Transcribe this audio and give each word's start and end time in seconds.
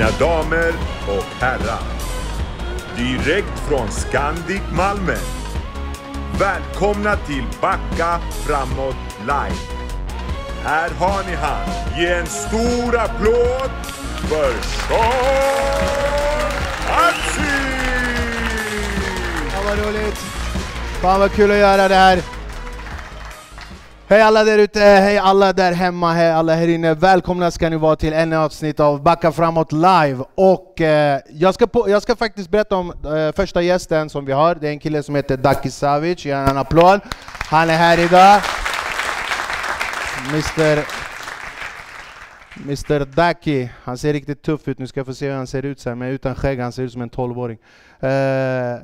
Mina 0.00 0.18
damer 0.18 0.72
och 1.08 1.24
herrar. 1.40 1.82
Direkt 2.96 3.58
från 3.68 3.90
Scandic 3.90 4.62
Malmö. 4.72 5.16
Välkomna 6.38 7.16
till 7.16 7.44
Backa 7.60 8.20
Framåt 8.46 8.96
Live. 9.20 9.60
Här 10.64 10.90
har 10.90 11.24
ni 11.30 11.34
han. 11.34 11.68
Ge 11.98 12.06
en 12.06 12.26
stor 12.26 12.98
applåd 12.98 13.70
för 14.28 14.52
Sean 14.62 15.00
Atzi! 16.88 17.42
Fan 19.50 19.64
vad 19.64 19.86
roligt! 19.86 20.18
Fan 21.00 21.20
vad 21.20 21.32
kul 21.32 21.50
att 21.50 21.56
göra 21.56 21.88
det 21.88 21.94
här! 21.94 22.39
Hej 24.10 24.22
alla 24.22 24.44
där 24.44 24.58
ute, 24.58 24.80
hej 24.80 25.18
alla 25.18 25.52
där 25.52 25.72
hemma, 25.72 26.12
hej 26.12 26.30
alla 26.30 26.54
här 26.54 26.68
inne. 26.68 26.94
Välkomna 26.94 27.50
ska 27.50 27.68
ni 27.70 27.76
vara 27.76 27.96
till 27.96 28.12
ännu 28.12 28.36
avsnitt 28.36 28.80
av 28.80 29.02
Backa 29.02 29.32
framåt 29.32 29.72
live. 29.72 30.24
Och 30.34 30.80
eh, 30.80 31.20
jag, 31.30 31.54
ska 31.54 31.66
på, 31.66 31.90
jag 31.90 32.02
ska 32.02 32.16
faktiskt 32.16 32.50
berätta 32.50 32.76
om 32.76 32.90
eh, 32.90 33.32
första 33.36 33.62
gästen 33.62 34.10
som 34.10 34.24
vi 34.24 34.32
har. 34.32 34.54
Det 34.54 34.68
är 34.68 34.72
en 34.72 34.78
kille 34.78 35.02
som 35.02 35.14
heter 35.14 35.36
Daki 35.36 35.70
Savic, 35.70 36.24
ge 36.24 36.32
en 36.32 36.58
applåd. 36.58 37.00
Han 37.50 37.70
är 37.70 37.76
här 37.76 37.98
idag. 37.98 38.40
Mr. 40.30 40.84
Mr 42.64 43.04
Daki, 43.04 43.70
han 43.84 43.98
ser 43.98 44.12
riktigt 44.12 44.42
tuff 44.42 44.68
ut, 44.68 44.78
nu 44.78 44.86
ska 44.86 45.00
jag 45.00 45.06
få 45.06 45.14
se 45.14 45.28
hur 45.28 45.36
han 45.36 45.46
ser 45.46 45.64
ut 45.64 45.80
sen, 45.80 45.98
men 45.98 46.08
utan 46.08 46.34
skägg, 46.34 46.60
han 46.60 46.72
ser 46.72 46.82
ut 46.82 46.92
som 46.92 47.02
en 47.02 47.10
12-åring. 47.10 47.58
Eh, 48.00 48.80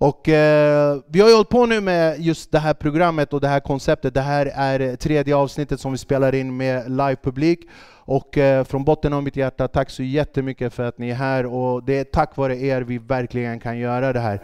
och 0.00 0.28
eh, 0.28 0.98
vi 1.06 1.20
har 1.20 1.28
ju 1.28 1.34
hållit 1.34 1.48
på 1.48 1.66
nu 1.66 1.80
med 1.80 2.20
just 2.20 2.52
det 2.52 2.58
här 2.58 2.74
programmet 2.74 3.32
och 3.32 3.40
det 3.40 3.48
här 3.48 3.60
konceptet. 3.60 4.14
Det 4.14 4.20
här 4.20 4.52
är 4.54 4.96
tredje 4.96 5.36
avsnittet 5.36 5.80
som 5.80 5.92
vi 5.92 5.98
spelar 5.98 6.34
in 6.34 6.56
med 6.56 6.90
livepublik. 6.90 7.60
Och 7.92 8.38
eh, 8.38 8.64
från 8.64 8.84
botten 8.84 9.12
av 9.12 9.22
mitt 9.22 9.36
hjärta, 9.36 9.68
tack 9.68 9.90
så 9.90 10.02
jättemycket 10.02 10.74
för 10.74 10.82
att 10.82 10.98
ni 10.98 11.10
är 11.10 11.14
här. 11.14 11.46
Och 11.46 11.84
det 11.84 11.98
är 11.98 12.04
tack 12.04 12.36
vare 12.36 12.56
er 12.56 12.82
vi 12.82 12.98
verkligen 12.98 13.60
kan 13.60 13.78
göra 13.78 14.12
det 14.12 14.20
här. 14.20 14.40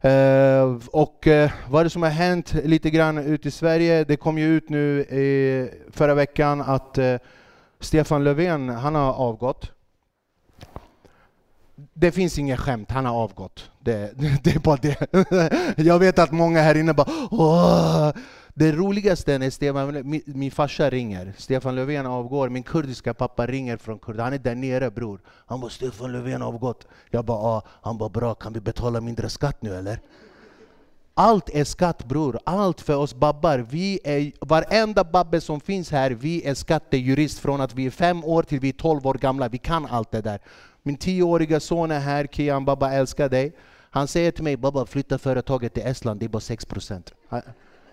Eh, 0.00 0.76
och 0.92 1.26
eh, 1.26 1.50
vad 1.68 1.80
är 1.80 1.84
det 1.84 1.90
som 1.90 2.02
har 2.02 2.10
hänt 2.10 2.54
lite 2.64 2.90
grann 2.90 3.18
ute 3.18 3.48
i 3.48 3.50
Sverige? 3.50 4.04
Det 4.04 4.16
kom 4.16 4.38
ju 4.38 4.56
ut 4.56 4.68
nu 4.68 5.00
i 5.00 5.68
förra 5.90 6.14
veckan 6.14 6.60
att 6.60 6.98
eh, 6.98 7.16
Stefan 7.80 8.24
Löfven, 8.24 8.68
han 8.68 8.94
har 8.94 9.12
avgått. 9.12 9.73
Det 11.94 12.12
finns 12.12 12.38
inget 12.38 12.60
skämt, 12.60 12.90
han 12.90 13.06
har 13.06 13.14
avgått. 13.14 13.70
Det, 13.80 14.12
det 14.42 14.54
är 14.54 14.58
bara 14.58 14.76
det. 14.76 14.96
Jag 15.82 15.98
vet 15.98 16.18
att 16.18 16.32
många 16.32 16.62
här 16.62 16.74
inne 16.74 16.94
bara 16.94 17.08
Åh! 17.30 18.12
Det 18.56 18.72
roligaste 18.72 19.34
är 19.34 19.38
när 19.38 19.50
Stefan, 19.50 20.10
min, 20.10 20.22
min 20.26 20.50
farsa 20.50 20.90
ringer, 20.90 21.32
Stefan 21.38 21.74
Löfven 21.74 22.06
avgår, 22.06 22.48
min 22.48 22.62
kurdiska 22.62 23.14
pappa 23.14 23.46
ringer 23.46 23.76
från 23.76 23.98
Kurdistan, 23.98 24.24
han 24.24 24.32
är 24.32 24.38
där 24.38 24.54
nere 24.54 24.90
bror. 24.90 25.20
Han 25.26 25.60
bara 25.60 25.70
Stefan 25.70 26.12
Löfven 26.12 26.42
avgått. 26.42 26.86
Jag 27.10 27.24
bara 27.24 27.42
ja, 27.42 27.62
han 27.82 27.98
bara 27.98 28.08
bra, 28.08 28.34
kan 28.34 28.52
vi 28.52 28.60
betala 28.60 29.00
mindre 29.00 29.28
skatt 29.28 29.62
nu 29.62 29.74
eller? 29.76 30.00
Allt 31.14 31.48
är 31.48 31.64
skatt 31.64 32.04
bror, 32.04 32.38
allt 32.44 32.80
för 32.80 32.96
oss 32.96 33.14
babbar. 33.14 33.58
Vi 33.58 34.00
är, 34.04 34.32
varenda 34.40 35.04
babbe 35.04 35.40
som 35.40 35.60
finns 35.60 35.90
här, 35.90 36.10
vi 36.10 36.46
är 36.46 36.54
skattejurist 36.54 37.38
från 37.38 37.60
att 37.60 37.74
vi 37.74 37.86
är 37.86 37.90
fem 37.90 38.24
år 38.24 38.42
till 38.42 38.60
vi 38.60 38.68
är 38.68 38.72
tolv 38.72 39.06
år 39.06 39.14
gamla. 39.14 39.48
Vi 39.48 39.58
kan 39.58 39.86
allt 39.86 40.10
det 40.10 40.20
där. 40.20 40.40
Min 40.86 40.96
tioåriga 40.96 41.60
son 41.60 41.90
är 41.90 42.00
här, 42.00 42.26
Kian 42.26 42.64
Baba 42.64 42.92
älskar 42.92 43.28
dig. 43.28 43.52
Han 43.90 44.08
säger 44.08 44.30
till 44.30 44.44
mig, 44.44 44.56
Baba 44.56 44.86
flytta 44.86 45.18
företaget 45.18 45.74
till 45.74 45.82
Estland, 45.82 46.20
det 46.20 46.26
är 46.26 46.28
bara 46.28 46.40
6 46.40 46.64
procent. 46.64 47.12
Han, 47.28 47.42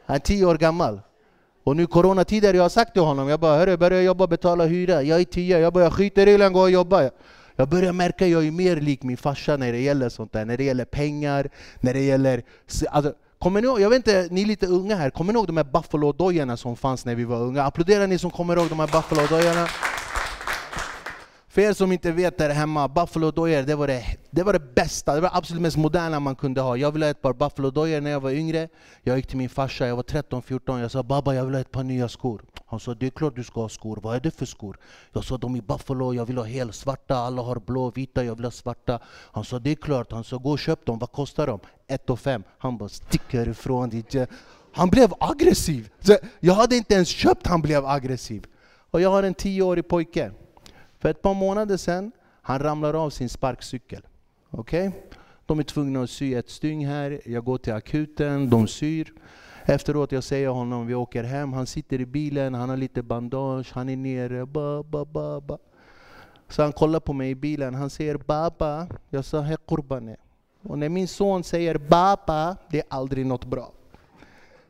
är 0.06 0.20
tio 0.20 0.46
år 0.46 0.56
gammal. 0.56 1.02
Och 1.64 1.76
nu 1.76 1.88
coronatider, 1.88 2.54
jag 2.54 2.62
har 2.62 2.70
sagt 2.70 2.94
till 2.94 3.02
honom, 3.02 3.30
jag 3.30 3.40
bara 3.40 3.58
hörru, 3.58 3.78
börja 3.78 4.02
jobba 4.02 4.24
och 4.24 4.30
betala 4.30 4.66
hyra. 4.66 5.04
Jag 5.04 5.20
är 5.20 5.24
tio, 5.24 5.60
jag 5.60 5.74
bara 5.74 5.92
skiter 5.92 6.28
i 6.28 6.38
den, 6.38 6.54
gå 6.54 6.62
och 6.62 6.72
jobba. 6.72 7.10
Jag 7.56 7.70
börjar 7.70 7.94
märka 7.94 8.26
att 8.26 8.32
jag 8.32 8.48
är 8.48 8.52
mer 8.52 8.76
lik 8.76 9.04
min 9.04 9.18
farsa 9.18 9.58
när 9.58 9.72
det 9.72 9.82
gäller 9.82 10.10
sånt 10.10 10.34
där, 10.34 10.46
när 10.46 10.58
det 10.58 10.64
gäller 10.64 10.86
pengar, 10.86 11.50
när 11.80 11.94
det 11.94 12.02
gäller... 12.02 12.44
Alltså, 12.90 13.14
kommer 13.40 13.62
ni 13.62 13.68
ihåg, 13.68 13.82
jag 13.82 13.90
vet 13.90 13.98
inte, 13.98 14.28
ni 14.32 14.42
är 14.42 14.46
lite 14.46 14.68
unga 14.68 14.96
här, 14.96 15.10
kommer 15.10 15.34
ni 15.34 15.38
ihåg 15.38 15.48
de 15.48 15.58
här 15.58 15.64
Buffalo-dojorna 15.64 16.58
som 16.58 16.76
fanns 16.76 17.06
när 17.06 17.16
vi 17.16 17.24
var 17.24 17.38
unga? 17.38 17.64
Applåderar 17.64 18.08
ni 18.08 18.18
som 18.18 18.32
kommer 18.32 18.58
ihåg 18.58 18.70
de 18.70 18.80
här 18.80 18.88
Buffalo-dojorna? 18.88 19.68
För 21.52 21.62
er 21.62 21.74
som 21.74 21.92
inte 21.92 22.12
vet 22.12 22.38
där 22.38 22.50
hemma, 22.50 22.88
Buffalo 22.88 23.32
dojor 23.32 23.64
det 23.64 23.76
var 23.76 23.88
det, 23.88 24.04
det 24.30 24.44
var 24.44 24.54
det 24.54 24.76
bästa, 24.76 25.16
det 25.16 25.22
var 25.22 25.30
absolut 25.34 25.62
mest 25.62 25.78
moderna 25.78 26.20
man 26.20 26.36
kunde 26.36 26.62
ha. 26.62 26.78
Jag 26.78 26.92
ville 26.92 27.06
ha 27.06 27.12
ett 27.12 27.22
par 27.22 27.34
Buffalo 27.34 27.72
dojor 27.72 28.02
när 28.02 28.12
jag 28.12 28.20
var 28.20 28.32
yngre. 28.32 28.70
Jag 29.04 29.18
gick 29.18 29.28
till 29.28 29.38
min 29.38 29.50
farsa, 29.50 29.88
jag 29.88 29.96
var 29.96 30.04
13-14, 30.04 30.82
jag 30.82 30.92
sa 30.92 31.04
Baba 31.04 31.36
jag 31.36 31.46
vill 31.46 31.54
ha 31.54 31.62
ett 31.62 31.72
par 31.72 31.84
nya 31.84 32.10
skor. 32.10 32.42
Han 32.66 32.80
sa 32.80 32.94
det 32.94 33.06
är 33.06 33.10
klart 33.10 33.36
du 33.36 33.44
ska 33.44 33.62
ha 33.62 33.70
skor, 33.70 34.00
vad 34.04 34.16
är 34.16 34.20
det 34.20 34.32
för 34.32 34.46
skor? 34.46 34.78
Jag 35.14 35.24
sa 35.24 35.38
de 35.38 35.56
är 35.56 35.62
Buffalo, 35.62 36.14
jag 36.14 36.26
vill 36.26 36.38
ha 36.38 36.46
helt 36.46 36.76
svarta, 36.76 37.16
alla 37.16 37.42
har 37.42 37.60
blå, 37.60 37.92
vita, 37.92 38.24
jag 38.24 38.36
vill 38.36 38.46
ha 38.46 38.52
svarta. 38.52 39.00
Han 39.32 39.44
sa 39.44 39.60
det 39.60 39.72
är 39.72 39.76
klart, 39.76 40.12
han 40.12 40.24
sa 40.24 40.38
gå 40.38 40.52
och 40.52 40.60
köp 40.60 40.86
dem, 40.86 41.00
vad 41.00 41.12
kostar 41.12 41.48
de? 41.48 41.60
1 41.88 42.20
5. 42.20 42.44
Han 42.58 42.78
bara 42.78 42.90
stick 42.90 43.34
härifrån 43.34 43.90
ditt... 43.90 44.16
Han 44.74 44.90
blev 44.90 45.14
aggressiv! 45.20 45.90
Jag 46.40 46.54
hade 46.54 46.76
inte 46.76 46.94
ens 46.94 47.08
köpt, 47.08 47.48
han 47.48 47.62
blev 47.62 47.86
aggressiv. 47.86 48.46
Och 48.92 49.02
jag 49.02 49.10
har 49.10 49.24
en 49.24 49.34
tioårig 49.34 49.88
pojke. 49.88 50.32
För 51.02 51.10
ett 51.10 51.22
par 51.22 51.34
månader 51.34 51.78
sedan, 51.78 52.12
han 52.42 52.60
ramlar 52.60 52.94
av 52.94 53.10
sin 53.10 53.30
sparkcykel. 53.30 54.08
Okay? 54.52 54.92
De 55.46 55.60
är 55.60 55.64
tvungna 55.64 56.04
att 56.04 56.10
sy 56.10 56.34
ett 56.34 56.50
styng 56.50 56.88
här, 56.88 57.22
jag 57.26 57.44
går 57.44 57.58
till 57.58 57.74
akuten, 57.74 58.50
de 58.50 58.68
syr. 58.68 59.14
Efteråt 59.66 60.12
jag 60.12 60.24
säger 60.24 60.50
honom, 60.50 60.88
vi 60.88 60.94
åker 60.94 61.24
hem, 61.24 61.54
han 61.54 61.66
sitter 61.68 62.02
i 62.02 62.06
bilen, 62.06 62.54
han 62.54 62.70
har 62.70 62.78
lite 62.78 63.04
bandage, 63.04 63.72
han 63.74 63.90
är 63.90 63.96
nere, 63.96 64.46
ba, 64.46 64.84
ba, 64.84 65.06
ba, 65.06 65.42
ba. 65.42 65.58
Så 66.48 66.62
han 66.62 66.72
kollar 66.72 67.00
på 67.00 67.14
mig 67.14 67.30
i 67.30 67.36
bilen, 67.36 67.76
han 67.76 67.90
säger 67.90 68.18
baba, 68.18 68.88
jag 69.10 69.26
sa 69.26 69.42
hej 69.42 69.58
kurbane. 69.68 70.18
Och 70.64 70.80
när 70.80 70.90
min 70.90 71.08
son 71.08 71.44
säger 71.44 71.78
baba, 71.78 72.58
det 72.70 72.80
är 72.80 72.86
aldrig 72.90 73.26
något 73.26 73.46
bra. 73.46 73.72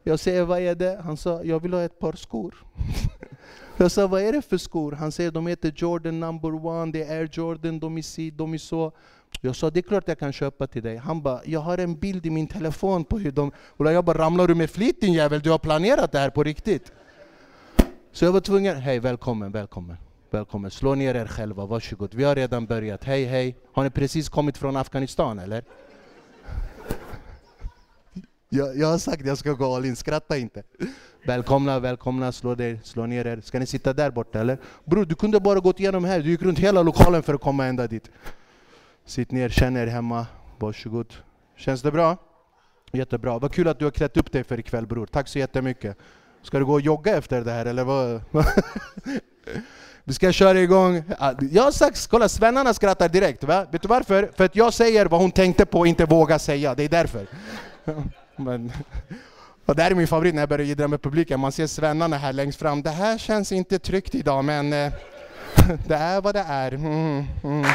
Jag 0.04 0.20
säger 0.20 0.44
vad 0.44 0.60
är 0.60 0.76
det? 0.76 1.02
Han 1.04 1.18
sa, 1.18 1.44
jag 1.44 1.60
vill 1.60 1.74
ha 1.74 1.82
ett 1.82 2.00
par 2.00 2.14
skor. 2.14 2.56
Jag 3.78 3.92
sa, 3.92 4.08
vad 4.08 4.22
är 4.22 4.34
det 4.34 4.42
för 4.42 4.58
skor? 4.58 4.92
Han 4.92 5.12
säger, 5.12 5.32
de 5.32 5.48
heter 5.48 5.74
Jordan 5.76 6.20
number 6.20 6.66
one, 6.66 6.92
det 6.92 7.04
är 7.04 7.18
Air 7.18 7.30
Jordan, 7.32 7.80
de 7.80 7.98
är 7.98 8.02
si, 8.02 8.32
de 8.32 8.54
är 8.54 8.58
så. 8.58 8.92
Jag 9.42 9.56
sa, 9.56 9.70
det 9.70 9.80
är 9.80 9.82
klart 9.82 10.08
jag 10.08 10.20
kan 10.20 10.34
köpa 10.34 10.68
till 10.68 10.84
dig. 10.84 10.98
Han 10.98 11.22
bara, 11.22 11.42
jag 11.46 11.60
har 11.60 11.78
en 11.78 11.96
bild 11.96 12.26
i 12.26 12.30
min 12.30 12.48
telefon 12.48 13.06
på 13.06 13.18
hur 13.18 13.32
de... 13.32 13.52
Och 13.58 13.92
jag 13.92 14.06
bara, 14.06 14.18
ramlar 14.18 14.48
du 14.48 14.56
med 14.56 14.70
flit 14.70 15.02
din 15.02 15.14
jävel? 15.14 15.42
Du 15.42 15.52
har 15.52 15.60
planerat 15.60 16.12
det 16.12 16.20
här 16.20 16.30
på 16.30 16.44
riktigt. 16.44 16.92
Så 18.12 18.26
jag 18.26 18.32
var 18.32 18.40
tvungen, 18.40 18.78
hej 18.78 19.00
välkommen, 19.00 19.52
välkommen. 19.52 19.98
Välkommen, 20.30 20.72
slå 20.72 20.96
ner 20.96 21.16
er 21.16 21.28
själva, 21.28 21.66
varsågod. 21.66 22.14
Vi 22.14 22.24
har 22.24 22.36
redan 22.36 22.66
börjat, 22.66 23.04
hej 23.04 23.26
hej. 23.26 23.56
Har 23.74 23.84
ni 23.84 23.90
precis 23.90 24.30
kommit 24.30 24.58
från 24.58 24.76
Afghanistan 24.78 25.40
eller? 25.40 25.64
Jag, 28.54 28.78
jag 28.78 28.88
har 28.88 28.98
sagt 28.98 29.22
att 29.22 29.28
jag 29.28 29.38
ska 29.38 29.54
gå 29.54 29.76
all 29.76 29.86
in, 29.86 29.96
skratta 29.96 30.38
inte. 30.38 30.64
Välkomna, 31.26 31.80
välkomna, 31.80 32.32
slå, 32.32 32.56
dig, 32.56 32.80
slå 32.84 33.06
ner 33.06 33.28
er. 33.28 33.42
Ska 33.42 33.60
ni 33.60 33.66
sitta 33.66 33.94
där 33.94 34.12
borta 34.12 34.40
eller? 34.40 34.58
Bror, 34.86 35.06
du 35.06 35.16
kunde 35.16 35.40
bara 35.40 35.60
gått 35.60 35.80
igenom 35.80 36.06
här. 36.06 36.20
Du 36.20 36.30
gick 36.30 36.42
runt 36.42 36.60
hela 36.60 36.84
lokalen 36.84 37.24
för 37.24 37.34
att 37.34 37.42
komma 37.42 37.66
ända 37.66 37.88
dit. 37.88 38.12
Sitt 39.06 39.32
ner, 39.32 39.50
känn 39.50 39.78
er 39.78 39.88
hemma. 39.88 40.26
Varsågod. 40.60 41.14
Känns 41.58 41.82
det 41.82 41.92
bra? 41.92 42.18
Jättebra. 42.92 43.40
Vad 43.40 43.54
kul 43.54 43.68
att 43.68 43.80
du 43.80 43.86
har 43.86 43.92
klätt 43.92 44.18
upp 44.18 44.32
dig 44.32 44.44
för 44.44 44.60
ikväll 44.60 44.88
bror. 44.88 45.06
Tack 45.06 45.28
så 45.28 45.40
jättemycket. 45.40 45.98
Ska 46.42 46.60
du 46.60 46.66
gå 46.66 46.74
och 46.74 46.82
jogga 46.82 47.18
efter 47.18 47.42
det 47.42 47.52
här 47.52 47.66
eller 47.66 47.84
vad? 47.84 48.22
Vi 50.04 50.14
ska 50.14 50.32
köra 50.32 50.60
igång. 50.60 51.04
Jag 51.52 51.64
har 51.64 51.72
sagt, 51.72 52.08
kolla 52.08 52.30
svennarna 52.30 52.74
skrattar 52.74 53.10
direkt. 53.10 53.44
Va? 53.44 53.66
Vet 53.72 53.82
du 53.82 53.88
varför? 53.88 54.32
För 54.36 54.46
att 54.46 54.56
jag 54.56 54.74
säger 54.74 55.06
vad 55.06 55.22
hon 55.22 55.32
tänkte 55.32 55.66
på 55.66 55.80
och 55.80 55.88
inte 55.88 56.06
vågar 56.06 56.38
säga. 56.38 56.76
Det 56.76 56.84
är 56.84 56.90
därför. 56.90 57.28
Men, 58.44 58.72
och 59.66 59.76
det 59.76 59.84
här 59.84 59.92
är 59.92 59.96
min 59.96 60.08
favorit 60.08 60.36
när 60.36 60.42
jag 60.42 60.50
börjar 60.50 60.66
jiddra 60.66 60.88
med 60.88 61.02
publiken. 61.02 61.40
Man 61.40 61.52
ser 61.52 61.68
svennarna 61.68 62.18
här 62.18 62.34
längst 62.34 62.60
fram. 62.60 62.82
Det 62.82 62.90
här 62.90 63.18
känns 63.18 63.52
inte 63.52 63.80
tryggt 63.80 64.16
idag, 64.16 64.46
men 64.46 64.74
eh, 64.74 64.92
det 65.88 65.96
är 65.96 66.22
vad 66.22 66.36
det 66.36 66.46
är. 66.48 66.72
Mm, 66.72 67.26
mm. 67.44 67.66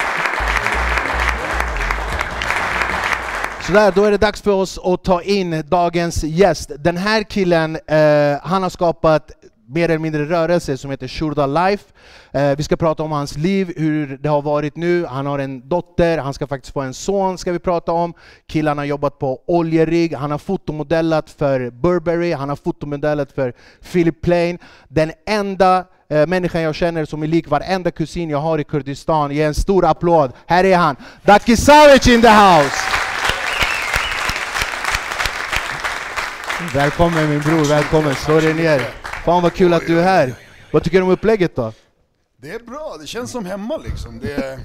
Sådär, 3.66 3.92
då 3.94 4.04
är 4.04 4.10
det 4.10 4.18
dags 4.18 4.42
för 4.42 4.50
oss 4.50 4.78
att 4.84 5.04
ta 5.04 5.22
in 5.22 5.64
dagens 5.68 6.24
gäst. 6.24 6.70
Den 6.78 6.96
här 6.96 7.22
killen, 7.22 7.76
eh, 7.86 8.38
han 8.42 8.62
har 8.62 8.70
skapat 8.70 9.30
mer 9.68 9.84
eller 9.84 9.98
mindre 9.98 10.24
rörelse 10.24 10.76
som 10.76 10.90
heter 10.90 11.08
Shurda 11.08 11.46
Life. 11.46 11.84
Eh, 12.32 12.56
vi 12.56 12.62
ska 12.62 12.76
prata 12.76 13.02
om 13.02 13.12
hans 13.12 13.36
liv, 13.36 13.72
hur 13.76 14.18
det 14.18 14.28
har 14.28 14.42
varit 14.42 14.76
nu. 14.76 15.04
Han 15.06 15.26
har 15.26 15.38
en 15.38 15.68
dotter, 15.68 16.18
han 16.18 16.34
ska 16.34 16.46
faktiskt 16.46 16.72
få 16.72 16.80
en 16.80 16.94
son 16.94 17.38
ska 17.38 17.52
vi 17.52 17.58
prata 17.58 17.92
om. 17.92 18.14
Killarna 18.46 18.82
har 18.82 18.86
jobbat 18.86 19.18
på 19.18 19.40
oljerigg, 19.46 20.14
han 20.14 20.30
har 20.30 20.38
fotomodellat 20.38 21.30
för 21.30 21.70
Burberry, 21.70 22.32
han 22.32 22.48
har 22.48 22.56
fotomodellat 22.56 23.32
för 23.32 23.52
Philip 23.92 24.22
Plain. 24.22 24.58
Den 24.88 25.12
enda 25.26 25.84
eh, 26.10 26.26
människan 26.26 26.62
jag 26.62 26.74
känner 26.74 27.04
som 27.04 27.22
är 27.22 27.26
lik 27.26 27.48
varenda 27.48 27.90
kusin 27.90 28.30
jag 28.30 28.38
har 28.38 28.58
i 28.58 28.64
Kurdistan. 28.64 29.30
Ge 29.30 29.42
en 29.42 29.54
stor 29.54 29.84
applåd. 29.84 30.32
Här 30.46 30.64
är 30.64 30.76
han, 30.76 30.96
Daki 31.22 31.56
Savic 31.56 32.08
in 32.08 32.22
the 32.22 32.28
house! 32.28 32.76
Välkommen 36.74 37.30
min 37.30 37.40
bror, 37.40 37.64
välkommen. 37.64 38.14
Slå 38.14 38.40
dig 38.40 38.54
ner. 38.54 39.05
Fan 39.26 39.42
vad 39.42 39.52
kul 39.54 39.72
att 39.74 39.86
du 39.86 39.98
är 40.00 40.02
här. 40.04 40.34
Vad 40.72 40.82
tycker 40.84 40.98
du 40.98 41.04
om 41.04 41.10
upplägget 41.10 41.56
då? 41.56 41.72
Det 42.36 42.50
är 42.50 42.58
bra, 42.58 42.96
det 43.00 43.06
känns 43.06 43.30
som 43.30 43.46
hemma 43.46 43.76
liksom. 43.76 44.18
Det, 44.18 44.58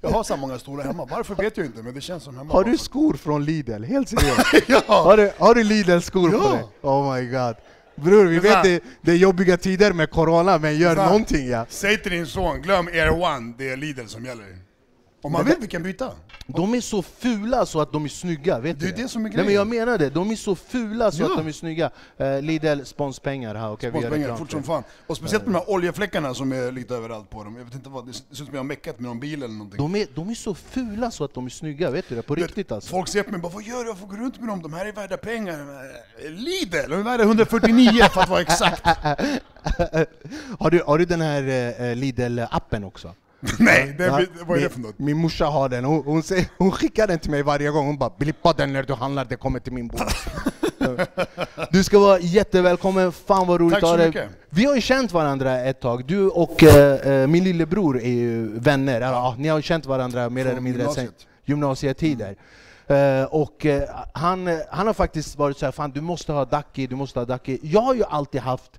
Jag 0.00 0.10
har 0.10 0.22
så 0.22 0.36
många 0.36 0.58
stolar 0.58 0.84
hemma, 0.84 1.08
varför 1.10 1.34
vet 1.34 1.56
jag 1.56 1.66
inte, 1.66 1.82
men 1.82 1.94
det 1.94 2.00
känns 2.00 2.22
som 2.24 2.36
hemma. 2.38 2.52
Har 2.52 2.64
du 2.64 2.78
skor 2.78 3.14
från 3.14 3.44
Lidl? 3.44 3.84
Helt 3.84 4.08
seriöst? 4.08 4.40
ja. 4.66 4.82
Har 4.86 5.16
du, 5.16 5.32
har 5.38 5.54
du 5.54 5.64
Lidl-skor 5.64 6.32
Ja. 6.32 6.38
på 6.42 6.54
dig? 6.54 6.64
Oh 6.82 7.14
my 7.14 7.26
god. 7.26 7.54
Bror, 7.94 8.24
vi 8.24 8.36
är 8.36 8.40
vet 8.40 8.62
det, 8.62 8.80
det 9.02 9.10
är 9.12 9.16
jobbiga 9.16 9.56
tider 9.56 9.92
med 9.92 10.10
corona, 10.10 10.58
men 10.58 10.76
gör 10.78 10.96
är 10.96 11.06
någonting 11.06 11.48
ja. 11.48 11.66
Säg 11.68 12.02
till 12.02 12.12
din 12.12 12.26
son, 12.26 12.62
glöm 12.62 12.86
Air 12.86 13.10
One, 13.22 13.54
det 13.58 13.70
är 13.70 13.76
Lidl 13.76 14.06
som 14.06 14.24
gäller. 14.24 14.58
Om 15.22 15.32
man 15.32 15.44
vill, 15.44 15.54
vi 15.60 15.66
kan 15.66 15.82
byta. 15.82 16.10
De 16.46 16.74
är 16.74 16.80
så 16.80 17.02
fula 17.02 17.66
så 17.66 17.80
att 17.80 17.92
de 17.92 18.04
är 18.04 18.08
snygga, 18.08 18.58
vet 18.58 18.80
Det 18.80 18.86
är 18.86 18.92
du 18.96 19.02
det 19.02 19.08
som 19.08 19.24
är 19.26 19.28
Nej 19.28 19.36
men 19.36 19.44
grejen. 19.46 19.58
jag 19.58 19.66
menar 19.68 19.98
det, 19.98 20.10
de 20.10 20.30
är 20.30 20.36
så 20.36 20.54
fula 20.54 21.10
så 21.12 21.22
Ja. 21.22 21.26
att 21.26 21.36
de 21.38 21.46
är 21.48 21.52
snygga. 21.52 21.90
Uh, 22.20 22.42
Lidl, 22.42 22.82
sponspengar 22.84 23.54
här, 23.54 23.72
okej 23.72 23.90
vi 23.90 23.98
gör 23.98 24.00
Sponsorpengar, 24.02 24.28
reklam 24.28 24.38
fort 24.38 24.46
för 24.48 24.52
som 24.52 24.60
det. 24.60 24.66
fan. 24.66 24.82
Och 25.06 25.16
speciellt 25.16 25.44
med 25.46 25.54
de 25.54 25.58
här 25.58 25.70
oljefläckarna 25.70 26.34
som 26.34 26.52
är 26.52 26.72
lite 26.72 26.94
överallt 26.94 27.30
på 27.30 27.44
dem. 27.44 27.56
Jag 27.56 27.64
vet 27.64 27.74
inte 27.74 27.88
vad, 27.88 28.06
det 28.06 28.12
ser 28.12 28.22
ut 28.30 28.36
som 28.36 28.46
jag 28.50 28.56
har 28.58 28.64
meckat 28.64 29.00
med 29.00 29.08
någon 29.08 29.20
bil 29.20 29.42
eller 29.42 29.54
någonting. 29.54 29.78
De 29.78 29.94
är, 29.96 30.06
de 30.14 30.30
är 30.30 30.34
så 30.34 30.54
fula 30.54 31.10
så 31.10 31.24
att 31.24 31.34
de 31.34 31.46
är 31.46 31.50
snygga, 31.50 31.90
vet 31.90 32.08
du 32.08 32.14
det? 32.16 32.22
På 32.22 32.34
Du 32.34 32.40
vet, 32.40 32.48
riktigt 32.50 32.72
alltså. 32.72 32.90
Folk 32.90 33.08
ser 33.08 33.22
på 33.22 33.30
mig 33.30 33.36
och 33.36 33.42
bara, 33.42 33.52
vad 33.52 33.62
gör 33.62 33.84
du? 33.84 33.88
Varför 33.90 34.06
går 34.06 34.16
du 34.16 34.22
runt 34.22 34.40
med 34.40 34.48
dem? 34.48 34.62
De 34.62 34.72
här 34.72 34.86
är 34.86 34.92
värda 34.92 35.16
pengar. 35.16 35.58
Eh, 36.24 36.30
Lidl, 36.30 36.76
de 36.90 36.94
är 36.94 37.02
värda 37.02 37.22
149 37.22 38.02
för 38.12 38.20
att 38.20 38.28
vara 38.28 38.40
exakt. 38.40 38.86
har, 40.58 40.70
du, 40.70 40.82
har 40.86 40.98
du 40.98 41.04
den 41.04 41.20
här 41.20 41.42
uh, 41.42 41.96
Lidl-appen 41.96 42.84
också? 42.84 43.14
Nej, 43.58 43.94
det, 43.98 44.04
Ja, 44.04 44.20
vad 44.46 44.58
är 44.58 44.62
det 44.62 44.68
min- 44.68 44.70
för 44.70 44.80
något? 44.80 44.98
Min 44.98 45.16
morsa 45.16 45.44
har 45.46 45.68
den, 45.68 45.84
hon, 45.84 46.02
hon, 46.04 46.22
säger, 46.22 46.46
hon 46.58 46.72
skickar 46.72 47.06
den 47.06 47.18
till 47.18 47.30
mig 47.30 47.42
varje 47.42 47.70
gång, 47.70 47.86
hon 47.86 47.98
bara 47.98 48.10
'blippa 48.18 48.52
den 48.52 48.72
när 48.72 48.82
du 48.82 48.94
handlar, 48.94 49.24
det 49.24 49.36
kommer 49.36 49.60
till 49.60 49.72
min 49.72 49.88
bord' 49.88 50.00
Du 51.70 51.84
ska 51.84 51.98
vara 51.98 52.18
jättevälkommen, 52.20 53.12
fan 53.12 53.46
vad 53.46 53.60
roligt 53.60 53.76
att 53.76 53.82
ha 53.82 53.96
dig. 53.96 54.28
Vi 54.50 54.64
har 54.64 54.74
ju 54.74 54.80
känt 54.80 55.12
varandra 55.12 55.60
ett 55.60 55.80
tag, 55.80 56.04
du 56.06 56.28
och 56.28 56.62
eh, 56.62 57.26
min 57.26 57.44
lillebror 57.44 58.00
är 58.00 58.08
ju 58.10 58.58
vänner, 58.58 59.00
ja, 59.00 59.34
ni 59.38 59.48
har 59.48 59.58
ju 59.58 59.62
känt 59.62 59.86
varandra 59.86 60.30
mer 60.30 60.42
Från 60.42 60.50
eller 60.52 60.60
mindre 60.60 60.82
sen 60.82 60.88
gymnasiet. 60.94 61.26
gymnasietider. 61.44 62.36
Eh, 62.86 63.24
och 63.24 63.66
eh, 63.66 63.82
han, 64.14 64.58
han 64.70 64.86
har 64.86 64.94
faktiskt 64.94 65.38
varit 65.38 65.58
så 65.58 65.64
här, 65.64 65.72
fan 65.72 65.90
du 65.90 66.00
måste 66.00 66.32
ha 66.32 66.44
Ducky, 66.44 66.86
du 66.86 66.96
måste 66.96 67.18
ha 67.18 67.26
Ducky. 67.26 67.58
Jag 67.62 67.80
har 67.80 67.94
ju 67.94 68.04
alltid 68.04 68.40
haft 68.40 68.70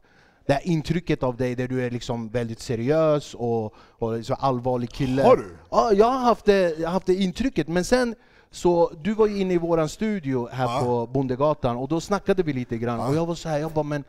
det 0.46 0.54
här 0.54 0.68
intrycket 0.68 1.24
av 1.24 1.38
dig 1.38 1.56
där 1.56 1.68
du 1.68 1.86
är 1.86 1.92
liksom 1.92 2.30
väldigt 2.30 2.60
seriös 2.60 3.34
och, 3.34 3.74
och 3.90 4.26
så 4.26 4.34
allvarlig 4.34 4.90
kille. 4.90 5.24
Har 5.24 5.36
du? 5.36 5.56
Ja, 5.70 5.92
jag 5.94 6.06
har 6.12 6.20
haft 6.20 6.46
det, 6.46 6.80
jag 6.80 6.88
har 6.88 6.94
haft 6.94 7.06
det 7.06 7.16
intrycket, 7.16 7.68
men 7.68 7.86
sen 7.86 8.16
så 8.52 8.92
du 9.04 9.14
var 9.14 9.28
ju 9.28 9.40
inne 9.40 9.54
i 9.54 9.58
våran 9.58 9.90
studio 9.90 10.50
här 10.52 10.64
Ja. 10.66 10.80
på 10.84 11.08
Bondegatan 11.08 11.78
och 11.78 11.88
då 11.88 12.02
snackade 12.02 12.44
vi 12.44 12.54
lite 12.54 12.78
grann 12.78 13.00
och 13.00 13.16
jag 13.16 13.26
var 13.26 13.36
så 13.36 13.50
här, 13.50 13.60
jag 13.60 13.72
bara 13.72 13.84
men 13.84 14.04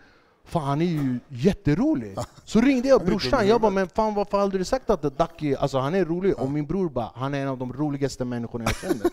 Fan 0.44 0.62
han 0.62 0.80
är 0.80 0.84
ju 0.84 1.18
jätterolig! 1.28 2.16
Så 2.44 2.60
ringde 2.60 2.88
jag 2.88 3.04
brorsan, 3.04 3.48
jag 3.48 3.60
bara 3.60 3.70
men 3.70 3.88
fan 3.88 4.14
varför 4.14 4.38
har 4.38 4.48
du 4.48 4.64
sagt 4.64 4.90
att 4.90 5.02
Ducky, 5.18 5.54
alltså 5.54 5.78
han 5.78 5.94
är 5.94 6.04
rolig? 6.04 6.38
Och 6.38 6.50
min 6.50 6.66
bror 6.66 6.88
bara, 6.88 7.10
han 7.14 7.34
är 7.34 7.42
en 7.42 7.48
av 7.48 7.58
de 7.58 7.72
roligaste 7.72 8.24
människorna 8.24 8.64
jag 8.64 8.76
känner. 8.76 9.10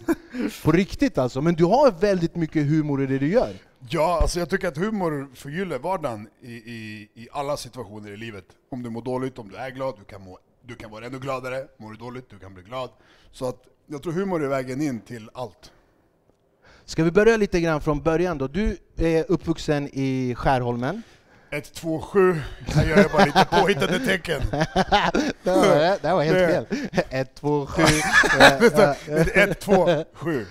På 0.63 0.71
riktigt 0.71 1.17
alltså, 1.17 1.41
men 1.41 1.53
du 1.55 1.65
har 1.65 1.91
väldigt 1.91 2.35
mycket 2.35 2.67
humor 2.67 3.03
i 3.03 3.05
det 3.05 3.19
du 3.19 3.27
gör. 3.27 3.53
Ja, 3.87 4.19
alltså 4.21 4.39
jag 4.39 4.49
tycker 4.49 4.67
att 4.67 4.77
humor 4.77 5.29
förgyller 5.33 5.79
vardagen 5.79 6.29
i, 6.41 6.51
i, 6.51 7.09
i 7.13 7.27
alla 7.31 7.57
situationer 7.57 8.11
i 8.11 8.17
livet. 8.17 8.45
Om 8.69 8.83
du 8.83 8.89
mår 8.89 9.01
dåligt, 9.01 9.39
om 9.39 9.49
du 9.49 9.55
är 9.55 9.69
glad, 9.69 9.95
du 9.99 10.05
kan, 10.05 10.21
må, 10.21 10.39
du 10.61 10.75
kan 10.75 10.91
vara 10.91 11.05
ännu 11.05 11.19
gladare. 11.19 11.67
Mår 11.77 11.91
du 11.91 11.97
dåligt, 11.97 12.29
du 12.29 12.39
kan 12.39 12.53
bli 12.53 12.63
glad. 12.63 12.89
Så 13.31 13.45
att 13.49 13.63
jag 13.87 14.03
tror 14.03 14.13
humor 14.13 14.43
är 14.43 14.47
vägen 14.47 14.81
in 14.81 14.99
till 14.99 15.29
allt. 15.33 15.71
Ska 16.85 17.03
vi 17.03 17.11
börja 17.11 17.37
lite 17.37 17.61
grann 17.61 17.81
från 17.81 18.01
början 18.01 18.37
då? 18.37 18.47
Du 18.47 18.77
är 18.97 19.31
uppvuxen 19.31 19.89
i 19.93 20.35
Skärholmen. 20.37 21.01
1, 21.51 21.73
2, 21.73 22.01
7. 22.01 22.41
Här 22.67 22.85
gör 22.85 22.97
jag 22.97 23.11
bara 23.11 23.25
lite 23.25 23.45
påhittade 23.51 23.99
tecken. 23.99 24.41
det, 24.51 25.51
var, 25.51 26.01
det 26.01 26.13
var 26.13 26.23
helt 26.23 26.69
fel. 26.69 26.89
Ett, 27.09 27.35
två, 27.35 27.65
sju. 27.65 27.81
1, 29.33 29.59
2, 29.59 30.05
7. 30.13 30.45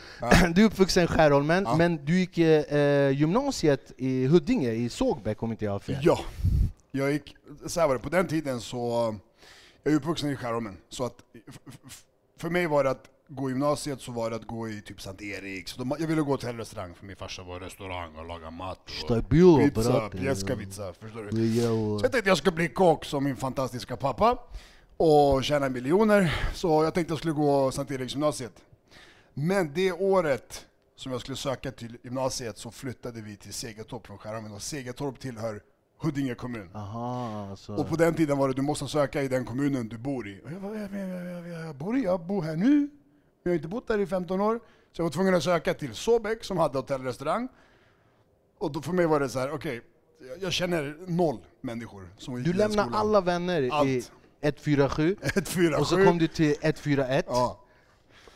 Du 0.54 0.62
är 0.62 0.66
uppvuxen 0.66 1.04
i 1.04 1.06
Skärholmen, 1.06 1.64
Ja. 1.64 1.76
men 1.76 2.04
du 2.04 2.18
gick 2.18 2.38
eh, 2.38 3.10
gymnasiet 3.10 3.92
i 3.96 4.26
Huddinge, 4.26 4.70
i 4.72 4.88
Sågbäck 4.88 5.42
om 5.42 5.50
inte 5.50 5.64
jag 5.64 5.72
har 5.72 5.78
fel. 5.78 5.98
Ja, 6.02 6.20
jag 6.90 7.12
gick, 7.12 7.36
så 7.66 7.86
var 7.86 7.94
det, 7.94 8.00
på 8.00 8.08
den 8.08 8.26
tiden 8.28 8.60
så, 8.60 9.14
jag 9.82 9.92
är 9.92 9.96
uppvuxen 9.96 10.30
i 10.30 10.36
Skärholmen, 10.36 10.76
så 10.88 11.04
att 11.04 11.14
för 12.40 12.50
mig 12.50 12.66
var 12.66 12.84
det 12.84 12.90
att 12.90 13.04
gå 13.28 13.48
i 13.48 13.52
gymnasiet 13.52 14.00
så 14.00 14.12
var 14.12 14.30
det 14.30 14.36
att 14.36 14.46
gå 14.46 14.68
i 14.68 14.82
typ 14.82 15.00
Sankt 15.00 15.22
Eriks, 15.22 15.76
de, 15.76 15.96
jag 15.98 16.06
ville 16.06 16.22
gå 16.22 16.36
till 16.36 16.48
en 16.48 16.56
restaurang 16.56 16.94
för 16.94 17.06
min 17.06 17.16
farsa 17.16 17.42
var 17.42 17.60
restaurang 17.60 18.16
och 18.16 18.26
laga 18.26 18.50
mat. 18.50 18.78
Och 18.84 18.90
Stabil, 18.90 19.70
pizza, 19.74 20.08
pjäskavitsa, 20.08 20.92
förstår 20.92 21.22
du? 21.30 21.52
Så 21.98 22.04
jag 22.04 22.12
tänkte 22.12 22.30
jag 22.30 22.38
skulle 22.38 22.56
bli 22.56 22.68
kock 22.68 23.04
som 23.04 23.24
min 23.24 23.36
fantastiska 23.36 23.96
pappa 23.96 24.38
och 24.96 25.44
tjäna 25.44 25.68
miljoner. 25.68 26.34
Så 26.54 26.84
jag 26.84 26.94
tänkte 26.94 27.12
jag 27.12 27.18
skulle 27.18 27.34
gå 27.34 27.70
Sankt 27.70 27.90
Eriks 27.90 28.12
gymnasiet. 28.12 28.52
Men 29.34 29.74
det 29.74 29.92
året 29.92 30.66
som 30.96 31.12
jag 31.12 31.20
skulle 31.20 31.36
söka 31.36 31.70
till 31.70 31.98
gymnasiet 32.02 32.58
så 32.58 32.70
flyttade 32.70 33.20
vi 33.20 33.36
till 33.36 33.54
Segertorp 33.54 34.06
från 34.06 34.18
Skärholmen 34.18 34.52
och 34.52 34.62
Segertorp 34.62 35.20
tillhör 35.20 35.60
Huddinge 36.00 36.34
kommun. 36.34 36.68
Aha. 36.74 37.56
Och 37.68 37.88
på 37.88 37.96
den 37.96 38.14
tiden 38.14 38.38
var 38.38 38.48
det 38.48 38.54
du 38.54 38.62
måste 38.62 38.88
söka 38.88 39.22
i 39.22 39.28
den 39.28 39.44
kommunen 39.44 39.88
du 39.88 39.98
bor 39.98 40.28
i. 40.28 40.40
Och 40.44 40.52
jag, 40.52 40.62
bara, 40.62 40.78
jag, 40.78 40.94
jag, 40.94 41.48
jag, 41.48 41.66
jag, 41.66 41.76
bor 41.76 41.96
i, 41.96 42.02
jag 42.02 42.26
bor 42.26 42.42
här 42.42 42.56
nu, 42.56 42.88
jag 43.48 43.52
har 43.52 43.56
inte 43.56 43.68
bott 43.68 43.88
där 43.88 43.98
i 43.98 44.06
15 44.06 44.40
år. 44.40 44.60
Så 44.92 45.00
jag 45.00 45.04
var 45.04 45.10
tvungen 45.10 45.34
att 45.34 45.42
söka 45.42 45.74
till 45.74 45.94
Såbäck 45.94 46.44
som 46.44 46.58
hade 46.58 46.78
hotell 46.78 47.00
och 47.00 47.06
restaurang. 47.06 47.48
Då 48.72 48.82
för 48.82 48.92
mig 48.92 49.06
var 49.06 49.20
det 49.20 49.28
så 49.28 49.38
här, 49.38 49.50
okej, 49.50 49.80
jag- 50.28 50.42
jag 50.42 50.52
känner 50.52 50.96
noll 51.06 51.38
människor 51.60 52.08
som 52.18 52.34
gick 52.36 52.44
Du 52.44 52.50
i 52.50 52.52
den 52.52 52.58
lämnar 52.68 52.84
skolan. 52.84 53.00
alla 53.00 53.20
vänner 53.20 53.62
i 53.62 53.70
Allt. 53.70 54.12
147, 54.40 55.16
Ett, 55.36 55.48
fyra, 55.48 55.78
och 55.78 55.86
så 55.86 55.96
sju. 55.96 56.04
kom 56.04 56.18
du 56.18 56.26
till 56.26 56.54
141. 56.62 57.24
Ja. 57.28 57.60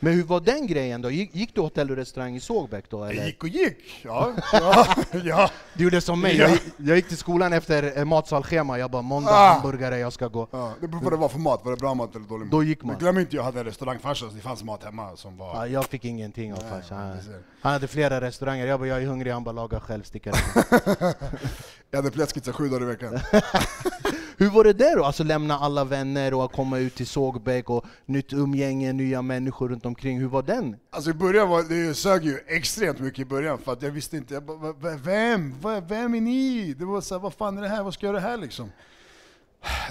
Men 0.04 0.12
hur 0.12 0.22
var 0.22 0.40
den 0.40 0.66
grejen 0.66 1.02
då? 1.02 1.10
Gick, 1.10 1.34
gick 1.34 1.54
du 1.54 1.60
hotell 1.60 1.90
och 1.90 1.96
restaurang 1.96 2.36
i 2.36 2.40
Sågbäck 2.40 2.84
då? 2.90 2.98
Jag 3.00 3.10
Eller? 3.10 3.26
gick 3.26 3.42
och 3.42 3.48
gick, 3.48 4.00
ja. 4.04 4.32
ja, 4.52 4.86
ja. 5.24 5.50
Du 5.74 5.84
gjorde 5.84 6.00
som 6.00 6.20
mig, 6.20 6.36
Ja. 6.36 6.48
jag, 6.48 6.58
jag 6.76 6.96
gick 6.96 7.08
till 7.08 7.16
skolan 7.16 7.52
efter 7.52 7.98
eh, 7.98 8.04
matsalschema, 8.04 8.78
jag 8.78 8.90
bara 8.90 9.02
måndag 9.02 9.30
Ah. 9.32 9.52
hamburgare, 9.52 9.98
jag 9.98 10.12
ska 10.12 10.28
gå. 10.28 10.48
ja. 10.50 10.72
Det 10.80 10.88
beror 10.88 10.98
på 11.00 11.04
vad 11.04 11.12
det 11.12 11.16
var 11.16 11.28
för 11.28 11.38
mat, 11.38 11.60
var 11.64 11.70
det 11.72 11.76
bra 11.78 11.94
mat 11.94 12.16
eller 12.16 12.26
dålig 12.26 12.44
mat? 12.44 12.50
Då 12.50 12.62
gick 12.62 12.82
man. 12.82 12.88
Men 12.92 12.98
glöm 12.98 13.18
inte, 13.18 13.36
jag 13.36 13.42
hade 13.42 13.58
en 13.60 13.66
restaurangfarsa 13.66 14.28
så 14.28 14.34
det 14.34 14.40
fanns 14.42 14.62
mat 14.64 14.84
hemma 14.84 15.16
som 15.16 15.36
var... 15.36 15.54
Ja, 15.54 15.66
jag 15.66 15.84
fick 15.86 16.04
ingenting 16.04 16.52
av 16.52 16.56
farsan. 16.56 16.98
Han-. 16.98 17.18
Han 17.60 17.72
hade 17.72 17.88
flera 17.88 18.20
restauranger, 18.20 18.66
jag 18.66 18.80
bara 18.80 18.88
jag 18.88 19.02
är 19.02 19.06
hungrig, 19.06 19.30
han 19.32 19.44
bara 19.44 19.52
laga 19.52 19.80
själv, 19.80 20.02
sticka 20.02 20.32
Jag 21.94 22.02
hade 22.02 22.10
fläskpizza 22.14 22.52
sju 22.52 22.68
dagar 22.68 22.82
i 22.82 22.84
veckan. 22.84 23.18
Hur 24.36 24.50
var 24.50 24.64
det 24.64 24.72
där 24.72 24.96
då? 24.96 25.04
Alltså 25.04 25.24
lämna 25.24 25.58
alla 25.58 25.84
vänner 25.84 26.34
och 26.34 26.52
komma 26.52 26.78
ut 26.78 26.94
till 26.94 27.06
Sågbäck 27.06 27.70
och 27.70 27.84
nytt 28.06 28.32
umgänge, 28.32 28.92
nya 28.92 29.22
människor 29.22 29.68
runt 29.68 29.86
omkring. 29.86 30.18
Hur 30.20 30.28
var 30.28 30.42
den? 30.42 30.76
Alltså 30.90 31.10
i 31.10 31.14
början 31.14 31.48
var 31.48 31.62
det 31.62 31.94
sög 31.94 32.24
ju 32.24 32.38
extremt 32.46 32.98
mycket 32.98 33.18
i 33.18 33.24
början 33.24 33.58
för 33.58 33.72
att 33.72 33.82
jag 33.82 33.90
visste 33.90 34.16
inte, 34.16 34.34
jag 34.34 34.42
bara, 34.44 34.56
"Va- 34.56 34.72
va- 34.80 34.96
vem? 35.04 35.54
Vem 35.88 36.14
är 36.14 36.20
ni? 36.20 36.74
Det 36.78 36.84
var 36.84 37.00
så 37.00 37.14
här, 37.14 37.20
vad 37.22 37.34
fan 37.34 37.58
är 37.58 37.62
det 37.62 37.68
här? 37.68 37.82
Vad 37.82 37.94
ska 37.94 38.06
jag 38.06 38.12
göra 38.14 38.22
här 38.22 38.36
liksom? 38.36 38.70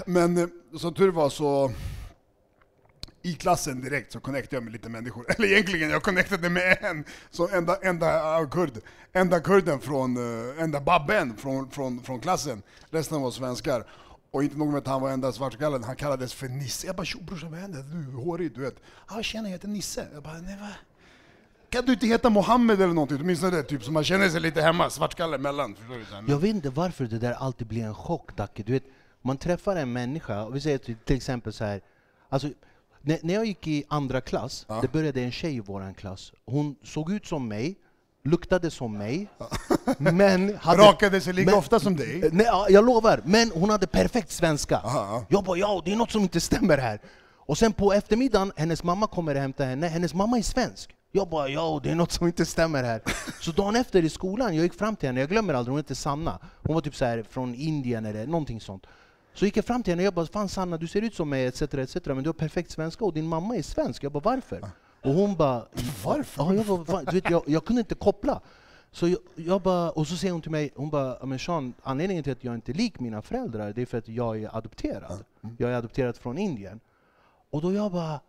Men 0.06 0.36
eh, 0.38 0.46
som 0.78 0.94
tur 0.94 1.10
var 1.10 1.28
så 1.30 1.72
i 3.22 3.34
klassen 3.34 3.80
direkt 3.80 4.12
så 4.12 4.20
connectade 4.20 4.56
jag 4.56 4.62
med 4.62 4.72
lite 4.72 4.88
människor. 4.88 5.26
Eller 5.36 5.48
egentligen, 5.48 5.90
jag 5.90 6.02
connectade 6.02 6.48
med 6.48 6.78
en, 6.80 7.04
så 7.30 7.48
enda, 7.48 7.76
enda 7.82 8.40
uh, 8.40 8.48
kurd. 8.48 8.72
Enda 9.12 9.40
kurden 9.40 9.80
från, 9.80 10.16
uh, 10.16 10.62
enda 10.62 10.80
babben 10.80 11.36
från, 11.36 11.70
från, 11.70 12.02
från 12.02 12.20
klassen. 12.20 12.62
Resten 12.90 13.22
var 13.22 13.30
svenskar. 13.30 13.84
Och 14.30 14.42
inte 14.42 14.58
nog 14.58 14.68
med 14.68 14.78
att 14.78 14.86
han 14.86 15.02
var 15.02 15.10
enda 15.10 15.32
svartskallen, 15.32 15.84
han 15.84 15.96
kallades 15.96 16.34
för 16.34 16.48
Nisse. 16.48 16.86
Jag 16.86 16.96
bara 16.96 17.04
tjo 17.04 17.20
brorsan 17.20 17.50
vad 17.50 17.60
händer? 17.60 17.82
Du 17.82 17.98
är 17.98 18.24
hårig, 18.24 18.54
du 18.54 18.60
vet. 18.60 18.74
Ja 19.10 19.22
tjena 19.22 19.48
jag 19.48 19.52
heter 19.52 19.68
Nisse. 19.68 20.06
Jag 20.14 20.22
bara 20.22 20.38
nej 20.38 20.56
va? 20.60 20.68
Kan 21.72 21.84
du 21.84 21.92
inte 21.92 22.06
heta 22.06 22.30
Mohammed 22.30 22.80
eller 22.80 22.94
någonting? 22.94 23.18
Åtminstone 23.20 23.56
det, 23.56 23.62
typ 23.62 23.84
så 23.84 23.92
man 23.92 24.04
känner 24.04 24.28
sig 24.28 24.40
lite 24.40 24.62
hemma, 24.62 24.90
svartskalle 24.90 25.36
emellan. 25.36 25.76
Jag 26.28 26.38
vet 26.38 26.50
inte 26.50 26.70
varför 26.70 27.04
det 27.04 27.18
där 27.18 27.32
alltid 27.32 27.66
blir 27.66 27.84
en 27.84 27.94
chock, 27.94 28.36
Dacke. 28.36 28.62
Du 28.62 28.72
vet, 28.72 28.84
man 29.22 29.36
träffar 29.36 29.76
en 29.76 29.92
människa, 29.92 30.44
och 30.44 30.56
vi 30.56 30.60
säger 30.60 30.78
till, 30.78 30.96
till 30.96 31.16
exempel 31.16 31.52
så 31.52 31.64
här. 31.64 31.80
Alltså, 32.28 32.48
när, 33.02 33.18
när 33.22 33.34
jag 33.34 33.44
gick 33.44 33.66
i 33.68 33.84
andra 33.88 34.20
klass, 34.20 34.64
Ja. 34.68 34.78
det 34.82 34.92
började 34.92 35.20
en 35.20 35.32
tjej 35.32 35.56
i 35.56 35.60
vår 35.60 35.94
klass. 35.94 36.32
Hon 36.46 36.76
såg 36.84 37.12
ut 37.12 37.26
som 37.26 37.48
mig, 37.48 37.74
luktade 38.24 38.70
som 38.70 38.98
mig, 38.98 39.28
men 39.98 40.56
hade... 40.60 40.82
Rakade 40.82 41.20
sig 41.20 41.32
lika 41.32 41.50
men- 41.50 41.58
ofta 41.58 41.80
som 41.80 41.96
dig. 41.96 42.28
Nej, 42.32 42.46
ja, 42.46 42.66
jag 42.70 42.84
lovar, 42.86 43.20
men 43.24 43.50
hon 43.54 43.70
hade 43.70 43.86
perfekt 43.86 44.30
svenska. 44.30 44.76
Aha, 44.76 45.06
ja. 45.10 45.26
Jag 45.28 45.44
bara 45.44 45.56
ja, 45.58 45.82
det 45.84 45.92
är 45.92 45.96
något 45.96 46.10
som 46.10 46.22
inte 46.22 46.40
stämmer 46.40 46.78
här. 46.78 47.00
Och 47.46 47.58
sen 47.58 47.72
på 47.72 47.92
eftermiddagen, 47.92 48.52
hennes 48.56 48.84
mamma 48.84 49.06
kommer 49.06 49.34
och 49.34 49.40
hämtar 49.40 49.66
henne, 49.66 49.88
hennes 49.88 50.14
mamma 50.14 50.38
är 50.38 50.42
svensk. 50.42 50.90
Jag 51.14 51.28
bara 51.28 51.48
ja, 51.48 51.80
det 51.82 51.90
är 51.90 51.94
något 51.94 52.12
som 52.12 52.26
inte 52.26 52.46
stämmer 52.46 52.82
här. 52.82 53.02
Så 53.40 53.50
dagen 53.52 53.76
efter 53.76 54.04
i 54.04 54.08
skolan, 54.08 54.56
jag 54.56 54.62
gick 54.62 54.74
fram 54.74 54.96
till 54.96 55.08
henne, 55.08 55.20
jag 55.20 55.28
glömmer 55.28 55.54
aldrig, 55.54 55.72
hon 55.72 55.78
hette 55.78 55.94
Sanna. 55.94 56.38
Hon 56.62 56.74
var 56.74 56.80
typ 56.80 56.96
så 56.96 57.04
här 57.04 57.22
från 57.30 57.54
Indien 57.54 58.06
eller 58.06 58.26
någonting 58.26 58.60
sånt. 58.60 58.86
Så 59.34 59.44
gick 59.44 59.56
jag 59.56 59.64
fram 59.64 59.82
till 59.82 59.92
henne 59.92 60.02
och 60.02 60.06
jag 60.06 60.14
bara 60.14 60.26
fan 60.26 60.48
Sanna, 60.48 60.76
du 60.76 60.86
ser 60.88 61.02
ut 61.02 61.14
som 61.14 61.28
mig 61.28 61.46
etc, 61.46 61.62
etc 61.62 61.96
men 62.06 62.22
du 62.22 62.28
har 62.28 62.34
perfekt 62.34 62.70
svenska 62.70 63.04
och 63.04 63.12
din 63.12 63.26
mamma 63.26 63.56
är 63.56 63.62
svensk. 63.62 64.04
Jag 64.04 64.12
bara 64.12 64.20
varför? 64.20 64.60
Och 65.02 65.14
hon 65.14 65.36
bara 65.36 65.66
Varför? 66.04 66.42
Ja, 66.42 66.54
jag, 66.54 66.66
bara, 66.66 66.84
fan, 66.84 67.04
du 67.04 67.12
vet, 67.20 67.30
jag, 67.30 67.42
jag 67.46 67.64
kunde 67.64 67.80
inte 67.80 67.94
koppla. 67.94 68.40
Så 68.90 69.08
jag, 69.08 69.18
jag 69.34 69.62
bara, 69.62 69.90
och 69.90 70.06
så 70.06 70.16
säger 70.16 70.32
hon 70.32 70.42
till 70.42 70.50
mig, 70.50 70.70
hon 70.76 70.90
bara, 70.90 71.16
"Ja, 71.20 71.26
men 71.26 71.38
Sean, 71.38 71.74
anledningen 71.82 72.24
till 72.24 72.32
att 72.32 72.44
jag 72.44 72.54
inte 72.54 72.72
är 72.72 72.74
lik 72.74 73.00
mina 73.00 73.22
föräldrar, 73.22 73.72
det 73.72 73.82
är 73.82 73.86
för 73.86 73.98
att 73.98 74.08
jag 74.08 74.42
är 74.42 74.56
adopterad. 74.56 75.24
Jag 75.58 75.70
är 75.70 75.74
adopterad 75.74 76.16
från 76.16 76.38
Indien. 76.38 76.80
Och 77.50 77.62
då 77.62 77.72
jag 77.72 77.92
bara, 77.92 78.12
"Ah, 78.14 78.20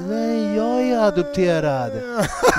nej, 0.00 0.56
jag 0.56 0.82
är 0.82 0.98
adopterad. 0.98 1.92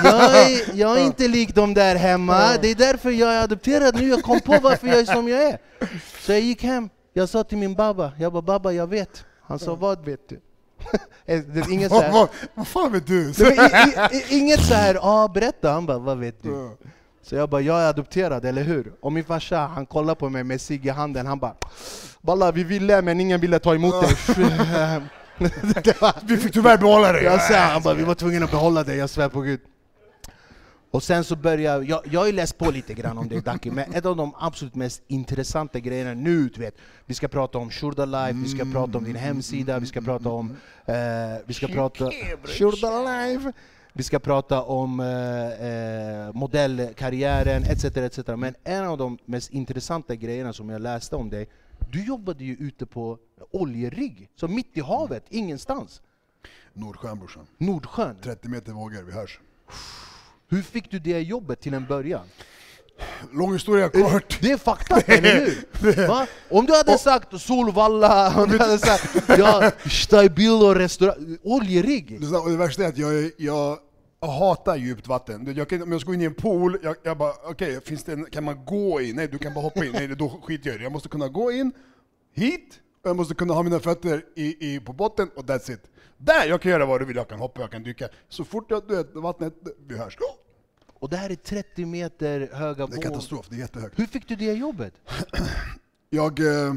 Jag 0.04 0.38
är, 0.38 0.74
jag 0.74 0.98
är 0.98 1.04
inte 1.04 1.28
lik 1.28 1.54
de 1.54 1.74
där 1.74 1.96
hemma, 1.96 2.56
det 2.62 2.68
är 2.68 2.74
därför 2.74 3.10
jag 3.10 3.34
är 3.34 3.42
adopterad 3.42 3.94
nu. 3.94 4.08
Jag 4.08 4.22
kom 4.22 4.40
på 4.40 4.58
varför 4.62 4.86
jag 4.86 4.98
är 4.98 5.04
som 5.04 5.28
jag 5.28 5.42
är. 5.42 5.58
Så 6.20 6.32
jag 6.32 6.40
gick 6.40 6.62
hem, 6.62 6.88
jag 7.12 7.28
sa 7.28 7.44
till 7.44 7.58
min 7.58 7.74
babba, 7.74 8.12
jag 8.18 8.32
bara 8.32 8.42
babba 8.42 8.72
jag 8.72 8.86
vet. 8.86 9.24
Han 9.42 9.58
sa 9.58 9.74
vad 9.74 10.04
vet 10.04 10.28
du? 10.28 10.40
Eh, 11.26 11.40
det 11.40 11.60
är 11.60 11.72
inget 11.72 11.90
så 11.90 12.00
här, 12.00 12.12
vad, 12.12 12.28
vad 12.54 12.68
fan 12.68 12.92
vet 12.92 13.06
du? 13.06 13.30
I, 13.30 14.16
i, 14.16 14.38
inget 14.38 14.64
så 14.64 14.74
här, 14.74 14.98
ah, 15.02 15.28
berätta, 15.28 15.70
han 15.70 15.86
bara 15.86 15.98
vad 15.98 16.18
vet 16.18 16.42
du? 16.42 16.70
Så 17.22 17.34
jag 17.34 17.48
bara, 17.48 17.60
jag 17.60 17.80
är 17.80 17.88
adopterad, 17.88 18.44
eller 18.44 18.62
hur? 18.62 18.92
Och 19.00 19.12
min 19.12 19.24
farsa, 19.24 19.58
han 19.58 19.86
kollar 19.86 20.14
på 20.14 20.28
mig 20.28 20.44
med 20.44 20.60
cigg 20.60 20.86
i 20.86 20.88
handen, 20.88 21.26
han 21.26 21.38
bara 21.38 21.54
Balla, 22.20 22.52
vi 22.52 22.64
ville 22.64 23.02
men 23.02 23.20
ingen 23.20 23.40
ville 23.40 23.58
ta 23.58 23.74
emot 23.74 23.94
dig. 24.02 24.16
Var- 26.00 26.26
Vi 26.26 26.36
fick 26.36 26.52
tyvärr 26.52 26.78
behålla 26.78 27.12
det. 27.12 27.22
jag 27.22 27.42
sa, 27.42 27.54
han 27.56 27.82
bara, 27.82 27.94
vi 27.94 28.02
var 28.02 28.14
tvungna 28.14 28.44
att 28.44 28.50
behålla 28.50 28.84
dig, 28.84 28.96
jag 28.98 29.10
svär 29.10 29.28
på 29.28 29.40
gud. 29.40 29.60
Och 30.92 31.02
sen 31.02 31.24
så 31.24 31.36
började 31.36 31.84
jag, 31.86 32.06
jag 32.10 32.20
har 32.20 32.26
ju 32.26 32.32
läst 32.32 32.58
på 32.58 32.70
lite 32.70 32.94
grann 32.94 33.18
om 33.18 33.28
det 33.28 33.40
Daki, 33.44 33.70
men 33.70 33.94
ett 33.94 34.06
av 34.06 34.16
de 34.16 34.34
absolut 34.38 34.74
mest 34.74 35.02
intressanta 35.08 35.78
grejerna 35.80 36.14
nu, 36.14 36.48
du 36.48 36.60
vet, 36.60 36.74
vi 37.06 37.14
ska 37.14 37.28
prata 37.28 37.58
om 37.58 37.70
Shurda 37.70 38.04
Life, 38.04 38.38
vi 38.42 38.48
ska 38.48 38.64
prata 38.72 38.98
om 38.98 39.04
din 39.04 39.16
hemsida, 39.16 39.78
vi 39.78 39.86
ska 39.86 40.00
prata 40.00 40.28
om, 40.28 40.56
eh, 40.86 40.94
vi 41.46 41.54
ska 41.54 41.68
prata 41.68 42.10
Shurda 42.44 43.02
Life, 43.02 43.52
vi 43.92 44.02
ska 44.02 44.18
prata 44.18 44.62
om 44.62 45.00
eh, 45.00 45.66
eh, 46.26 46.32
modellkarriären 46.32 47.62
etc, 47.64 47.84
etc. 47.84 48.18
Men 48.36 48.54
en 48.64 48.84
av 48.84 48.98
de 48.98 49.18
mest 49.24 49.50
intressanta 49.50 50.14
grejerna 50.14 50.52
som 50.52 50.68
jag 50.70 50.80
läste 50.80 51.16
om 51.16 51.30
dig, 51.30 51.48
du 51.90 52.04
jobbade 52.04 52.44
ju 52.44 52.56
ute 52.56 52.86
på 52.86 53.18
oljerigg, 53.50 54.28
så 54.36 54.48
mitt 54.48 54.76
i 54.76 54.80
havet, 54.80 55.24
ingenstans. 55.28 56.02
Nordsjön 56.72 57.18
brorsan. 57.18 57.46
Nordsjön. 57.58 58.16
30 58.22 58.48
meter 58.48 58.72
vågor, 58.72 59.02
vi 59.02 59.12
hörs. 59.12 59.40
Hur 60.48 60.62
fick 60.62 60.90
du 60.90 60.98
det 60.98 61.20
jobbet 61.20 61.60
till 61.60 61.74
en 61.74 61.86
början? 61.86 62.26
Lång 63.32 63.52
historia 63.52 63.88
kort. 63.88 64.38
Det 64.40 64.50
är 64.50 64.56
fakta, 64.56 65.00
eller 65.00 65.40
hur? 65.80 66.06
Va? 66.08 66.26
Om 66.50 66.66
du 66.66 66.72
hade 66.72 66.98
sagt 66.98 67.40
Solvalla, 67.40 68.42
om 68.42 68.50
du 68.50 68.58
hade 68.58 68.78
sagt 68.78 69.28
ja, 69.38 69.70
Staibil 69.90 70.50
och 70.50 70.74
restaurang, 70.74 71.38
oljerigg. 71.42 72.20
Det 72.20 72.56
värsta 72.56 72.84
är 72.84 72.88
att 72.88 72.98
jag, 72.98 73.30
jag, 73.38 73.78
jag 74.20 74.28
hatar 74.28 74.76
djupt 74.76 75.06
vatten. 75.06 75.54
Jag 75.56 75.68
kan, 75.68 75.82
om 75.82 75.92
jag 75.92 76.00
ska 76.00 76.08
gå 76.08 76.14
in 76.14 76.20
i 76.22 76.24
en 76.24 76.34
pool, 76.34 76.78
jag, 76.82 76.96
jag 77.02 77.18
bara 77.18 77.32
okej, 77.44 77.80
finns 77.80 78.04
det 78.04 78.12
en, 78.12 78.24
kan 78.24 78.44
man 78.44 78.64
gå 78.64 79.00
in? 79.00 79.16
Nej, 79.16 79.28
du 79.28 79.38
kan 79.38 79.54
bara 79.54 79.60
hoppa 79.60 79.84
in. 79.84 79.92
Nej, 79.92 80.08
då 80.08 80.28
skiter 80.42 80.66
jag 80.68 80.74
i 80.74 80.78
det. 80.78 80.84
Jag 80.84 80.92
måste 80.92 81.08
kunna 81.08 81.28
gå 81.28 81.52
in 81.52 81.72
hit, 82.32 82.80
och 83.02 83.08
jag 83.10 83.16
måste 83.16 83.34
kunna 83.34 83.54
ha 83.54 83.62
mina 83.62 83.80
fötter 83.80 84.24
i, 84.36 84.74
i, 84.74 84.80
på 84.80 84.92
botten 84.92 85.30
och 85.36 85.44
that's 85.44 85.72
it. 85.72 85.80
Där, 86.18 86.46
jag 86.48 86.62
kan 86.62 86.72
göra 86.72 86.86
vad 86.86 87.00
du 87.00 87.04
vill, 87.04 87.16
jag 87.16 87.28
kan 87.28 87.38
hoppa, 87.38 87.60
jag 87.60 87.70
kan 87.70 87.82
dyka. 87.82 88.08
Så 88.28 88.44
fort 88.44 88.66
jag, 88.70 88.82
du 88.88 88.96
vet, 88.96 89.14
vattnet, 89.14 89.54
vi 89.86 89.98
hörs. 89.98 90.18
Och 90.94 91.10
det 91.10 91.16
här 91.16 91.30
är 91.30 91.34
30 91.34 91.84
meter 91.86 92.50
höga 92.52 92.74
Det 92.86 92.92
är 92.92 92.96
vågor. 92.96 93.02
katastrof, 93.02 93.46
det 93.48 93.56
är 93.56 93.58
jättehögt. 93.60 93.98
Hur 93.98 94.06
fick 94.06 94.28
du 94.28 94.36
det 94.36 94.52
jobbet? 94.52 94.94
Jag, 96.10 96.40
eh, 96.40 96.74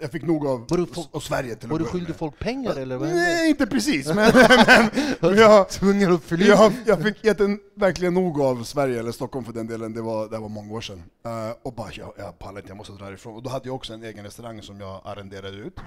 jag 0.00 0.10
fick 0.10 0.22
nog 0.22 0.46
av, 0.46 0.66
Var 0.68 0.76
du 0.78 0.86
av 1.12 1.20
Sverige 1.20 1.54
till 1.56 1.68
Var 1.68 1.78
du 1.78 1.84
skyldig 1.84 2.16
folk 2.16 2.38
pengar 2.38 2.76
eller 2.76 2.96
vad? 2.96 3.08
Nej, 3.08 3.50
inte 3.50 3.66
precis, 3.66 4.06
men, 4.06 4.16
men, 5.20 5.36
jag, 5.36 5.68
Tvungen 5.68 6.12
att 6.12 6.24
fylla 6.24 6.46
jag, 6.46 6.72
jag 6.86 7.02
fick 7.02 7.24
jätten, 7.24 7.60
verkligen 7.74 8.14
nog 8.14 8.40
av 8.40 8.64
Sverige, 8.64 8.98
eller 8.98 9.12
Stockholm 9.12 9.44
för 9.44 9.52
den 9.52 9.66
delen, 9.66 9.92
det 9.92 10.02
var, 10.02 10.28
det 10.28 10.38
var 10.38 10.48
många 10.48 10.74
år 10.74 10.80
sedan. 10.80 11.02
Eh, 11.24 11.56
och 11.62 11.72
bara, 11.72 11.88
jag, 11.92 12.12
jag 12.18 12.38
pallar 12.38 12.58
inte, 12.58 12.70
jag 12.70 12.76
måste 12.76 12.92
dra 12.92 13.12
ifrån. 13.12 13.34
Och 13.34 13.42
då 13.42 13.50
hade 13.50 13.68
jag 13.68 13.74
också 13.74 13.92
en 13.92 14.04
egen 14.04 14.24
restaurang 14.24 14.62
som 14.62 14.80
jag 14.80 15.00
arrenderade 15.04 15.56
ut. 15.56 15.78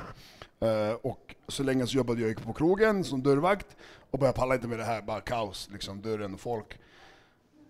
Eh, 0.60 0.94
och 1.02 1.36
så 1.48 1.64
länge 1.64 1.88
så 1.88 1.98
jobbade 1.98 2.22
jag 2.22 2.44
på 2.44 2.54
krogen 2.54 3.04
som 3.04 3.24
dörrvakt, 3.24 3.68
och 4.12 4.20
bara 4.20 4.26
jag 4.26 4.36
pallar 4.36 4.56
inte 4.56 4.68
med 4.68 4.80
det 4.80 4.86
här, 4.86 5.02
bara 5.02 5.22
kaos, 5.22 5.70
liksom, 5.72 6.02
dörren 6.02 6.34
och 6.34 6.40
folk. 6.40 6.78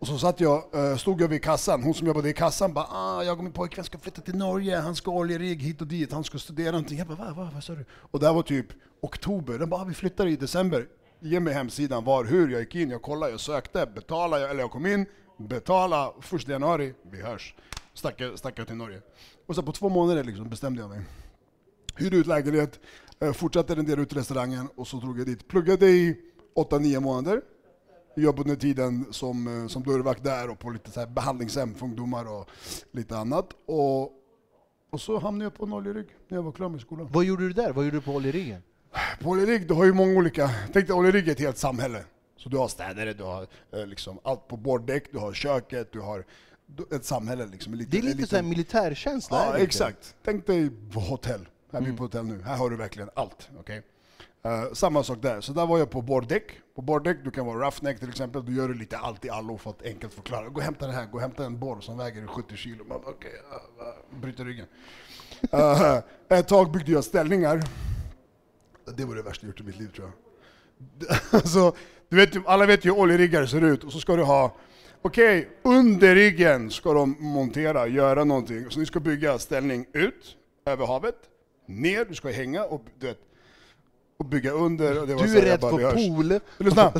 Och 0.01 0.07
så 0.07 0.17
satt 0.17 0.39
jag, 0.39 0.63
eh, 0.73 0.97
stod 0.97 1.21
jag 1.21 1.27
vid 1.27 1.43
kassan, 1.43 1.83
hon 1.83 1.93
som 1.93 2.07
jobbade 2.07 2.29
i 2.29 2.33
kassan 2.33 2.73
bara 2.73 2.85
ah, 2.89 3.23
jag 3.23 3.37
och 3.37 3.43
min 3.43 3.53
pojkvän 3.53 3.85
ska 3.85 3.97
flytta 3.97 4.21
till 4.21 4.35
Norge, 4.35 4.77
han 4.77 4.95
ska 4.95 5.11
oljerigg 5.11 5.61
hit 5.61 5.81
och 5.81 5.87
dit, 5.87 6.11
han 6.11 6.23
ska 6.23 6.37
studera 6.37 6.71
någonting. 6.71 6.97
Jag 6.97 7.07
bara 7.07 7.17
va, 7.17 7.33
va, 7.33 7.49
vad 7.53 7.63
sa 7.63 7.73
du? 7.73 7.85
Och 7.91 8.19
det 8.19 8.25
här 8.25 8.33
var 8.33 8.43
typ 8.43 8.65
oktober, 9.01 9.59
den 9.59 9.69
bara 9.69 9.81
ah, 9.81 9.83
vi 9.83 9.93
flyttar 9.93 10.27
i 10.27 10.35
december. 10.35 10.87
Ge 11.19 11.39
mig 11.39 11.53
hemsidan, 11.53 12.03
var, 12.03 12.25
hur, 12.25 12.49
jag 12.49 12.61
gick 12.61 12.75
in, 12.75 12.89
jag 12.89 13.01
kollade, 13.01 13.31
jag 13.31 13.39
sökte, 13.39 13.85
betalade, 13.85 14.49
eller 14.49 14.59
jag 14.59 14.71
kom 14.71 14.85
in, 14.85 15.05
betala, 15.37 16.13
första 16.21 16.51
januari, 16.51 16.93
vi 17.11 17.21
hörs. 17.21 17.55
Stack 17.93 18.21
jag, 18.21 18.39
stack 18.39 18.59
jag 18.59 18.67
till 18.67 18.75
Norge. 18.75 19.01
Och 19.45 19.55
så 19.55 19.63
på 19.63 19.71
två 19.71 19.89
månader 19.89 20.23
liksom 20.23 20.49
bestämde 20.49 20.81
jag 20.81 20.89
mig. 20.89 21.01
Hyrde 21.95 22.17
ut 22.17 22.27
lägenhet, 22.27 22.79
eh, 23.19 23.33
fortsatte 23.33 23.75
rendera 23.75 24.01
ut 24.01 24.13
restaurangen 24.13 24.69
och 24.75 24.87
så 24.87 24.97
drog 24.97 25.19
jag 25.19 25.25
dit. 25.25 25.47
Pluggade 25.47 25.85
i 25.85 26.17
8-9 26.55 26.99
månader. 26.99 27.41
Jobbade 28.15 28.41
under 28.49 28.55
tiden 28.61 29.05
som, 29.11 29.61
eh, 29.63 29.67
som 29.67 29.83
dörrvakt 29.83 30.23
där 30.23 30.49
och 30.49 30.59
på 30.59 30.69
lite 30.69 30.91
så 30.91 30.99
här 30.99 31.07
behandlingshem 31.07 31.75
för 31.75 31.85
ungdomar 31.85 32.25
och 32.31 32.49
lite 32.91 33.17
annat. 33.17 33.49
Och, 33.65 34.01
och 34.91 35.01
så 35.01 35.19
hamnade 35.19 35.45
jag 35.45 35.53
på 35.53 35.65
en 35.65 35.73
oljerigg 35.73 36.07
när 36.27 36.37
jag 36.37 36.43
var 36.43 36.51
klar 36.51 36.69
med 36.69 36.81
skolan. 36.81 37.07
Vad 37.11 37.25
gjorde 37.25 37.43
du 37.47 37.53
där? 37.53 37.71
Vad 37.71 37.85
gjorde 37.85 37.97
du 37.97 38.01
på 38.01 38.11
oljeriggen? 38.11 38.61
På 39.21 39.29
oljerigg, 39.29 39.67
du 39.67 39.73
har 39.73 39.85
ju 39.85 39.93
många 39.93 40.17
olika... 40.17 40.49
Tänk 40.73 40.87
dig 40.87 40.95
oljerigg 40.95 41.27
är 41.27 41.31
ett 41.31 41.39
helt 41.39 41.57
samhälle. 41.57 42.03
Så 42.37 42.49
du 42.49 42.57
har 42.57 42.67
städare, 42.67 43.13
du 43.13 43.23
har 43.23 43.47
eh, 43.71 43.85
liksom 43.85 44.19
allt 44.23 44.47
på 44.47 44.57
borddäck, 44.57 45.11
du 45.11 45.17
har 45.17 45.33
köket, 45.33 45.91
du 45.91 45.99
har 45.99 46.25
ett 46.91 47.05
samhälle 47.05 47.45
liksom. 47.45 47.73
en 47.73 47.79
liten- 47.79 47.91
Det 47.91 47.97
är 47.97 48.01
lite 48.01 48.15
liten- 48.15 48.27
så 48.29 48.35
här 48.35 48.43
militärkänsla. 48.43 49.39
är 49.45 49.57
Ja, 49.57 49.57
exakt. 49.57 50.15
Tänk 50.23 50.47
dig 50.47 50.69
på 50.93 50.99
hotell. 50.99 51.47
Här 51.71 51.81
är 51.81 51.85
vi 51.85 51.97
på 51.97 52.03
hotell 52.03 52.25
nu. 52.25 52.41
Här 52.41 52.57
har 52.57 52.69
du 52.69 52.75
verkligen 52.75 53.09
allt. 53.15 53.49
okej? 53.59 53.81
Eh, 54.43 54.73
samma 54.73 55.03
sak 55.03 55.21
där. 55.21 55.41
Så 55.41 55.53
där 55.53 55.65
var 55.65 55.79
jag 55.79 55.89
på 55.89 56.01
borddäck. 56.01 56.51
På 56.75 56.81
borddäck, 56.81 57.17
du 57.23 57.31
kan 57.31 57.45
vara 57.45 57.67
roughneck 57.67 57.99
till 57.99 58.09
exempel. 58.09 58.45
Du 58.45 58.55
gör 58.55 58.67
du 58.67 58.73
lite 58.73 58.97
allt 58.97 59.25
i 59.25 59.29
allo 59.29 59.57
för 59.57 59.69
att 59.69 59.85
enkelt 59.85 60.13
förklara. 60.13 60.49
Gå 60.49 60.55
och 60.55 60.61
hämta 60.61 60.87
det 60.87 60.93
här. 60.93 61.05
Gå 61.05 61.13
och 61.17 61.21
hämta 61.21 61.45
en 61.45 61.59
borr 61.59 61.81
som 61.81 61.97
väger 61.97 62.27
70 62.27 62.55
kilo. 62.55 62.83
Man, 62.83 63.01
bara, 63.01 63.11
okay, 63.11 63.31
uh, 63.31 64.15
uh, 64.15 64.21
bryter 64.21 64.45
ryggen. 64.45 64.65
Uh, 65.53 65.99
ett 66.29 66.47
tag 66.47 66.71
byggde 66.71 66.91
jag 66.91 67.03
ställningar. 67.03 67.61
Det 68.97 69.05
var 69.05 69.15
det 69.15 69.21
värsta 69.21 69.45
jag 69.45 69.47
gjort 69.47 69.59
i 69.59 69.63
mitt 69.63 69.79
liv 69.79 69.91
tror 69.95 70.07
jag. 70.07 70.13
Alltså, 71.31 71.75
du 72.09 72.15
vet, 72.15 72.47
alla 72.47 72.65
vet 72.65 72.85
ju 72.85 72.89
hur 72.89 72.99
oljeriggar 72.99 73.45
ser 73.45 73.63
ut, 73.63 73.83
och 73.83 73.91
så 73.91 73.99
ska 73.99 74.15
du 74.15 74.23
ha 74.23 74.55
Okej, 75.03 75.49
under 75.61 76.15
riggen 76.15 76.71
ska 76.71 76.93
de 76.93 77.15
montera, 77.19 77.87
göra 77.87 78.23
någonting. 78.23 78.69
Så 78.69 78.79
ni 78.79 78.85
ska 78.85 78.99
bygga 78.99 79.39
ställning 79.39 79.85
ut, 79.93 80.37
över 80.65 80.85
havet, 80.85 81.15
ner, 81.65 82.05
du 82.05 82.15
ska 82.15 82.29
hänga 82.29 82.63
och, 82.63 82.85
du 82.99 83.07
vet, 83.07 83.19
och 84.21 84.29
bygga 84.29 84.51
under. 84.51 85.01
Och 85.01 85.07
det 85.07 85.15
var 85.15 85.23
Du 85.23 85.31
är 85.31 85.35
jag 85.35 85.45
rädd 85.45 85.59
bara, 85.59 85.71
för 85.77 85.91
pool. 85.91 86.39
Lyssna, 86.57 86.91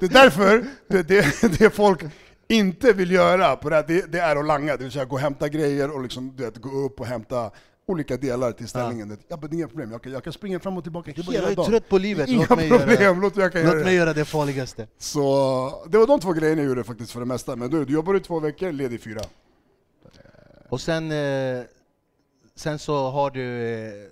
det 0.00 0.02
är 0.02 0.08
därför 0.08 0.64
det, 0.88 1.02
det, 1.02 1.58
det 1.58 1.70
folk 1.70 2.00
inte 2.48 2.92
vill 2.92 3.10
göra 3.10 3.56
på 3.56 3.70
det, 3.70 3.76
här, 3.76 3.84
det, 3.88 4.12
det 4.12 4.18
är 4.18 4.36
att 4.36 4.46
langa, 4.46 4.76
det 4.76 4.82
vill 4.82 4.92
säga 4.92 5.04
gå 5.04 5.14
och 5.14 5.20
hämta 5.20 5.48
grejer 5.48 5.90
och 5.90 6.02
liksom, 6.02 6.32
du 6.36 6.44
vet, 6.44 6.56
gå 6.56 6.70
upp 6.70 7.00
och 7.00 7.06
hämta 7.06 7.50
olika 7.86 8.16
delar 8.16 8.52
till 8.52 8.68
ställningen. 8.68 9.10
Ja. 9.10 9.16
Jag 9.28 9.40
bara, 9.40 9.46
det 9.48 9.54
är 9.54 9.58
inga 9.58 9.68
problem, 9.68 9.90
jag 9.92 10.02
kan, 10.02 10.12
jag 10.12 10.24
kan 10.24 10.32
springa 10.32 10.60
fram 10.60 10.76
och 10.76 10.82
tillbaka 10.82 11.12
Jag 11.16 11.24
hela 11.32 11.50
är 11.50 11.56
dagen. 11.56 11.70
trött 11.70 11.88
på 11.88 11.98
livet, 11.98 12.28
Inga 12.28 12.46
låt 12.50 12.58
mig, 12.58 12.68
problem, 12.70 13.02
göra, 13.02 13.12
låt, 13.14 13.36
jag 13.36 13.52
kan 13.52 13.60
göra 13.60 13.70
låt 13.72 13.80
det. 13.80 13.84
mig 13.84 13.94
göra 13.94 14.12
det 14.12 14.24
farligaste. 14.24 14.86
Så 14.98 15.86
det 15.88 15.98
var 15.98 16.06
de 16.06 16.20
två 16.20 16.32
grejerna 16.32 16.62
jag 16.62 16.68
gjorde 16.68 16.84
faktiskt 16.84 17.12
för 17.12 17.20
det 17.20 17.26
mesta. 17.26 17.56
Men 17.56 17.70
du, 17.70 17.84
du 17.84 17.92
jobbar 17.92 18.16
i 18.16 18.20
två 18.20 18.40
veckor, 18.40 18.72
ledig 18.72 19.02
fyra. 19.02 19.20
Och 20.68 20.80
sen, 20.80 21.12
eh, 21.12 21.62
sen 22.56 22.78
så 22.78 23.10
har 23.10 23.30
du... 23.30 24.10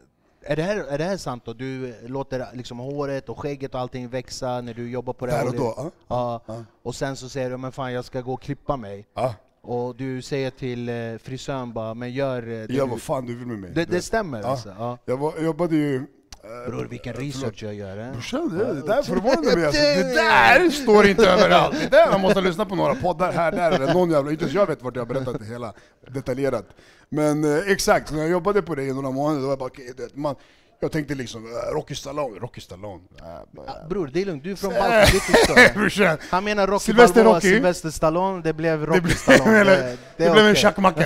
Är 0.48 0.56
det, 0.56 0.62
här, 0.62 0.76
är 0.76 0.98
det 0.98 1.04
här 1.04 1.16
sant 1.16 1.42
då? 1.46 1.52
Du 1.52 1.94
låter 2.06 2.46
liksom 2.52 2.78
håret 2.78 3.28
och 3.28 3.38
skägget 3.38 3.74
och 3.74 3.80
allting 3.80 4.08
växa 4.08 4.60
när 4.60 4.74
du 4.74 4.90
jobbar 4.90 5.12
på 5.12 5.26
det 5.26 5.32
här? 5.32 5.40
Där 5.44 5.48
och 5.48 5.56
då. 5.56 5.74
Ja. 5.76 5.90
Ja. 6.08 6.40
Ja. 6.46 6.64
Och 6.82 6.94
sen 6.94 7.16
så 7.16 7.28
säger 7.28 7.50
du, 7.50 7.56
men 7.56 7.72
fan 7.72 7.92
jag 7.92 8.04
ska 8.04 8.20
gå 8.20 8.32
och 8.32 8.42
klippa 8.42 8.76
mig. 8.76 9.06
Ja. 9.14 9.34
Och 9.62 9.96
du 9.96 10.22
säger 10.22 10.50
till 10.50 10.88
eh, 10.88 10.94
frisören 11.22 11.72
bara, 11.72 11.94
men 11.94 12.12
gör 12.12 12.42
eh, 12.42 12.66
det 12.66 12.74
Gör 12.74 12.86
vad 12.86 13.02
fan 13.02 13.26
du 13.26 13.34
vill 13.36 13.46
med 13.46 13.58
mig. 13.58 13.70
det, 13.74 13.84
det 13.84 14.02
stämmer 14.02 14.40
Ja. 14.42 14.46
alltså? 14.48 14.74
Ja. 14.78 14.98
Jag, 15.04 15.16
var, 15.16 15.32
jag 15.36 15.44
jobbade 15.44 15.76
ju... 15.76 15.96
eh, 15.96 16.70
Bror 16.70 16.84
vilken 16.84 17.14
research 17.14 17.62
jag 17.62 17.74
gör. 17.74 17.98
Eh? 17.98 18.12
Brorsan, 18.12 18.58
det, 18.58 18.74
det 18.74 18.86
där 18.86 19.02
förvånar 19.02 19.56
mig 19.56 19.66
alltså. 19.66 19.82
Det 20.02 20.14
där 20.14 20.70
står 20.70 21.06
inte 21.06 21.30
överallt! 21.30 21.76
Det 21.80 21.88
där, 21.96 22.10
man 22.12 22.20
måste 22.20 22.40
lyssna 22.40 22.64
på 22.64 22.74
några 22.74 22.94
poddar 22.94 23.32
här, 23.32 23.52
där 23.52 23.70
eller 23.72 23.94
någon 23.94 24.10
jävla... 24.10 24.30
Inte 24.30 24.44
ens 24.44 24.54
jag 24.54 24.66
vet 24.66 24.82
vart 24.82 24.96
jag 24.96 25.02
har 25.06 25.14
berättat 25.14 25.38
det 25.38 25.44
hela 25.44 25.72
detaljerat. 26.10 26.66
Men 27.08 27.44
eh, 27.44 27.70
exakt, 27.70 28.12
när 28.12 28.18
jag 28.20 28.28
jobbade 28.30 28.62
på 28.62 28.74
det 28.74 28.82
i 28.84 28.92
några 28.92 29.10
månader, 29.10 29.40
då 29.40 29.46
var 29.46 29.52
jag 29.52 29.58
bara 29.58 29.66
okej, 29.66 29.92
du 29.96 30.02
vet, 30.02 30.16
man, 30.16 30.34
jag 30.80 30.92
tänkte 30.92 31.14
liksom 31.14 31.44
eh, 31.46 31.74
Rocky 31.74 31.94
Stallone, 31.94 32.38
Rocky 32.40 32.60
Stallone. 32.60 33.00
Äh, 33.20 33.26
Ah, 33.66 33.88
Bror, 33.88 34.10
det 34.12 34.20
är 34.22 34.26
lugnt, 34.26 34.44
du 34.44 34.50
är 34.52 34.56
från 34.56 34.70
Balkan. 34.78 35.74
Brorsan, 35.74 36.18
Han 36.30 36.44
menar 36.44 36.66
Rocky 36.66 36.84
Sylvester 36.84 37.14
Balboa, 37.14 37.36
Rocky. 37.36 37.48
Sylvester 37.48 37.90
Stallone, 37.90 38.42
det 38.42 38.52
blev 38.52 38.86
Rocky 38.86 39.00
det 39.00 39.10
Stallone. 39.14 39.64
Det, 39.64 39.96
det 40.16 40.24
är 40.24 40.32
blev 40.32 40.44
en 40.44 40.50
okej. 40.50 40.62
tjackmacka. 40.62 41.04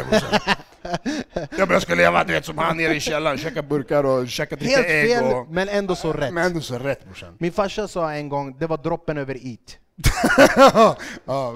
Jag 1.59 1.69
bara, 1.69 1.73
jag 1.75 1.83
ska 1.83 1.95
leva 1.95 2.25
du 2.25 2.33
vet, 2.33 2.45
som 2.45 2.59
han 2.59 2.77
nere 2.77 2.95
i 2.95 3.01
källaren, 3.01 3.39
käka 3.39 3.63
burkar 3.63 4.05
och 4.05 4.29
käka 4.29 4.57
lite 4.57 4.71
Helt 4.71 4.87
ägg. 4.87 5.09
fel, 5.11 5.25
Och, 5.35 5.49
men 5.51 5.69
ändå 5.69 5.95
så 5.97 6.13
rätt. 6.13 6.33
men 6.35 6.45
ändå 6.47 6.61
så 6.61 6.79
rätt 6.79 7.05
brorsan. 7.05 7.37
Min 7.39 7.53
farsa 7.53 7.89
sa 7.89 8.13
en 8.13 8.29
gång, 8.29 8.57
det 8.59 8.67
var 8.67 8.77
droppen 8.77 9.19
över 9.19 9.47
it. 9.47 9.79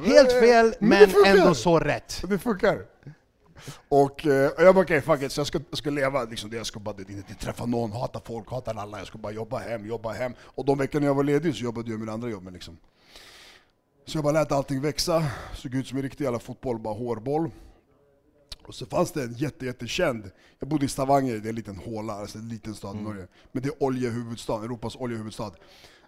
Helt 0.06 0.32
fel, 0.32 0.70
det 0.70 0.76
men 0.80 1.08
funkar. 1.10 1.30
ändå 1.30 1.54
så 1.54 1.78
rätt. 1.80 2.22
Det 2.28 2.38
funkar. 2.38 2.78
Och 3.88 4.26
eh, 4.26 4.50
jag 4.58 4.74
bara 4.74 4.84
okej, 4.84 5.00
fuck 5.00 5.22
it, 5.22 5.32
så 5.32 5.40
jag 5.40 5.46
ska, 5.46 5.60
jag 5.70 5.78
ska 5.78 5.90
leva 5.90 6.24
liksom 6.24 6.50
det, 6.50 6.56
jag 6.56 6.66
ska 6.66 6.80
bara 6.80 6.96
inte 6.98 7.34
träffa 7.34 7.66
någon, 7.66 7.92
hata 7.92 8.20
folk, 8.20 8.50
hata 8.50 8.70
alla, 8.70 8.98
jag 8.98 9.06
ska 9.06 9.18
bara 9.18 9.32
jobba 9.32 9.58
hem, 9.58 9.86
jobba 9.86 10.12
hem. 10.12 10.34
Och 10.40 10.64
de 10.64 10.78
veckorna 10.78 11.06
jag 11.06 11.14
var 11.14 11.24
ledig 11.24 11.54
så 11.54 11.64
jobbade 11.64 11.90
jag 11.90 12.00
med 12.00 12.08
andra 12.08 12.28
jobben 12.28 12.52
liksom. 12.52 12.78
Så 14.06 14.16
jag 14.16 14.24
bara 14.24 14.32
lät 14.32 14.52
allting 14.52 14.80
växa, 14.80 15.24
såg 15.54 15.74
ut 15.74 15.86
som 15.86 15.98
en 15.98 16.02
riktig 16.02 16.24
jävla 16.24 16.38
fotboll, 16.38 16.78
bara 16.78 16.94
hårboll. 16.94 17.50
Och 18.66 18.74
så 18.74 18.86
fanns 18.86 19.12
det 19.12 19.22
en 19.22 19.32
jätte, 19.32 19.66
jättekänd, 19.66 20.30
jag 20.58 20.68
bodde 20.68 20.84
i 20.84 20.88
Stavanger, 20.88 21.38
det 21.38 21.48
är 21.48 21.50
en 21.50 21.54
liten 21.54 21.76
håla, 21.76 22.12
alltså 22.12 22.38
en 22.38 22.48
liten 22.48 22.74
stad 22.74 22.96
i 22.96 23.00
Norge. 23.00 23.26
Men 23.52 23.62
det 23.62 23.68
är 23.68 23.82
oljehuvudstad, 23.82 24.64
Europas 24.64 24.96
oljehuvudstad. 24.96 25.52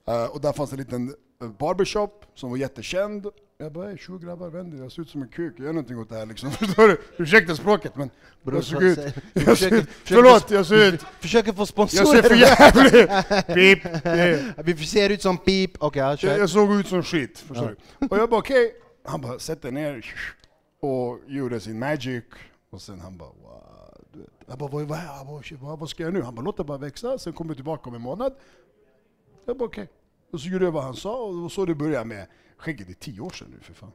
Eh, 0.06 0.24
och 0.24 0.40
där 0.40 0.52
fanns 0.52 0.72
en 0.72 0.78
liten 0.78 1.14
eh, 1.42 1.48
barbershop 1.48 2.24
som 2.34 2.50
var 2.50 2.56
jättekänd. 2.56 3.26
Jag 3.58 3.72
bara, 3.72 3.90
"Ey, 3.90 3.96
tjo 3.98 4.18
grabbar, 4.18 4.48
vänd 4.50 4.74
er, 4.74 4.78
jag 4.78 4.92
ser 4.92 5.02
ut 5.02 5.08
som 5.08 5.22
en 5.22 5.28
kuk, 5.28 5.58
gör 5.58 5.66
någonting 5.66 5.98
åt 5.98 6.08
det 6.08 6.14
här 6.16 6.26
liksom. 6.26 6.50
Förstår 6.60 6.88
du? 6.88 6.98
Ursäkta 7.18 7.56
språket 7.56 7.96
men 7.96 8.10
Bror, 8.42 8.54
jag 8.56 8.64
såg 8.64 8.78
så- 8.80 8.86
ut... 8.86 8.98
Jag 8.98 9.14
ser, 9.44 9.52
försöker- 9.54 9.86
förlåt, 10.04 10.50
jag 10.50 10.66
ser 10.66 10.92
ut... 10.94 11.02
Försöker 11.20 11.52
få 11.52 11.60
Jag 11.60 11.68
sponsorer. 11.68 12.22
ser 12.22 12.28
för 12.28 12.34
jävlig... 12.34 13.08
Pip! 14.56 14.76
Vi 14.78 14.86
ser 14.86 15.10
ut 15.10 15.22
som 15.22 15.38
pip. 15.38 15.70
Okej, 15.78 16.00
ja, 16.02 16.16
Jag, 16.20 16.38
jag 16.38 16.50
såg 16.50 16.74
ut 16.74 16.86
som 16.86 17.02
skit, 17.02 17.38
förstår 17.38 17.76
du? 17.98 18.06
Och 18.06 18.18
jag 18.18 18.30
bara 18.30 18.40
okej, 18.40 18.72
han 19.04 19.20
bara 19.20 19.38
sätt 19.38 19.62
dig 19.62 19.72
ner 19.72 20.14
och 20.80 21.18
gjorde 21.26 21.60
sin 21.60 21.78
magic. 21.78 22.24
Och 22.70 22.80
sen 22.82 23.00
han 23.00 23.16
bara 23.18 23.28
wow. 23.28 24.00
du. 24.12 24.26
Jag 24.46 24.58
bara 24.58 24.70
vad, 24.70 24.82
vad, 24.82 24.98
vad, 25.60 25.78
vad, 25.78 25.88
ska 25.90 26.02
jag 26.02 26.12
nu? 26.12 26.22
Han 26.22 26.34
bara 26.34 26.42
låt 26.42 26.56
det 26.56 26.64
bara 26.64 26.78
växa, 26.78 27.18
sen 27.18 27.32
kommer 27.32 27.50
jag 27.50 27.56
tillbaka 27.56 27.88
om 27.90 27.94
en 27.96 28.00
månad. 28.02 28.34
Jag 29.44 29.56
bara 29.58 29.64
okej. 29.64 29.88
Och 30.32 30.40
så 30.40 30.48
gjorde 30.48 30.64
jag 30.64 30.72
vad 30.72 30.84
han 30.84 30.94
sa 30.96 31.16
och 31.22 31.34
det 31.34 31.40
var 31.40 31.48
så 31.48 31.64
det 31.64 31.74
började 31.74 32.04
med. 32.04 32.26
Skägget 32.56 32.88
är 32.88 32.94
tio 32.94 33.20
år 33.20 33.30
sedan 33.30 33.48
nu 33.50 33.60
för 33.60 33.74
fan. 33.74 33.92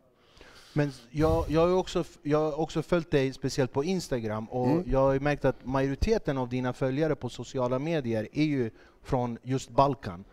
Men 0.73 0.91
jag, 1.09 1.45
jag, 1.49 1.61
har 1.67 1.73
också, 1.73 2.03
jag 2.23 2.39
har 2.39 2.59
också 2.59 2.81
följt 2.81 3.11
dig 3.11 3.33
speciellt 3.33 3.71
på 3.73 3.83
Instagram 3.83 4.45
och 4.49 4.67
Mm. 4.67 4.83
jag 4.87 4.99
har 4.99 5.13
ju 5.13 5.19
märkt 5.19 5.45
att 5.45 5.65
majoriteten 5.65 6.37
av 6.37 6.49
dina 6.49 6.73
följare 6.73 7.15
på 7.15 7.29
sociala 7.29 7.79
medier 7.79 8.27
är 8.33 8.43
ju 8.43 8.71
från 9.03 9.37
just 9.43 9.69
Balkan. 9.69 10.23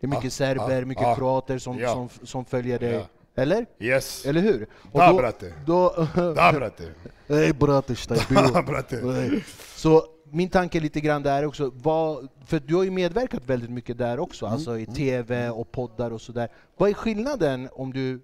Det 0.00 0.06
är 0.06 0.08
mycket 0.08 0.24
Ja, 0.24 0.30
serber, 0.30 0.80
ja, 0.80 0.86
mycket 0.86 1.02
ja, 1.02 1.14
kroater 1.14 1.58
som, 1.58 1.78
ja. 1.78 1.92
som, 1.92 2.26
som 2.26 2.44
följer 2.44 2.78
dig. 2.78 2.92
Ja. 2.92 3.06
Eller? 3.36 3.66
Yes. 3.80 4.26
Eller 4.26 4.40
hur? 4.40 4.66
Och 4.92 5.00
Da 5.00 5.12
då- 5.12 5.32
då, 5.66 6.06
Da 6.34 6.52
brate. 6.52 6.84
Ey 7.28 7.52
brate, 7.52 7.96
staj, 7.96 8.18
Da. 8.30 8.64
Nej. 9.02 9.44
Så 9.76 10.06
min 10.30 10.48
tanke 10.48 10.78
är 10.78 10.80
lite 10.80 11.00
grann 11.00 11.22
där 11.22 11.44
också, 11.44 11.70
vad, 11.74 12.28
för 12.46 12.60
du 12.60 12.74
har 12.74 12.82
ju 12.84 12.90
medverkat 12.90 13.42
väldigt 13.46 13.70
mycket 13.70 13.98
där 13.98 14.18
också, 14.18 14.46
alltså 14.46 14.78
i 14.78 14.86
TV 14.86 15.48
och 15.50 15.72
poddar 15.72 16.10
och 16.10 16.20
sådär. 16.20 16.48
Vad 16.76 16.90
är 16.90 16.94
skillnaden 16.94 17.68
om 17.72 17.92
du, 17.92 18.20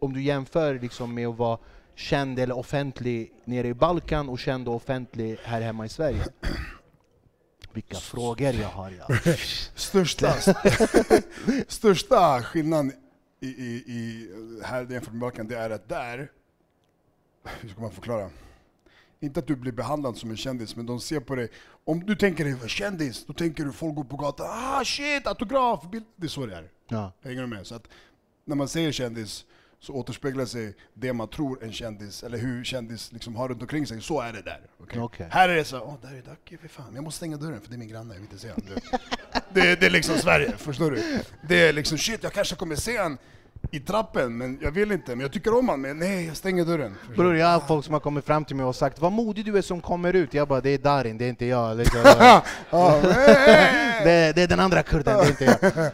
om 0.00 0.12
du 0.12 0.22
jämför 0.22 0.78
liksom 0.78 1.14
med 1.14 1.28
att 1.28 1.36
vara 1.36 1.58
känd 1.94 2.38
eller 2.38 2.58
offentlig 2.58 3.32
nere 3.44 3.68
i 3.68 3.74
Balkan 3.74 4.28
och 4.28 4.38
känd 4.38 4.68
och 4.68 4.74
offentlig 4.74 5.38
här 5.42 5.60
hemma 5.60 5.86
i 5.86 5.88
Sverige? 5.88 6.24
Vilka 7.72 7.96
frågor 7.96 8.52
jag 8.54 8.68
har 8.68 8.90
jag. 9.08 9.38
Största, 9.74 10.34
största 11.68 12.42
skillnaden 12.42 12.92
i, 13.40 13.46
i, 13.46 13.84
i 13.86 14.28
här 14.64 14.86
jämfört 14.90 15.12
med 15.12 15.20
Balkan, 15.20 15.48
det 15.48 15.56
är 15.56 15.70
att 15.70 15.88
där, 15.88 16.30
hur 17.60 17.68
ska 17.68 17.80
man 17.80 17.92
förklara? 17.92 18.30
Inte 19.20 19.40
att 19.40 19.46
du 19.46 19.56
blir 19.56 19.72
behandlad 19.72 20.16
som 20.16 20.30
en 20.30 20.36
kändis, 20.36 20.76
men 20.76 20.86
de 20.86 21.00
ser 21.00 21.20
på 21.20 21.34
dig. 21.34 21.48
Om 21.84 22.06
du 22.06 22.16
tänker 22.16 22.44
dig 22.44 22.68
kändis, 22.68 23.24
då 23.26 23.32
tänker 23.32 23.64
du 23.64 23.72
folk 23.72 23.94
går 23.94 24.04
på 24.04 24.16
gatan, 24.16 24.46
ah 24.50 24.84
shit, 24.84 25.26
autograf, 25.26 25.90
bild. 25.90 26.04
Det 26.16 26.26
är 26.26 26.28
så 26.28 26.46
det 26.46 26.56
är. 26.56 26.70
Ja. 26.88 27.12
Hänger 27.22 27.40
du 27.40 27.46
med? 27.46 27.66
Så 27.66 27.74
att 27.74 27.88
när 28.44 28.56
man 28.56 28.68
säger 28.68 28.92
kändis 28.92 29.44
så 29.80 29.92
återspeglar 29.92 30.44
sig 30.44 30.74
det 30.94 31.12
man 31.12 31.28
tror 31.28 31.64
en 31.64 31.72
kändis, 31.72 32.22
eller 32.22 32.38
hur 32.38 32.64
kändis 32.64 33.12
liksom 33.12 33.36
har 33.36 33.48
runt 33.48 33.62
omkring 33.62 33.86
sig, 33.86 34.02
så 34.02 34.20
är 34.20 34.32
det 34.32 34.42
där. 34.42 34.60
okej? 34.78 35.00
Okej. 35.00 35.28
Här 35.30 35.48
är 35.48 35.56
det 35.56 35.64
så, 35.64 35.80
åh 35.80 35.94
där 36.02 36.14
är 36.14 36.22
Dacke, 36.22 36.58
för 36.58 36.68
fan, 36.68 36.94
jag 36.94 37.04
måste 37.04 37.16
stänga 37.16 37.36
dörren 37.36 37.60
för 37.60 37.68
det 37.68 37.76
är 37.76 37.78
min 37.78 37.88
granne, 37.88 38.14
jag 38.14 38.20
vill 38.20 38.30
inte 38.30 38.38
se 38.38 38.50
honom. 38.50 38.68
Det, 39.52 39.80
det 39.80 39.86
är 39.86 39.90
liksom 39.90 40.16
Sverige, 40.18 40.56
förstår 40.56 40.90
du? 40.90 41.22
Det 41.48 41.68
är 41.68 41.72
liksom 41.72 41.98
shit, 41.98 42.22
jag 42.22 42.32
kanske 42.32 42.56
kommer 42.56 42.76
se 42.76 42.96
han 42.96 43.18
i 43.70 43.80
trappen, 43.80 44.38
men 44.38 44.58
jag 44.62 44.70
vill 44.70 44.92
inte, 44.92 45.10
men 45.10 45.20
jag 45.20 45.32
tycker 45.32 45.58
om 45.58 45.68
honom, 45.68 45.82
men 45.82 45.98
nej, 45.98 46.26
jag 46.26 46.36
stänger 46.36 46.64
dörren. 46.64 46.94
Bror, 47.16 47.36
jag 47.36 47.46
har 47.46 47.60
folk 47.60 47.84
som 47.84 47.92
har 47.94 48.00
kommit 48.00 48.24
fram 48.24 48.44
till 48.44 48.56
mig 48.56 48.66
och 48.66 48.76
sagt 48.76 49.00
Vad 49.00 49.12
modig 49.12 49.44
du 49.44 49.58
är 49.58 49.62
som 49.62 49.80
kommer 49.80 50.16
ut. 50.16 50.34
Jag 50.34 50.48
bara, 50.48 50.60
det 50.60 50.70
är 50.70 50.78
Darin, 50.78 51.18
det 51.18 51.24
är 51.24 51.28
inte 51.28 51.46
jag. 51.46 51.76
Liksom. 51.76 52.00
Det, 54.04 54.32
det 54.34 54.42
är 54.42 54.48
den 54.48 54.60
andra 54.60 54.82
kurden, 54.82 55.16
det 55.18 55.24
är 55.24 55.28
inte 55.28 55.44
jag. 55.44 55.90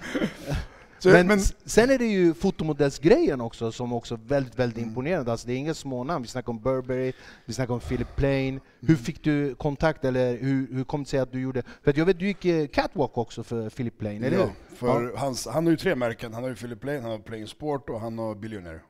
Så, 1.07 1.13
Men, 1.13 1.27
men, 1.27 1.41
sen 1.65 1.91
är 1.91 1.99
det 1.99 2.07
ju 2.07 2.35
fotomodellsgrejen 2.35 3.41
också 3.41 3.73
som 3.73 3.93
också 3.93 4.15
är 4.15 4.19
väldigt, 4.19 4.59
väldigt 4.59 4.79
Mm. 4.79 4.89
imponerande. 4.89 5.31
Alltså 5.33 5.47
det 5.47 5.53
är 5.53 5.57
inga 5.57 5.75
smånamn. 5.75 6.23
Vi 6.23 6.29
snackar 6.29 6.51
om 6.51 6.59
Burberry, 6.59 7.13
vi 7.45 7.53
snackar 7.55 7.75
om 7.75 7.81
Philip 7.81 8.17
Plain. 8.17 8.49
Mm. 8.49 8.61
Hur 8.81 8.97
fick 8.97 9.25
du 9.25 9.55
kontakt 9.55 10.05
eller 10.05 10.37
hur, 10.39 10.69
hur 10.73 10.85
kom 10.85 11.03
det 11.03 11.09
sig 11.09 11.21
att 11.21 11.33
du 11.33 11.41
gjorde... 11.41 11.63
För 11.83 11.95
jag 11.97 12.07
vet 12.07 12.19
du 12.19 12.27
gick 12.27 12.45
eh, 12.45 12.67
catwalk 12.67 13.19
också 13.19 13.43
för 13.43 13.71
Philip 13.71 13.99
Plain, 13.99 14.25
eller 14.25 14.39
ja, 14.39 14.51
för 14.77 15.17
hans, 15.17 15.47
han 15.47 15.65
har 15.65 15.71
ju 15.71 15.77
tre 15.77 15.95
märken, 15.95 16.35
han 16.35 16.43
har 16.43 16.51
ju 16.51 16.57
Philip 16.57 16.81
Plain, 16.81 17.03
han 17.03 17.11
har 17.11 17.19
Playing 17.19 17.47
Sport 17.49 17.91
och 17.91 18.01
han 18.01 18.19
har 18.19 18.35
Billionaire. 18.35 18.81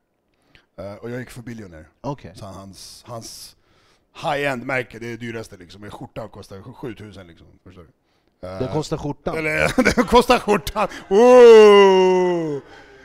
Eh, 0.79 0.95
och 0.95 1.11
jag 1.11 1.19
gick 1.21 1.31
för 1.31 1.43
Billionaire. 1.43 1.87
Okej. 2.01 2.33
Så 2.35 2.45
hans, 2.45 3.05
hans 3.07 3.57
high-end 4.23 4.67
märke, 4.67 4.99
det 4.99 5.07
är 5.07 5.11
det 5.11 5.17
dyraste 5.17 5.57
liksom. 5.57 5.85
En 5.85 5.91
skjorta 5.91 6.29
kostar 6.29 6.63
7000 6.73 7.27
liksom. 7.27 7.47
Förstår 7.65 7.83
du? 7.83 7.89
Eh, 8.53 8.59
Det 8.59 8.69
kostar 8.73 8.97
skjortan. 8.97 9.37
Eller 9.39 9.83
det 9.97 10.03
kostar 10.03 10.39
skjortan! 10.39 10.89
Oh! 11.09 12.61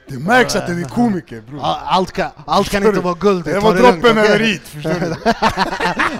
Det 0.08 0.20
märks 0.20 0.56
att 0.56 0.68
den 0.68 0.84
är 0.84 0.90
komiker 0.90 1.42
bror. 1.42 1.60
Allt 1.64 2.12
kan, 2.12 2.32
allt 2.46 2.70
kan 2.70 2.86
inte 2.86 3.00
vara 3.00 3.14
guld. 3.14 3.46
Det 3.46 3.60
var 3.60 3.74
droppen 3.76 4.18
över 4.18 4.40
hit, 4.40 4.62
förstår 4.62 4.92
du? 5.00 5.16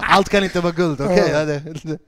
Allt 0.02 0.28
kan 0.28 0.44
inte 0.44 0.60
vara 0.60 0.72
guld, 0.72 1.00
okej? 1.00 1.46
Det- 1.46 1.98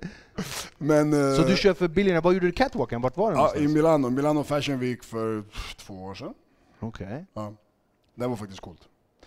Men, 0.78 1.12
eh, 1.30 1.36
Så 1.36 1.42
du 1.42 1.56
kör 1.56 1.74
för 1.74 1.88
Billionaire, 1.88 2.20
vad 2.24 2.34
gjorde 2.34 2.46
du 2.46 2.52
catwalken? 2.52 3.00
Vart 3.00 3.16
var 3.16 3.30
den 3.30 3.40
ja, 3.40 3.54
I? 3.56 3.68
Milano, 3.68 4.10
Milano 4.10 4.44
Fashion 4.44 4.78
Week 4.78 5.04
för 5.04 5.42
två 5.86 5.94
år 6.04 6.14
sedan. 6.14 6.34
Okej. 6.80 7.26
Ja. 7.34 7.52
Det 8.14 8.26
var 8.26 8.36
faktiskt 8.36 8.60
coolt. 8.60 8.80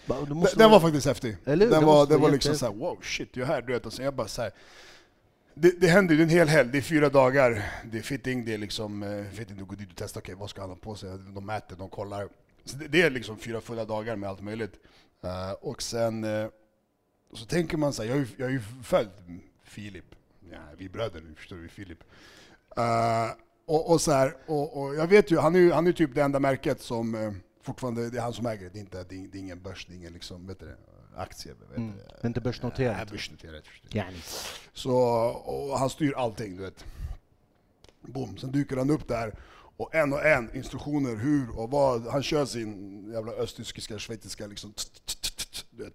Den, 0.06 0.46
den 0.56 0.72
var 0.72 0.80
faktiskt 0.80 1.08
häftig. 1.08 1.38
Den 1.46 1.60
Det 1.60 1.66
var, 1.68 1.82
vara 1.82 2.18
var 2.18 2.30
liksom 2.30 2.56
såhär, 2.56 2.74
wow 2.74 2.98
shit, 3.02 3.30
jag 3.34 3.50
är 3.50 3.54
här. 3.54 3.62
Du 3.62 3.74
vet, 3.74 3.94
sen 3.94 4.06
jag 4.06 4.14
bara 4.16 4.28
så 4.28 4.42
här, 4.42 4.52
det, 5.62 5.82
det 5.82 5.88
händer 5.88 6.16
ju, 6.16 6.18
det 6.18 6.24
är 6.24 6.26
en 6.26 6.38
hel 6.38 6.48
helg, 6.48 6.70
det 6.72 6.78
är 6.78 6.82
fyra 6.82 7.10
dagar, 7.10 7.64
det 7.92 7.98
är 7.98 8.02
fitting, 8.02 8.46
det 8.46 8.54
är 8.54 8.58
liksom, 8.58 9.04
eh, 9.04 9.26
fitting, 9.26 9.58
du 9.58 9.66
går 9.66 9.76
dit 9.76 9.90
och 9.90 9.96
testar, 9.96 10.22
okej 10.22 10.36
vad 10.36 10.50
ska 10.50 10.62
han 10.62 10.70
ha 10.70 10.78
på 10.78 10.96
sig? 10.96 11.10
De 11.36 11.46
mäter, 11.46 11.76
de 11.76 11.90
kollar. 11.90 12.30
Så 12.66 12.78
det, 12.78 12.88
det 12.88 13.02
är 13.02 13.10
liksom 13.10 13.38
fyra 13.38 13.62
fulla 13.62 13.86
dagar 13.86 14.16
med 14.16 14.30
allt 14.30 14.42
möjligt. 14.42 14.74
Uh, 15.24 15.52
och 15.52 15.82
sen 15.82 16.24
uh, 16.24 16.48
så 17.34 17.46
tänker 17.46 17.78
man 17.78 17.94
så 17.94 18.02
här, 18.04 18.10
jag 18.10 18.16
har 18.16 18.20
ju, 18.20 18.28
jag 18.38 18.46
har 18.46 18.52
ju 18.52 18.62
följt 18.84 19.12
Filip, 19.64 20.16
ja, 20.52 20.58
vi 20.78 20.86
är 20.86 20.90
bröder 20.90 21.22
nu, 21.22 21.36
förstår 21.36 21.56
du, 21.56 21.68
Filip. 21.68 22.04
Uh, 22.78 23.32
och, 23.66 23.92
och, 23.92 24.02
så 24.02 24.12
här, 24.12 24.36
och, 24.46 24.82
och 24.82 24.96
jag 24.96 25.08
vet 25.08 25.32
ju, 25.32 25.38
han 25.38 25.56
är 25.56 25.60
ju 25.60 25.72
han 25.72 25.88
är 25.88 25.92
typ 25.92 26.16
det 26.16 26.22
enda 26.22 26.40
märket 26.40 26.82
som 26.82 27.36
fortfarande, 27.62 28.10
det 28.10 28.18
är 28.18 28.22
han 28.22 28.34
som 28.34 28.46
äger 28.46 28.64
det, 28.64 28.70
det 28.70 28.80
är, 28.80 28.82
inte, 28.82 29.04
det 29.04 29.16
är, 29.16 29.28
det 29.28 29.38
är 29.38 29.40
ingen 29.40 29.62
börs, 29.62 29.86
det 29.86 29.94
är 29.94 29.96
ingen 29.96 30.14
liksom, 30.14 30.48
vet 30.48 30.60
du 30.60 30.66
det, 30.66 30.78
aktie. 31.18 31.54
Vet 31.70 31.78
Mm. 31.78 31.94
är 32.22 32.28
inte 32.28 32.42
börsnoterat. 32.42 32.98
Nej, 32.98 33.06
börsnoterat. 33.12 33.64
Yani. 33.90 34.18
Så, 34.74 34.92
och 35.46 35.80
han 35.80 35.90
styr 35.90 36.14
allting, 36.18 36.56
du 36.58 36.64
vet. 36.64 36.86
Boom, 38.02 38.38
sen 38.38 38.52
dyker 38.52 38.78
han 38.78 38.90
upp 38.90 39.08
där 39.08 39.34
och 39.78 39.96
en 39.96 40.14
och 40.14 40.26
en 40.26 40.56
instruktioner 40.56 41.16
hur 41.16 41.60
och 41.60 41.72
vad. 41.72 42.08
Han 42.08 42.24
kör 42.24 42.46
sin 42.46 43.04
jävla 43.12 43.32
östtyskiska, 43.32 44.00
schweiziska 44.00 44.48
liksom. 44.48 44.74
Du 45.72 45.84
vet. 45.84 45.94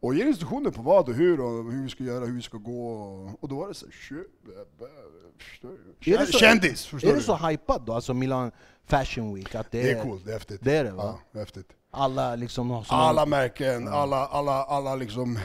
Och 0.00 0.14
ger 0.14 0.26
instruktioner 0.26 0.70
på 0.70 0.82
vad 0.82 1.08
och 1.08 1.14
hur 1.14 1.40
och 1.40 1.72
hur 1.72 1.82
vi 1.82 1.88
ska 1.88 2.04
göra, 2.04 2.24
hur 2.26 2.32
vi 2.34 2.42
ska 2.42 2.58
gå. 2.58 2.92
Och, 3.40 3.48
då 3.48 3.56
var 3.58 3.68
det 3.68 3.74
så 3.74 3.86
här, 3.86 3.92
"Shit, 3.92 4.16
bä- 4.46 4.82
bä- 4.84 5.38
förstår 5.38 5.78
du? 6.00 6.12
Är 6.14 6.18
det 6.18 6.26
så- 6.26 6.38
Kändis, 6.38 6.92
Är 6.92 7.14
det 7.14 7.20
så 7.20 7.36
hypat 7.36 7.86
då, 7.86 7.92
alltså 7.92 8.14
Milan 8.14 8.50
Fashion 8.86 9.34
Week? 9.34 9.54
Att 9.54 9.70
det, 9.70 9.82
Det 9.82 9.90
är, 9.90 9.96
är 9.98 10.02
coolt, 10.02 10.24
det 10.24 10.30
är 10.30 10.34
häftigt. 10.34 10.60
Det 10.64 10.76
är 10.76 10.84
det 10.84 10.90
va? 10.92 11.18
Ja, 11.32 11.38
häftigt. 11.40 11.68
Alla 11.94 12.36
liksom 12.36 12.84
Alla 12.88 13.26
märken, 13.26 13.88
alla, 13.88 14.26
alla, 14.26 14.64
alla 14.64 14.94
liksom 14.94 15.38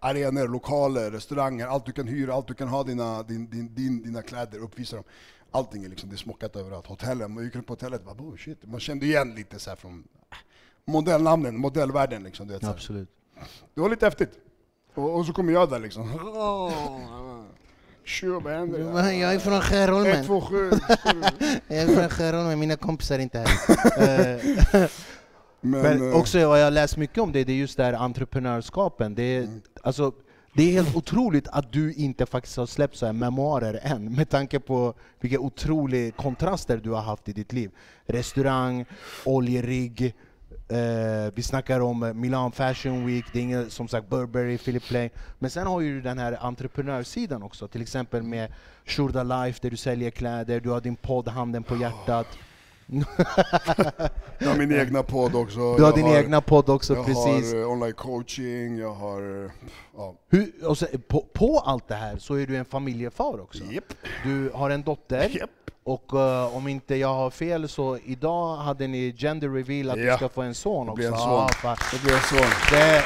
arenor, 0.00 0.48
lokaler, 0.48 1.10
restauranger, 1.10 1.66
allt 1.66 1.86
du 1.86 1.92
kan 1.92 2.08
hyra, 2.08 2.34
allt 2.34 2.48
du 2.48 2.54
kan 2.54 2.68
ha 2.68 2.82
dina, 2.82 3.22
din, 3.22 3.50
din, 3.50 3.74
din, 3.74 4.02
dina 4.02 4.22
kläder, 4.22 4.58
uppvisa 4.58 4.96
dem. 4.96 5.04
Allting 5.50 5.84
är 5.84 5.88
liksom, 5.88 6.08
det 6.08 6.14
är 6.14 6.18
smockat 6.18 6.56
överallt. 6.56 6.86
Hotellen, 6.86 7.34
man 7.34 7.44
gick 7.44 7.54
runt 7.54 7.66
på 7.66 7.72
hotellet, 7.72 8.04
bara, 8.04 8.14
oh, 8.14 8.36
shit. 8.36 8.58
man 8.64 8.80
kände 8.80 9.06
igen 9.06 9.34
lite 9.34 9.58
så 9.58 9.70
här 9.70 9.76
från 9.76 10.04
modellnamnen, 10.84 11.56
modellvärlden 11.56 12.22
liksom. 12.22 12.46
Du 12.46 12.54
vet. 12.54 12.64
Absolut. 12.64 13.08
Det 13.74 13.80
var 13.80 13.88
lite 13.88 14.06
häftigt. 14.06 14.32
Och, 14.94 15.16
och 15.16 15.26
så 15.26 15.32
kommer 15.32 15.52
jag 15.52 15.70
där 15.70 15.78
liksom. 15.78 16.10
Tjo, 18.04 18.40
vad 18.40 18.52
händer? 18.52 19.10
Jag 19.12 19.34
är 19.34 19.38
från 19.38 19.60
Skärholmen. 19.60 20.24
två, 20.24 20.40
sju. 20.40 20.70
Jag 21.68 21.78
är 21.78 21.86
från 21.96 22.08
Skärholmen, 22.08 22.58
mina 22.58 22.76
kompisar 22.76 23.14
är 23.14 23.18
inte 23.18 23.38
här. 23.38 24.90
Men, 25.64 25.82
Men 25.82 26.10
eh, 26.12 26.16
också 26.16 26.48
vad 26.48 26.60
jag 26.60 26.72
läst 26.72 26.96
mycket 26.96 27.18
om 27.18 27.32
det, 27.32 27.44
det 27.44 27.52
är 27.52 27.56
just 27.56 27.76
det 27.76 27.84
här 27.84 27.92
entreprenörskapen. 27.92 29.14
Det 29.14 29.22
är, 29.22 29.42
Mm. 29.42 29.60
alltså, 29.82 30.12
det 30.56 30.62
är 30.62 30.72
helt 30.72 30.96
otroligt 30.96 31.48
att 31.48 31.72
du 31.72 31.92
inte 31.94 32.26
faktiskt 32.26 32.56
har 32.56 32.66
släppt 32.66 32.96
så 32.96 33.06
här 33.06 33.12
memoarer 33.12 33.80
än, 33.82 34.14
med 34.14 34.28
tanke 34.30 34.60
på 34.60 34.94
vilka 35.20 35.38
otroliga 35.40 36.10
kontraster 36.12 36.76
du 36.84 36.90
har 36.90 37.02
haft 37.02 37.28
i 37.28 37.32
ditt 37.32 37.52
liv. 37.52 37.70
Restaurang, 38.06 38.84
oljerigg, 39.24 40.14
Eh, 40.68 41.32
vi 41.34 41.42
snackar 41.42 41.80
om 41.80 42.12
Milan 42.14 42.52
Fashion 42.52 43.06
Week, 43.06 43.24
det 43.32 43.38
är 43.38 43.42
inget, 43.42 43.72
som 43.72 43.88
sagt 43.88 44.08
Burberry, 44.08 44.58
Philip 44.58 44.84
Plain. 44.88 45.10
Men 45.38 45.50
sen 45.50 45.66
har 45.66 45.80
ju 45.80 45.94
du 45.94 46.00
den 46.00 46.18
här 46.18 46.38
entreprenörssidan 46.40 47.42
också, 47.42 47.68
till 47.68 47.82
exempel 47.82 48.22
med 48.22 48.52
Shurda 48.84 49.22
Life 49.22 49.58
där 49.62 49.70
du 49.70 49.76
säljer 49.76 50.10
kläder, 50.10 50.60
du 50.60 50.70
har 50.70 50.80
din 50.80 50.96
podd 50.96 51.28
Handen 51.28 51.62
på 51.62 51.76
hjärtat. 51.76 52.26
Jag 54.38 54.48
har 54.48 54.56
min 54.56 54.72
egna 54.80 55.02
podd 55.02 55.34
också. 55.34 55.58
Du 55.58 55.82
har 55.82 55.90
jag 55.90 55.94
din 55.94 56.06
egna 56.06 56.40
podd 56.40 56.68
också, 56.70 56.94
jag 56.94 57.06
precis. 57.06 57.52
har 57.52 57.60
eh, 57.60 57.70
online 57.70 57.92
coaching, 57.94 58.78
jag 58.78 58.94
har... 58.94 59.50
Ja. 59.96 60.14
Hur, 60.30 60.52
och 60.68 60.78
så, 60.78 60.86
på, 61.08 61.20
på 61.32 61.58
allt 61.66 61.88
det 61.88 61.94
här 61.94 62.16
så 62.18 62.34
är 62.34 62.46
du 62.46 62.56
en 62.56 62.64
familjefar 62.64 63.40
också. 63.40 63.64
Japp. 63.64 63.84
Du 64.24 64.50
har 64.54 64.70
en 64.70 64.82
dotter, 64.82 65.28
Japp. 65.38 65.50
och 65.84 66.20
eh, 66.20 66.56
om 66.56 66.68
inte 66.68 66.94
jag 66.96 67.14
har 67.14 67.30
fel 67.30 67.68
så 67.68 67.98
idag 68.04 68.56
hade 68.56 68.86
ni 68.86 69.14
gender 69.18 69.48
reveal 69.48 69.90
att 69.90 69.98
Ja. 70.04 70.10
du 70.12 70.16
ska 70.16 70.28
få 70.28 70.42
en 70.42 70.54
son 70.54 70.86
Det 70.86 70.92
också. 70.92 70.96
blir 71.00 71.12
en 71.12 71.18
son. 71.18 71.48
Fan. 71.48 71.76
Det 71.92 72.02
blir 72.02 72.18
så. 72.18 72.74
det, 72.74 73.02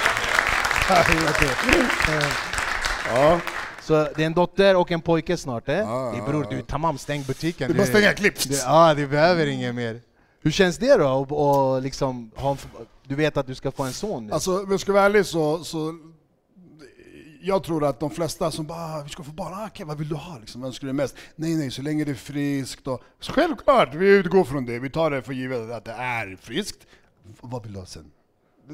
Ja. 3.15 3.41
Så 3.89 4.09
det 4.17 4.23
är 4.23 4.27
en 4.27 4.35
dotter 4.35 4.77
och 4.77 4.93
en 4.93 5.01
pojke 5.01 5.37
snart, 5.37 5.69
eh? 5.69 5.75
Ja, 5.77 6.13
det 6.27 6.33
ja. 6.33 6.47
du, 6.51 6.63
tamam, 6.63 6.99
stäng 6.99 7.23
butiken. 7.23 7.69
Du 7.73 7.77
bara 7.79 7.87
stänga 7.87 8.13
klipps. 8.13 8.45
det, 8.45 8.57
Ja, 8.57 8.95
du 8.95 9.07
behöver 9.07 9.47
inget 9.47 9.75
mer. 9.75 10.01
Hur 10.43 10.51
känns 10.51 10.79
det 10.79 10.97
då? 10.97 11.09
Och, 11.09 11.33
och 11.77 11.83
liksom, 11.83 12.31
ha, 12.37 12.51
en 12.51 12.57
f- 12.57 12.69
du 13.07 13.15
vet 13.15 13.37
att 13.37 13.47
du 13.47 13.55
ska 13.55 13.71
få 13.71 13.83
en 13.83 13.93
son 13.93 14.27
nu? 14.27 14.33
Alltså, 14.33 14.63
om 14.63 14.71
jag 14.71 14.81
ska 14.81 14.93
vara 14.93 15.05
ärlig 15.05 15.27
så, 15.27 15.65
så 15.65 15.95
jag 17.43 17.63
tror 17.65 17.85
att 17.85 18.01
de 18.01 18.11
flesta 18.11 18.51
som 18.51 18.67
bara 18.67 18.79
"Ah, 18.99 19.03
vi 19.05 19.11
ska 19.11 19.23
få 19.23 19.33
barn, 19.33 19.53
ah, 19.55 19.67
okej, 19.67 19.87
vad 19.87 19.99
vill 19.99 20.09
du 20.09 20.15
ha? 20.15 20.39
Liksom, 20.39 20.61
vad 20.61 20.69
önskar 20.69 20.87
du 20.87 20.93
mest? 20.93 21.17
Nej, 21.37 21.55
nej, 21.55 21.71
så 21.71 21.83
länge 21.83 22.05
det 22.05 22.11
är 22.11 22.15
friskt. 22.15 22.87
Och, 22.89 23.03
självklart, 23.21 23.95
vi 23.95 24.09
utgår 24.09 24.45
från 24.45 24.67
det. 24.67 24.79
Vi 24.79 24.91
tar 24.91 25.11
det 25.11 25.23
för 25.23 25.33
givet 25.33 25.71
att 25.71 25.85
det 25.85 25.93
är 25.93 26.37
friskt. 26.41 26.87
Vad 27.41 27.63
vill 27.63 27.73
du 27.73 27.79
ha 27.79 27.87
sen? 27.87 28.11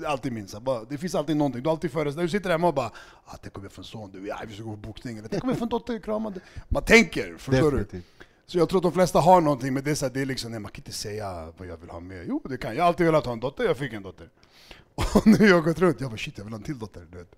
Alltid 0.06 0.32
min, 0.32 0.48
så 0.48 0.56
här, 0.56 0.64
bara, 0.64 0.84
det 0.84 0.98
finns 0.98 1.14
alltid 1.14 1.36
någonting. 1.36 1.62
Du 1.62 1.70
alltid 1.70 1.92
föreställer 1.92 2.22
Du 2.22 2.28
sitter 2.28 2.50
hemma 2.50 2.68
och 2.68 2.74
bara 2.74 2.90
ah, 3.24 3.36
det 3.42 3.50
kommer 3.50 3.68
från 3.68 3.84
son, 3.84 4.10
du, 4.12 4.26
ja, 4.26 4.40
vi 4.48 4.54
ska 4.54 4.64
gå 4.64 4.70
på 4.70 4.76
boxning. 4.76 5.18
Eller 5.18 5.28
det 5.28 5.40
kommer 5.40 5.54
från 5.54 5.68
dotter, 5.68 5.98
krama. 5.98 6.32
Man 6.68 6.84
tänker, 6.84 7.36
förstår 7.36 7.70
du? 7.70 8.02
Så 8.46 8.58
jag 8.58 8.68
tror 8.68 8.78
att 8.78 8.82
de 8.82 8.92
flesta 8.92 9.20
har 9.20 9.40
någonting, 9.40 9.74
men 9.74 9.84
det 9.84 9.90
är, 9.90 9.94
så 9.94 10.06
här, 10.06 10.12
det 10.12 10.20
är 10.20 10.26
liksom, 10.26 10.50
nej, 10.50 10.60
man 10.60 10.70
kan 10.70 10.80
inte 10.80 10.92
säga 10.92 11.52
vad 11.58 11.68
jag 11.68 11.76
vill 11.76 11.90
ha 11.90 12.00
med. 12.00 12.24
Jo, 12.28 12.42
det 12.44 12.56
kan 12.56 12.70
jag. 12.70 12.78
Jag 12.78 12.82
har 12.82 12.88
alltid 12.88 13.06
velat 13.06 13.26
ha 13.26 13.32
en 13.32 13.40
dotter, 13.40 13.64
jag 13.64 13.76
fick 13.76 13.92
en 13.92 14.02
dotter. 14.02 14.28
Och 14.94 15.26
nu 15.26 15.36
har 15.36 15.46
jag 15.46 15.64
gått 15.64 15.78
runt, 15.78 16.00
jag 16.00 16.10
bara 16.10 16.16
shit, 16.16 16.38
jag 16.38 16.44
vill 16.44 16.52
ha 16.52 16.58
en 16.58 16.64
till 16.64 16.78
dotter. 16.78 17.06
Du 17.10 17.18
vet. 17.18 17.34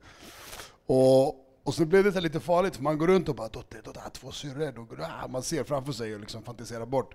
Och, 0.86 1.28
och 1.64 1.74
så 1.74 1.84
blev 1.84 2.04
det 2.04 2.12
så 2.12 2.20
lite 2.20 2.40
farligt, 2.40 2.76
för 2.76 2.82
man 2.82 2.98
går 2.98 3.06
runt 3.06 3.28
och 3.28 3.34
bara 3.34 3.48
dotter, 3.48 3.82
dotter, 3.84 4.00
jag 4.04 4.12
två 4.12 4.30
syrror. 4.30 5.00
Ah, 5.22 5.28
Man 5.28 5.42
ser 5.42 5.64
framför 5.64 5.92
sig 5.92 6.14
och 6.14 6.20
liksom 6.20 6.42
fantiserar 6.42 6.86
bort. 6.86 7.14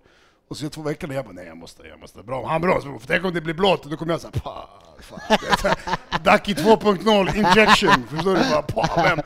Och 0.52 0.58
så 0.58 0.70
två 0.70 0.82
veckor 0.82 1.10
och 1.10 1.16
jag 1.16 1.26
bara 1.26 1.34
nej 1.34 1.46
jag 1.46 1.58
måste, 1.58 1.84
jag 1.88 2.00
måste 2.00 2.24
bra, 2.24 2.48
han 2.48 2.62
bra, 2.62 2.82
för 2.82 3.08
tänk 3.08 3.26
om 3.26 3.34
det 3.34 3.42
blir 3.42 3.54
blått, 3.54 3.84
då 3.84 3.98
kommer 3.98 4.14
jag 4.14 4.22
såhär 4.22 4.40
fan. 4.40 4.68
Ducky 6.24 6.54
2.0 6.54 7.36
injection, 7.38 8.08
förstår 8.10 8.36
du? 8.36 8.50
Bara, 8.52 8.62
pa, 8.62 9.04
vem, 9.04 9.22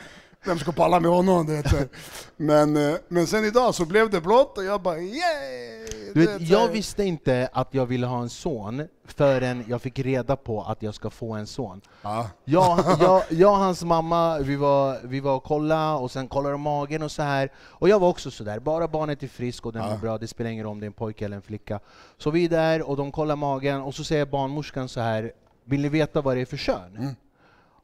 vem 0.45 0.59
ska 0.59 0.71
palla 0.71 0.99
med 0.99 1.11
honom? 1.11 1.45
Det, 1.45 1.89
men, 2.37 2.77
eh, 2.77 2.95
men 3.07 3.27
sen 3.27 3.45
idag 3.45 3.75
så 3.75 3.85
blev 3.85 4.09
det 4.09 4.21
blått 4.21 4.57
och 4.57 4.63
jag 4.63 4.81
bara 4.81 4.97
yay! 4.97 5.85
Du 6.13 6.25
vet, 6.25 6.41
jag 6.41 6.67
visste 6.67 7.03
inte 7.03 7.49
att 7.53 7.73
jag 7.73 7.85
ville 7.85 8.07
ha 8.07 8.21
en 8.21 8.29
son 8.29 8.87
förrän 9.05 9.63
jag 9.67 9.81
fick 9.81 9.99
reda 9.99 10.35
på 10.35 10.61
att 10.63 10.83
jag 10.83 10.93
ska 10.93 11.09
få 11.09 11.33
en 11.33 11.47
son. 11.47 11.81
Ja. 12.01 12.29
Jag, 12.45 12.79
jag, 12.99 13.23
jag 13.29 13.51
och 13.51 13.57
hans 13.57 13.83
mamma, 13.83 14.39
vi 14.39 14.55
var, 14.55 14.99
vi 15.03 15.19
var 15.19 15.35
och 15.35 15.43
kollade 15.43 15.99
och 15.99 16.11
sen 16.11 16.27
kollade 16.27 16.53
de 16.53 16.61
magen 16.61 17.03
och 17.03 17.11
så 17.11 17.21
här. 17.21 17.51
Och 17.57 17.89
jag 17.89 17.99
var 17.99 18.09
också 18.09 18.31
sådär, 18.31 18.59
bara 18.59 18.87
barnet 18.87 19.23
är 19.23 19.27
frisk 19.27 19.65
och 19.65 19.73
den 19.73 19.89
mår 19.89 19.97
bra, 19.97 20.17
det 20.17 20.27
spelar 20.27 20.51
ingen 20.51 20.63
roll 20.63 20.71
om 20.71 20.79
det 20.79 20.85
är 20.85 20.87
en 20.87 20.93
pojke 20.93 21.25
eller 21.25 21.35
en 21.35 21.41
flicka. 21.41 21.79
Så 22.17 22.31
vi 22.31 22.45
är 22.45 22.49
där 22.49 22.89
och 22.89 22.97
de 22.97 23.11
kollar 23.11 23.35
magen 23.35 23.81
och 23.81 23.95
så 23.95 24.03
säger 24.03 24.25
barnmorskan 24.25 24.89
så 24.89 24.99
här, 24.99 25.31
vill 25.63 25.81
ni 25.81 25.89
veta 25.89 26.21
vad 26.21 26.37
det 26.37 26.41
är 26.41 26.45
för 26.45 26.57
kön? 26.57 27.15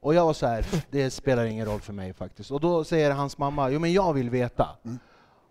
Och 0.02 0.16
jag 0.16 0.26
var 0.26 0.34
så 0.34 0.46
här, 0.48 0.66
det 0.92 1.10
spelar 1.10 1.46
ingen 1.46 1.66
roll 1.66 1.82
för 1.82 1.94
mig 1.94 2.14
faktiskt. 2.14 2.52
Och 2.52 2.60
då 2.60 2.84
säger 2.84 3.12
hans 3.12 3.38
mamma, 3.38 3.70
jo 3.70 3.80
men 3.80 3.94
jag 3.94 4.14
vill 4.14 4.30
veta. 4.30 4.70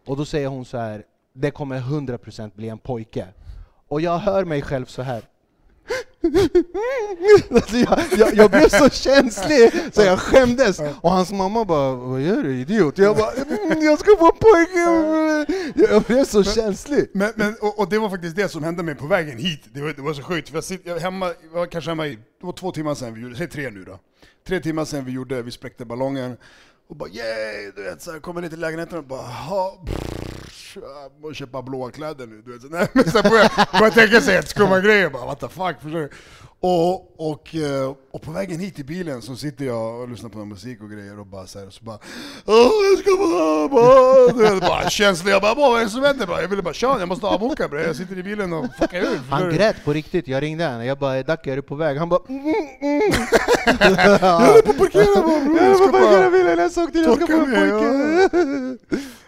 Och 0.07 0.17
då 0.17 0.25
säger 0.25 0.49
hon 0.49 0.65
så 0.65 0.79
här, 0.79 1.05
det 1.33 1.51
kommer 1.51 1.81
100% 1.81 2.51
bli 2.55 2.69
en 2.69 2.79
pojke. 2.79 3.27
Och 3.89 4.01
jag 4.01 4.19
hör 4.19 4.45
mig 4.45 4.63
själv 4.63 4.85
så 4.87 5.03
här. 5.03 5.23
Alltså 7.51 7.77
jag, 7.77 7.99
jag, 8.19 8.35
jag 8.35 8.51
blev 8.51 8.69
så 8.69 8.89
känslig 8.91 9.73
så 9.93 10.03
jag 10.03 10.19
skämdes. 10.19 10.81
Och 11.01 11.11
hans 11.11 11.33
mamma 11.33 11.65
bara, 11.65 11.95
vad 11.95 12.21
gör 12.21 12.43
du 12.43 12.61
idiot? 12.61 12.99
Jag 12.99 13.17
bara, 13.17 13.33
"Mm, 13.33 13.83
jag 13.83 13.99
ska 13.99 14.11
få 14.19 14.33
pojke! 14.33 14.81
Jag 15.93 16.03
blev 16.03 16.25
så 16.25 16.45
känslig. 16.45 17.11
Men, 17.15 17.33
men, 17.37 17.55
och, 17.61 17.79
och 17.79 17.89
det 17.89 17.99
var 17.99 18.11
faktiskt 18.11 18.37
det 18.37 18.49
som 18.49 18.65
hände 18.65 18.83
mig 18.83 18.95
på 18.95 19.07
vägen 19.07 19.39
hit. 19.39 19.63
Det 19.73 19.81
var, 19.81 19.93
det 19.93 20.03
var 20.03 20.15
så 20.15 20.23
sjukt, 20.23 20.49
för 20.49 20.57
jag, 20.57 20.65
sitter, 20.65 20.91
jag, 20.91 21.01
hemma, 21.01 21.27
jag 21.27 21.59
var 21.59 21.67
kanske 21.67 21.91
hemma 21.91 22.07
i, 22.07 22.15
det 22.41 22.47
var 22.47 22.53
två 22.53 22.73
timmar 22.73 22.95
sedan 22.95 23.15
vi 23.15 23.21
gjorde, 23.21 23.37
säg 23.37 23.49
tre 23.49 23.71
nu 23.71 23.85
då. 23.85 23.99
Tre 24.47 24.61
timmar 24.61 24.85
sedan 24.85 25.05
vi 25.05 25.13
gjorde, 25.13 25.43
vi 25.43 25.51
spräckte 25.51 25.85
ballongen. 25.85 26.37
Och 26.89 26.97
bara 26.97 27.09
yay! 27.09 27.73
Du 27.77 27.83
vet, 27.83 28.03
så 28.03 28.13
här, 28.13 28.21
kommer 28.21 28.41
ner 28.41 28.49
till 28.49 28.61
lägenheten 28.61 28.99
och 28.99 29.05
bara 29.05 29.23
ha, 29.23 29.85
måste 31.23 31.35
köpa 31.39 31.63
blåa 31.63 31.91
kläder 31.91 32.27
nu. 32.27 32.43
Du 32.47 32.53
vet, 32.53 32.71
nej, 32.71 32.87
men 32.93 33.05
sen 33.05 33.23
börjar 33.31 33.79
börjar 33.79 33.91
tänka 33.91 34.21
sig 34.21 34.35
helt 34.35 34.49
skumma 34.49 34.81
grejer, 34.81 35.11
bara 35.11 35.27
what 35.27 35.41
the 35.41 35.49
fuck. 35.49 35.77
Förstår 35.83 35.99
du? 36.01 36.11
Och, 36.63 37.21
och, 37.31 37.55
eh, 37.55 37.95
och 38.11 38.23
på 38.23 38.31
vägen 38.31 38.61
hit 38.61 38.79
i 38.79 38.85
bilen 38.85 39.23
så 39.23 39.37
sitter 39.37 39.65
jag 39.65 40.01
och 40.01 40.09
lyssnar 40.09 40.31
på 40.31 40.45
musik 40.45 40.83
och 40.83 40.91
grejer 40.91 41.21
och 41.21 41.27
bara 41.27 41.47
så 41.47 41.59
här, 41.59 41.67
och 41.67 41.73
så 41.73 41.85
bara 41.85 41.99
Åh, 42.47 42.71
jag 42.91 42.99
ska 42.99 43.17
bara, 43.17 43.69
bara, 43.69 44.33
du 44.33 44.43
vet, 44.55 44.61
bara 44.69 44.91
känslig. 44.91 45.33
Jag 45.33 45.43
bara, 45.43 45.55
"Vad 45.55 45.81
är 45.81 45.85
det 45.85 45.91
som 45.91 46.03
händer? 46.03 46.27
Jag 46.41 46.49
ville 46.49 46.63
bara 46.63 46.75
köra, 46.75 46.99
jag 46.99 47.09
måste 47.09 47.27
avboka 47.27 47.69
bre. 47.69 47.83
Jag 47.83 47.97
sitter 47.97 48.19
i 48.19 48.23
bilen 48.23 48.53
och 48.53 48.67
fuckar 48.79 49.01
ur. 49.01 49.21
Han 49.31 49.51
grät 49.55 49.85
på 49.85 49.93
riktigt, 49.93 50.29
jag 50.29 50.43
ringde 50.43 50.65
henne. 50.65 50.87
Jag 50.87 50.99
bara, 50.99 51.23
Dacke 51.23 51.53
är 51.53 51.57
du 51.57 51.63
på 51.63 51.75
väg? 51.75 51.99
Han 51.99 52.09
bara, 52.09 52.21
mm, 52.29 52.45
mm. 52.81 53.13
Jag 54.21 54.41
höll 54.41 54.63
på 54.63 54.71
att 54.71 54.79
parkera 54.79 55.23
bara 55.23 55.41
bror. 55.45 55.57
Jag 55.57 55.77
ska 55.77 55.85
Jag 55.85 55.93
bara, 55.93 56.03
bara... 56.21 56.31
bilen, 56.31 56.59
jag 56.59 56.73
såg 56.73 56.93
till 56.93 57.03
jag 57.03 57.17
ska 57.17 57.27
få 57.27 57.33
en 57.33 57.51
pojke. 57.55 58.79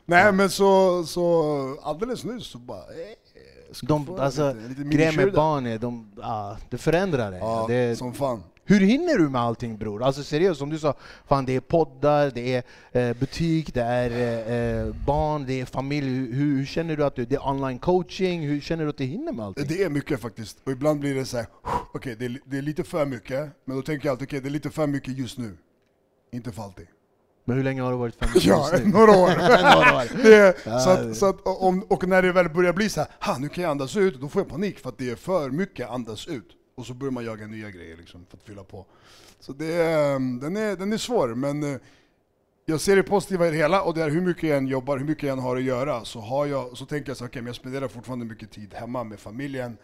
Nej 0.07 0.33
men 0.33 0.51
så, 0.51 1.05
så 1.05 1.79
alldeles 1.83 2.25
nyss 2.25 2.47
så 2.47 2.59
bara... 2.59 2.79
Eh, 2.79 3.73
ska 3.73 3.87
De, 3.87 4.17
alltså, 4.19 4.53
lite- 4.53 4.69
lite 4.69 4.97
grejen 4.97 5.17
med 5.17 5.33
barn 5.33 5.67
är, 5.67 5.79
de, 5.79 6.13
ah, 6.23 6.57
det 6.71 6.79
förändrar 6.79 7.31
det. 7.31 7.39
Ja, 7.39 7.65
det. 7.69 7.97
som 7.99 8.13
fan. 8.15 8.43
Hur 8.65 8.81
hinner 8.81 9.19
du 9.19 9.29
med 9.29 9.41
allting 9.41 9.79
bror? 9.79 10.03
Alltså 10.03 10.23
seriöst, 10.23 10.59
som 10.59 10.71
du 10.71 10.79
sa, 10.79 10.95
fan 11.29 11.45
det 11.47 11.57
är 11.57 11.61
poddar, 11.61 12.31
det 12.31 12.55
är 12.55 12.63
eh, 13.11 13.17
butik, 13.17 13.75
det 13.75 13.83
är 13.83 14.11
eh, 14.11 14.55
eh, 14.87 14.95
barn, 15.07 15.45
det 15.47 15.61
är 15.61 15.65
familj. 15.65 16.09
Hur, 16.09 16.33
hur 16.33 16.65
känner 16.65 16.97
du 16.97 17.05
att 17.05 17.15
du, 17.17 17.25
det 17.25 17.35
är 17.35 17.49
online 17.49 17.79
coaching, 17.79 18.43
hur 18.43 18.61
känner 18.61 18.85
du 18.85 18.91
att 18.91 18.97
du 18.97 19.05
hinner 19.05 19.33
med 19.33 19.45
allting? 19.47 19.67
Det 19.69 19.83
är 19.83 19.91
mycket 19.91 20.21
faktiskt, 20.21 20.59
och 20.67 20.73
ibland 20.73 21.01
blir 21.01 21.15
det 21.15 21.25
så 21.27 21.37
här. 21.37 21.47
okej 21.95 22.17
det, 22.19 22.25
är, 22.25 22.29
li- 22.29 22.41
det 22.45 22.59
är 22.59 22.63
lite 22.63 22.85
för 22.85 23.07
mycket, 23.07 23.51
men 23.65 23.77
då 23.77 23.83
tänker 23.83 24.07
jag 24.07 24.13
alltid 24.13 24.29
okej 24.29 24.41
det 24.41 24.49
är 24.49 24.51
lite 24.51 24.71
för 24.71 24.87
mycket 24.87 25.19
just 25.19 25.39
nu. 25.39 25.57
Inte 26.33 26.53
för 26.53 26.63
alltid. 26.63 26.87
Men 27.45 27.57
hur 27.57 27.65
länge 27.65 27.83
har 27.83 27.91
du 27.91 27.97
varit 27.99 28.15
feminist 28.15 28.47
Ja, 28.47 28.71
just 28.73 28.85
nu? 28.85 28.91
några 28.99 29.11
år. 29.13 29.29
Några 29.29 29.97
år. 29.97 30.23
det 30.23 30.37
är, 30.37 30.55
Ja, 30.65 30.79
så 30.79 30.91
att, 30.91 31.17
så 31.17 31.27
att, 31.27 31.41
om, 31.45 31.83
och 31.83 32.09
när 32.09 32.23
det 32.23 32.33
väl 32.33 32.49
börjar 32.49 32.73
bli 32.73 32.89
så 32.89 33.01
här, 33.01 33.11
ha 33.21 33.39
nu 33.39 33.49
kan 33.49 33.65
jag 33.65 33.71
andas 33.71 33.97
ut, 33.97 34.21
då 34.21 34.29
får 34.29 34.43
jag 34.43 34.49
panik 34.49 34.79
för 34.79 34.89
att 34.89 34.99
det 34.99 35.11
är 35.11 35.17
för 35.17 35.51
mycket 35.51 35.91
andas 35.91 36.27
ut. 36.29 36.49
Och 36.77 36.87
så 36.87 36.95
börjar 36.95 37.13
man 37.13 37.25
jaga 37.25 37.47
nya 37.47 37.71
grejer 37.71 37.97
liksom, 37.97 38.27
för 38.31 38.37
att 38.37 38.43
fylla 38.43 38.65
på. 38.65 38.87
Så 39.41 39.53
det 39.53 39.75
är, 39.75 40.15
um, 40.17 40.41
den, 40.41 40.57
är, 40.57 40.77
den 40.77 40.93
är 40.93 40.97
svår, 40.97 41.29
men 41.35 41.63
eh, 41.63 41.81
jag 42.65 42.81
ser 42.81 42.97
det 42.97 43.03
positiva 43.03 43.49
i 43.49 43.51
det 43.51 43.57
hela, 43.57 43.83
och 43.83 43.95
det 43.95 44.03
är 44.03 44.11
hur 44.11 44.21
mycket 44.21 44.43
jag 44.43 44.59
än 44.59 44.67
jobbar, 44.67 44.99
hur 44.99 45.05
mycket 45.05 45.23
jag 45.23 45.33
än 45.33 45.39
har 45.39 45.57
att 45.57 45.63
göra, 45.63 46.05
så, 46.05 46.21
har 46.21 46.47
jag, 46.47 46.77
så 46.77 46.87
tänker 46.87 47.11
jag 47.11 47.17
så 47.17 47.25
okej, 47.25 47.43
men 47.43 47.47
jag 47.47 47.57
spenderar 47.57 47.89
fortfarande 47.89 48.25
mycket 48.25 48.51
tid 48.51 48.75
hemma 48.75 49.05
med 49.05 49.21
familjen. 49.21 49.77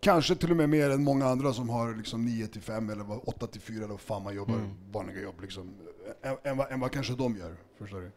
Kanske 0.00 0.34
till 0.36 0.50
och 0.50 0.56
med 0.56 0.68
mer 0.68 0.90
än 0.90 1.04
många 1.04 1.26
andra 1.26 1.52
som 1.52 1.68
har 1.68 1.94
liksom 1.94 2.24
9 2.24 2.46
till 2.46 2.62
5 2.62 2.90
eller 2.90 3.28
8 3.28 3.46
till 3.46 3.60
4 3.60 3.76
eller 3.76 3.88
vad 3.88 4.00
fan 4.00 4.22
man 4.22 4.34
jobbar, 4.34 4.70
vanliga 4.92 5.22
jobb. 5.22 5.40
Liksom, 5.40 5.74
än, 6.22 6.36
än, 6.42 6.56
vad, 6.56 6.72
än 6.72 6.80
vad 6.80 6.92
kanske 6.92 7.14
de 7.14 7.36
gör. 7.36 7.56
Förstår 7.78 8.00
du? 8.00 8.10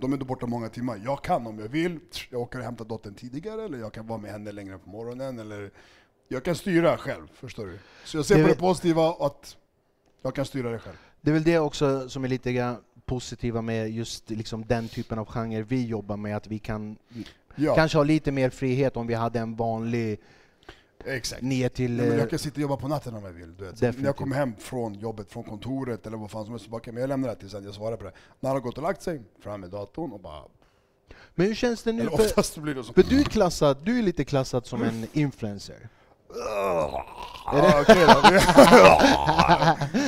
De 0.00 0.12
är 0.12 0.14
inte 0.14 0.26
borta 0.26 0.46
många 0.46 0.68
timmar. 0.68 1.00
Jag 1.04 1.24
kan 1.24 1.46
om 1.46 1.58
jag 1.58 1.68
vill, 1.68 1.98
jag 2.30 2.40
åker 2.40 2.58
och 2.58 2.64
hämtar 2.64 2.84
dottern 2.84 3.14
tidigare, 3.14 3.64
eller 3.64 3.78
jag 3.78 3.92
kan 3.92 4.06
vara 4.06 4.18
med 4.18 4.30
henne 4.32 4.52
längre 4.52 4.78
på 4.78 4.90
morgonen, 4.90 5.38
eller 5.38 5.70
jag 6.28 6.44
kan 6.44 6.54
styra 6.54 6.96
själv. 6.96 7.26
Förstår 7.34 7.66
du? 7.66 7.78
Så 8.04 8.16
jag 8.16 8.24
ser 8.24 8.36
Det 8.36 8.42
på 8.42 8.48
det 8.48 8.54
positiva, 8.54 9.16
att 9.20 9.56
jag 10.22 10.34
kan 10.34 10.44
styra 10.44 10.70
det 10.70 10.78
själv. 10.78 10.96
Det 11.20 11.30
är 11.30 11.34
väl 11.34 11.42
det 11.44 11.58
också 11.58 12.08
som 12.08 12.24
är 12.24 12.28
lite 12.28 12.52
grann 12.52 12.76
positiva 13.04 13.62
med 13.62 13.90
just 13.90 14.30
liksom 14.30 14.66
den 14.66 14.88
typen 14.88 15.18
av 15.18 15.24
genre 15.26 15.62
vi 15.62 15.86
jobbar 15.86 16.16
med, 16.16 16.36
att 16.36 16.46
vi 16.46 16.58
kan 16.58 16.98
Ja, 17.56 17.74
kanske 17.74 17.98
ha 17.98 18.04
lite 18.04 18.32
mer 18.32 18.50
frihet 18.50 18.96
om 18.96 19.06
vi 19.06 19.14
hade 19.14 19.38
en 19.38 19.56
vanlig 19.56 20.20
exakt. 21.06 21.42
9 21.42 21.68
till... 21.68 21.92
Nej, 21.96 22.06
men 22.06 22.14
eh, 22.14 22.20
jag 22.20 22.30
kan 22.30 22.38
sitta 22.38 22.54
och 22.54 22.60
jobba 22.60 22.76
på 22.76 22.88
natten 22.88 23.14
om 23.14 23.24
jag 23.24 23.32
vill. 23.32 23.56
Du 23.56 23.64
vet. 23.64 23.70
Definitivt. 23.74 24.00
När 24.02 24.08
jag 24.08 24.16
kommer 24.16 24.36
hem 24.36 24.52
från 24.58 24.94
jobbet, 24.94 25.30
från 25.32 25.44
kontoret 25.44 26.06
eller 26.06 26.16
vad 26.16 26.30
fan 26.30 26.44
som 26.44 26.52
helst, 26.52 26.68
bara, 26.68 26.76
"Okej, 26.76 26.92
men 26.92 27.00
jag 27.00 27.08
lämnar 27.08 27.28
det 27.28 27.34
här 27.34 27.40
tills 27.40 27.52
jag 27.52 27.74
svarar 27.74 27.96
på 27.96 28.04
det. 28.04 28.12
När 28.40 28.50
han 28.50 28.56
har 28.56 28.60
gått 28.62 28.76
och 28.76 28.82
lagt 28.82 29.02
sig, 29.02 29.22
fram 29.40 29.60
med 29.60 29.70
datorn 29.70 30.12
och 30.12 30.20
bara... 30.20 30.42
Men 31.34 31.46
hur 31.46 31.54
känns 31.54 31.82
det 31.82 31.92
nu? 31.92 32.00
Eller 32.00 32.10
För, 32.16 32.24
oftast 32.24 32.58
blir 32.58 32.74
det 32.74 32.84
så. 32.84 32.92
för 32.92 33.02
du 33.02 33.20
är 33.20 33.24
klassad, 33.24 33.76
du 33.84 33.98
är 33.98 34.02
lite 34.02 34.24
klassad 34.24 34.66
som 34.66 34.82
en 34.82 35.06
influencer. 35.12 35.88
Ja, 36.34 37.80
okej 37.80 38.06
då. 38.06 38.38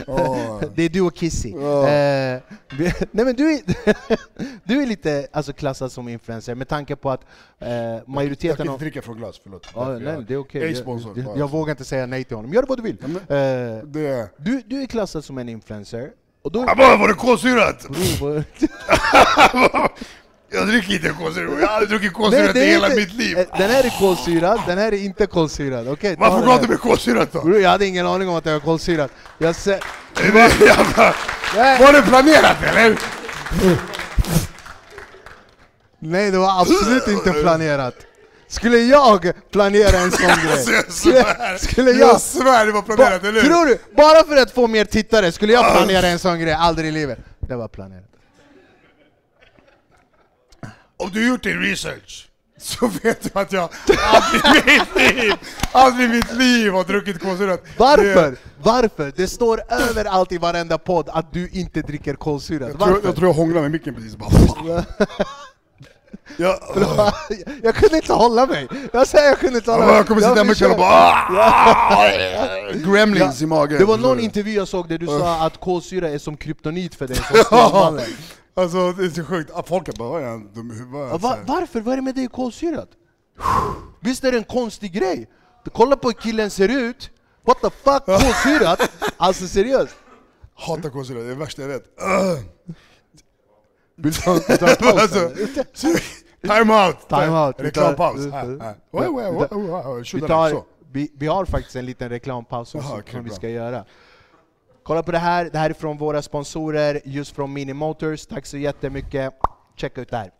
Åh. 0.06 0.60
Det 0.74 0.82
är 0.82 0.88
du 0.88 1.00
och 1.00 1.14
Kissy. 1.14 1.48
Eh, 1.50 1.56
Nej 3.10 3.24
men 3.24 3.34
du 3.34 3.52
är, 3.54 3.60
du 4.64 4.82
är 4.82 4.86
lite 4.86 5.26
alltså, 5.32 5.52
klassad 5.52 5.92
som 5.92 6.08
influencer 6.08 6.54
med 6.54 6.68
tanke 6.68 6.96
på 6.96 7.10
att 7.10 7.20
eh, 7.58 7.68
Jag 7.74 8.08
majoriteten 8.08 8.56
kan 8.56 8.68
av... 8.68 8.72
inte 8.74 8.84
dricka 8.84 9.02
från 9.02 9.16
glas, 9.16 9.40
förlåt. 9.42 9.62
Därför 9.74 9.98
nej, 9.98 10.14
jag- 10.14 10.26
det 10.26 10.34
är 10.34 10.38
okej. 10.38 10.60
Jag 10.60 10.70
är 10.70 10.74
Jag, 11.16 11.18
jag, 11.28 11.38
jag 11.38 11.50
vågar 11.50 11.70
inte 11.70 11.84
säga 11.84 12.06
nej 12.06 12.24
till 12.24 12.36
honom. 12.36 12.52
Gör 12.52 12.64
vad 12.68 12.78
du 12.78 12.82
vill. 12.82 12.96
Ja, 13.00 13.08
men- 13.08 13.76
Eh, 13.78 13.84
Det... 13.84 14.28
du, 14.36 14.62
du 14.66 14.82
är 14.82 14.86
klassad 14.86 15.24
som 15.24 15.38
en 15.38 15.48
influencer, 15.48 16.10
och 16.42 16.52
då... 16.52 16.62
Ah, 16.68 16.74
bara, 16.74 16.96
var 16.96 17.08
det 17.08 17.14
kolsyrat? 17.14 17.86
Jag 20.54 20.66
dricker 20.68 20.92
inte 20.94 21.08
kolsyrat, 21.08 21.50
jag 21.60 21.66
har 21.66 21.74
aldrig 21.74 21.90
druckit 22.00 22.30
det 22.30 22.58
i 22.58 22.62
är 22.62 22.66
hela 22.66 22.86
inte- 22.86 22.96
mitt 23.00 23.12
liv. 23.14 23.38
eh, 23.38 23.58
Den 23.58 23.70
här 23.70 23.84
är 23.84 23.98
kolsyrad, 23.98 24.60
den 24.66 24.78
här 24.78 24.92
är 24.92 24.96
inte 25.04 25.26
kolsyrad. 25.26 25.84
Ta 26.00 26.08
Varför 26.18 26.46
gav 26.46 26.62
du 26.62 26.68
mig 26.68 26.76
kolsyrat 26.78 27.32
då? 27.32 27.40
Bror, 27.40 27.60
jag 27.60 27.70
hade 27.70 27.86
ingen 27.86 28.06
aning 28.06 28.28
om 28.28 28.34
att 28.34 28.44
det 28.44 28.52
var 28.52 28.60
kolsyrat. 28.60 29.10
Jag 29.38 29.54
ser... 29.54 29.80
Det 30.22 30.30
var, 30.30 30.48
var 31.86 31.92
det 31.92 32.02
planerat 32.02 32.56
eller? 32.62 32.98
Nej, 35.98 36.30
det 36.30 36.38
var 36.38 36.60
absolut 36.60 37.08
inte 37.08 37.32
planerat. 37.32 37.94
Skulle 38.48 38.78
jag 38.78 39.32
planera 39.52 39.98
en 39.98 40.10
sån 40.10 40.30
Alltså, 40.30 40.70
grej? 40.70 40.76
jag 40.76 40.92
Skulle, 40.92 41.58
skulle 41.58 41.90
Jag 41.90 42.08
jag... 42.08 42.20
svär 42.20 42.66
det 42.66 42.72
var 42.72 42.82
planerat, 42.82 43.24
eller 43.24 43.42
hur? 43.42 43.48
tror 43.48 43.66
du, 43.66 43.78
bara 43.96 44.24
för 44.24 44.36
att 44.36 44.50
få 44.50 44.66
mer 44.66 44.84
tittare, 44.84 45.32
skulle 45.32 45.52
jag 45.52 45.72
planera 45.76 46.06
en 46.06 46.18
sån 46.18 46.40
grej? 46.40 46.52
Aldrig 46.52 46.88
i 46.88 46.92
livet. 46.92 47.18
Det 47.40 47.56
var 47.56 47.68
planerat. 47.68 48.04
Om 51.04 51.10
du 51.12 51.28
gjort 51.28 51.42
din 51.42 51.60
research 51.60 52.28
så 52.60 52.86
vet 53.02 53.22
du 53.22 53.40
att 53.40 53.52
jag 53.52 53.68
aldrig 53.98 54.74
i 54.76 54.78
mitt 54.78 54.96
liv, 55.22 55.32
aldrig 55.72 56.10
i 56.10 56.12
mitt 56.12 56.32
liv 56.32 56.72
har 56.72 56.84
druckit 56.84 57.22
kolsyrat. 57.22 57.62
Varför? 57.76 58.36
Varför? 58.62 59.12
Det 59.16 59.28
står 59.28 59.60
överallt 59.68 60.32
i 60.32 60.38
varenda 60.38 60.78
podd 60.78 61.08
att 61.12 61.32
du 61.32 61.48
inte 61.48 61.82
dricker 61.82 62.14
kolsyrat. 62.14 62.68
Jag 62.68 62.80
tror, 62.80 63.00
jag 63.04 63.16
tror 63.16 63.28
jag 63.28 63.34
hånglade 63.34 63.62
med 63.62 63.70
micken 63.70 63.94
precis 63.94 64.16
bara. 64.16 64.84
Jag, 66.36 66.58
jag 67.62 67.74
kunde 67.74 67.96
inte 67.96 68.12
hålla 68.12 68.46
mig. 68.46 68.68
Jag 68.92 69.06
säger 69.08 69.28
jag 69.28 69.38
kunde 69.38 69.58
inte 69.58 69.70
hålla 69.70 69.86
mig. 69.86 69.96
jag 69.96 70.06
kommer 70.06 70.20
sitta 70.20 70.34
hemma 70.34 70.52
ikväll 70.52 70.70
och 70.70 70.76
bara 70.76 71.12
"Ah!" 71.30 72.08
Gremlins 72.74 73.42
i 73.42 73.46
magen. 73.46 73.78
Det 73.78 73.84
var 73.84 73.98
någon 73.98 74.20
intervju 74.20 74.54
jag 74.54 74.68
såg 74.68 74.88
där 74.88 74.98
du 74.98 75.06
sa 75.06 75.46
att 75.46 75.60
kolsyra 75.60 76.08
är 76.08 76.18
som 76.18 76.36
kryptonit 76.36 76.94
för 76.94 77.06
dig 77.08 77.16
som. 77.48 78.00
Alltså 78.56 78.92
det 78.92 79.04
är 79.04 79.08
så 79.10 79.24
sjukt, 79.24 79.50
Ah, 79.54 79.62
folk 79.62 79.98
bara 79.98 80.08
vad 80.08 80.22
är 80.22 80.26
han 80.26 80.52
dum 80.52 80.70
i 80.70 80.74
huvudet? 80.74 81.22
Va, 81.22 81.38
varför? 81.46 81.80
Vad 81.80 81.92
är 81.92 81.96
det 81.96 82.02
med 82.02 82.14
dig 82.14 82.26
och 82.26 82.32
kolsyrat? 82.32 82.88
Visst 84.00 84.24
är 84.24 84.32
det 84.32 84.38
en 84.38 84.44
konstig 84.44 84.92
grej? 84.92 85.30
Du 85.64 85.70
kollar 85.70 85.96
på 85.96 86.08
hur 86.08 86.12
killen 86.14 86.50
ser 86.50 86.68
ut, 86.68 87.10
what 87.46 87.60
the 87.60 87.70
fuck, 87.70 88.04
kolsyrat? 88.06 88.90
Alltså 89.16 89.46
seriöst? 89.48 89.94
Hatar 90.54 90.90
kolsyra, 90.90 91.18
det 91.18 91.24
är 91.24 91.28
det 91.28 91.34
värsta 91.34 91.62
jag 91.62 91.68
vet. 91.68 91.84
Vill 93.96 94.12
du 94.12 94.20
ta 94.20 94.34
en 94.34 94.76
paus? 94.76 95.02
Alltså, 95.02 95.18
eller? 95.18 96.58
Time 96.60 96.86
out! 96.86 97.08
Time 97.08 97.46
out. 97.46 97.54
Reklampaus. 97.58 98.20
Vi 101.18 101.26
har 101.26 101.44
faktiskt 101.44 101.76
en 101.76 101.86
liten 101.86 102.08
reklampaus 102.08 102.68
som, 102.68 102.80
Jaha, 102.80 103.02
som 103.10 103.24
vi 103.24 103.30
ska 103.30 103.48
göra. 103.48 103.84
Kolla 104.84 105.02
på 105.02 105.12
det 105.12 105.18
här, 105.18 105.50
det 105.52 105.58
här 105.58 105.70
är 105.70 105.74
från 105.74 105.98
våra 105.98 106.22
sponsorer, 106.22 107.00
just 107.04 107.36
från 107.36 107.52
Mini 107.52 107.72
Motors. 107.72 108.26
Tack 108.26 108.46
så 108.46 108.56
jättemycket. 108.56 109.34
Checka 109.76 110.00
ut 110.00 110.10
det 110.10 110.16
här. 110.16 110.30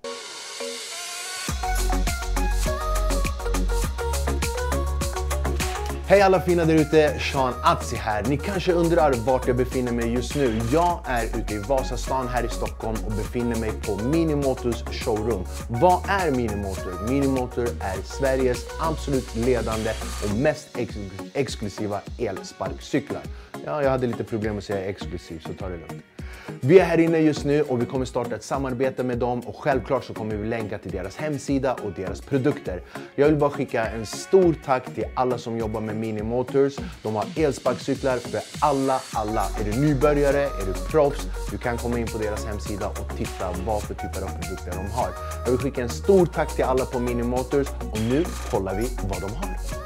Hej 6.07 6.23
alla 6.23 6.41
fina 6.41 6.65
där 6.65 6.75
ute, 6.75 7.19
Sean 7.19 7.55
Atzi 7.63 7.97
här. 7.97 8.23
Ni 8.29 8.37
kanske 8.37 8.73
undrar 8.73 9.13
vart 9.13 9.47
jag 9.47 9.57
befinner 9.57 9.93
mig 9.93 10.13
just 10.13 10.35
nu. 10.37 10.61
Jag 10.73 11.01
är 11.07 11.25
ute 11.25 11.55
i 11.55 11.59
Vasastan 11.59 12.29
här 12.29 12.45
i 12.45 12.49
Stockholm 12.49 12.97
och 13.07 13.13
befinner 13.13 13.57
mig 13.61 13.73
på 13.87 13.97
Minimotors 13.97 15.05
showroom. 15.05 15.47
Vad 15.69 16.03
är 16.09 16.31
Minimotor? 16.31 17.09
Minimotor 17.09 17.65
är 17.65 18.03
Sveriges 18.05 18.67
absolut 18.81 19.37
ledande 19.37 19.91
och 20.25 20.37
mest 20.37 20.69
ex 20.77 20.95
exklusiva 21.35 22.01
elsparkcyklar. 22.19 23.23
Ja, 23.65 23.83
jag 23.83 23.91
hade 23.91 24.07
lite 24.07 24.25
problem 24.25 24.59
att 24.59 24.65
säga 24.65 24.85
exklusiv, 24.85 25.43
så 25.47 25.53
ta 25.55 25.69
det 25.69 25.77
lugnt. 25.77 26.14
Vi 26.61 26.79
är 26.79 26.85
här 26.85 26.99
inne 26.99 27.19
just 27.19 27.45
nu 27.45 27.63
och 27.63 27.83
vi 27.83 27.87
kommer 27.87 28.05
starta 28.05 28.35
ett 28.35 28.45
samarbete 28.45 29.05
med 29.05 29.19
dem 29.19 29.41
och 29.41 29.57
självklart 29.57 30.05
så 30.05 30.15
kommer 30.15 30.37
vi 30.37 30.49
länka 30.49 30.79
till 30.79 30.91
deras 30.91 31.17
hemsida 31.17 31.75
och 31.75 31.93
deras 31.97 32.21
produkter. 32.21 32.83
Jag 33.15 33.27
vill 33.27 33.37
bara 33.37 33.51
skicka 33.51 33.87
en 33.87 34.07
stor 34.07 34.55
tack 34.65 34.95
till 34.95 35.05
alla 35.15 35.39
som 35.39 35.59
jobbar 35.59 35.81
med 35.81 35.97
Mini 35.97 36.23
Motors. 36.23 36.77
De 37.03 37.15
har 37.15 37.25
elsparkcyklar 37.37 38.19
för 38.19 38.41
alla, 38.61 39.01
alla. 39.13 39.43
Är 39.61 39.65
du 39.65 39.81
nybörjare, 39.81 40.43
är 40.43 40.67
du 40.67 40.73
proffs, 40.91 41.27
du 41.51 41.59
kan 41.59 41.79
komma 41.79 41.99
in 41.99 42.07
på 42.07 42.19
deras 42.19 42.47
hemsida 42.47 42.89
och 42.89 43.17
titta 43.17 43.53
vad 43.67 43.83
för 43.83 43.95
typer 43.95 44.23
av 44.23 44.29
produkter 44.29 44.71
de 44.71 44.91
har. 44.91 45.09
Jag 45.45 45.51
vill 45.51 45.61
skicka 45.61 45.83
en 45.83 45.89
stor 45.89 46.27
tack 46.27 46.57
till 46.57 46.65
alla 46.65 46.85
på 46.85 46.99
Mini 46.99 47.23
Motors 47.23 47.69
och 47.93 48.01
nu 48.01 48.25
kollar 48.51 48.75
vi 48.75 48.89
vad 49.09 49.21
de 49.21 49.37
har. 49.37 49.84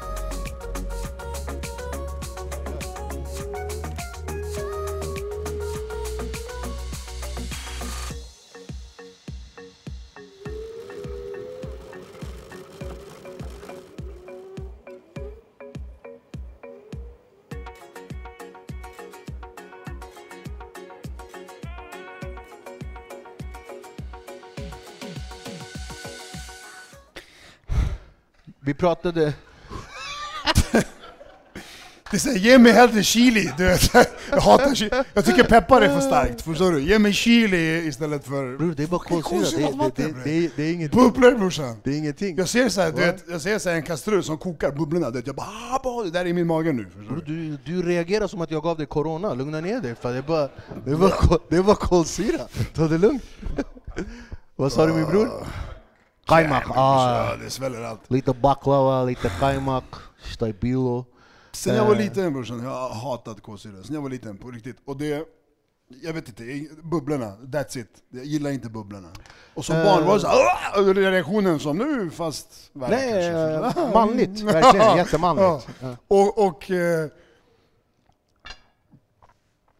Pratade... 28.79 29.33
Det 32.11 32.17
är 32.17 32.19
så 32.19 32.29
här, 32.29 32.37
ge 32.37 32.57
mig 32.57 32.71
hellre 32.71 33.03
chili, 33.03 33.51
du 33.57 33.63
vet. 33.65 33.93
Jag 34.31 34.41
hatar 34.41 34.75
chili. 34.75 34.89
Jag 35.13 35.25
tycker 35.25 35.43
peppar 35.43 35.81
är 35.81 35.89
för 35.89 36.01
starkt, 36.01 36.41
förstår 36.41 36.71
du? 36.71 36.81
Ge 36.81 36.99
mig 36.99 37.13
chili 37.13 37.87
istället 37.87 38.25
för... 38.25 38.57
Bror, 38.57 38.73
det 38.77 38.83
är 38.83 38.87
bara 38.87 38.99
kolsyra. 38.99 39.31
Det, 39.31 39.63
kolsyrat 39.63 39.95
det, 39.95 40.03
det, 40.03 40.13
det, 40.23 40.45
är- 40.45 40.49
det 40.55 40.63
är 40.63 40.73
inget... 40.73 40.91
Bubblor 40.91 41.35
brorsan! 41.35 41.75
Det 41.83 41.89
är 41.89 41.97
ingenting. 41.97 42.37
Jag 42.37 42.49
ser 42.49 42.69
så 42.69 42.81
här, 42.81 42.91
du 42.91 42.97
vet, 42.97 43.23
jag 43.29 43.41
ser 43.41 43.59
så 43.59 43.69
en 43.69 43.83
kastrull 43.83 44.23
som 44.23 44.37
kokar 44.37 44.71
bubblorna, 44.71 45.09
du 45.09 45.17
vet. 45.17 45.27
jag 45.27 45.35
bara 45.35 45.47
ah, 45.71 45.79
bara, 45.83 46.03
det 46.03 46.11
där 46.11 46.19
är 46.21 46.25
i 46.25 46.33
min 46.33 46.47
mage 46.47 46.71
nu. 46.71 46.85
Bror, 47.07 47.23
du? 47.25 47.57
Du, 47.65 47.81
reagerar 47.83 48.27
som 48.27 48.41
att 48.41 48.51
jag 48.51 48.63
gav 48.63 48.77
dig 48.77 48.85
corona, 48.85 49.33
lugna 49.33 49.59
ner 49.61 49.81
dig 49.81 49.95
för 49.95 50.11
det 50.11 50.17
är 50.17 50.21
bara, 50.21 50.49
det 50.85 50.95
var, 50.95 51.09
ko- 51.09 51.39
det 51.49 51.61
var 51.61 51.75
kolsyra. 51.75 52.41
Ta 52.75 52.87
det 52.87 52.97
lugnt. 52.97 53.23
Vad 54.55 54.71
sa 54.71 54.85
du 54.85 54.93
min 54.93 55.05
bror? 55.05 55.29
Kajmak, 56.29 56.63
Ja, 56.67 56.73
ah, 56.75 57.35
det 57.43 57.49
sväller 57.49 57.81
allt. 57.83 58.11
lite 58.11 58.33
baklava, 58.33 59.03
lite 59.03 59.29
kajmak, 59.39 59.85
stabilo. 60.33 61.05
Sen 61.51 61.75
jag 61.75 61.85
var 61.85 61.91
Eh. 61.95 61.97
liten 62.01 62.33
brorsan, 62.33 62.63
jag 62.63 62.69
har 62.69 62.89
hatat 62.95 63.41
kolsyra. 63.41 63.83
Sen 63.83 63.95
jag 63.95 64.01
var 64.01 64.09
liten, 64.09 64.37
på 64.37 64.51
riktigt. 64.51 64.77
Och 64.85 64.97
det, 64.97 65.25
jag 66.01 66.13
vet 66.13 66.27
inte, 66.27 66.43
bubblorna, 66.83 67.25
that's 67.41 67.77
it. 67.77 67.87
Jag 68.09 68.25
gillar 68.25 68.49
inte 68.51 68.69
bubblorna. 68.69 69.07
Och 69.53 69.65
som 69.65 69.75
Eh. 69.75 69.83
barn 69.85 70.05
var 70.05 70.13
det 70.13 70.19
såhär, 70.19 70.35
"Åh!" 70.77 70.93
reaktionen 70.93 71.59
som 71.59 71.77
nu 71.77 72.09
fast 72.09 72.69
värre 72.73 72.95
Nej, 72.95 73.31
kanske. 73.33 73.81
eh, 73.81 73.93
manligt, 73.93 74.39
verkligen, 74.41 74.97
jättemanligt. 74.97 75.67
Ja. 75.81 75.95
Och, 76.07 76.45
och 76.47 76.71
eh, 76.71 77.09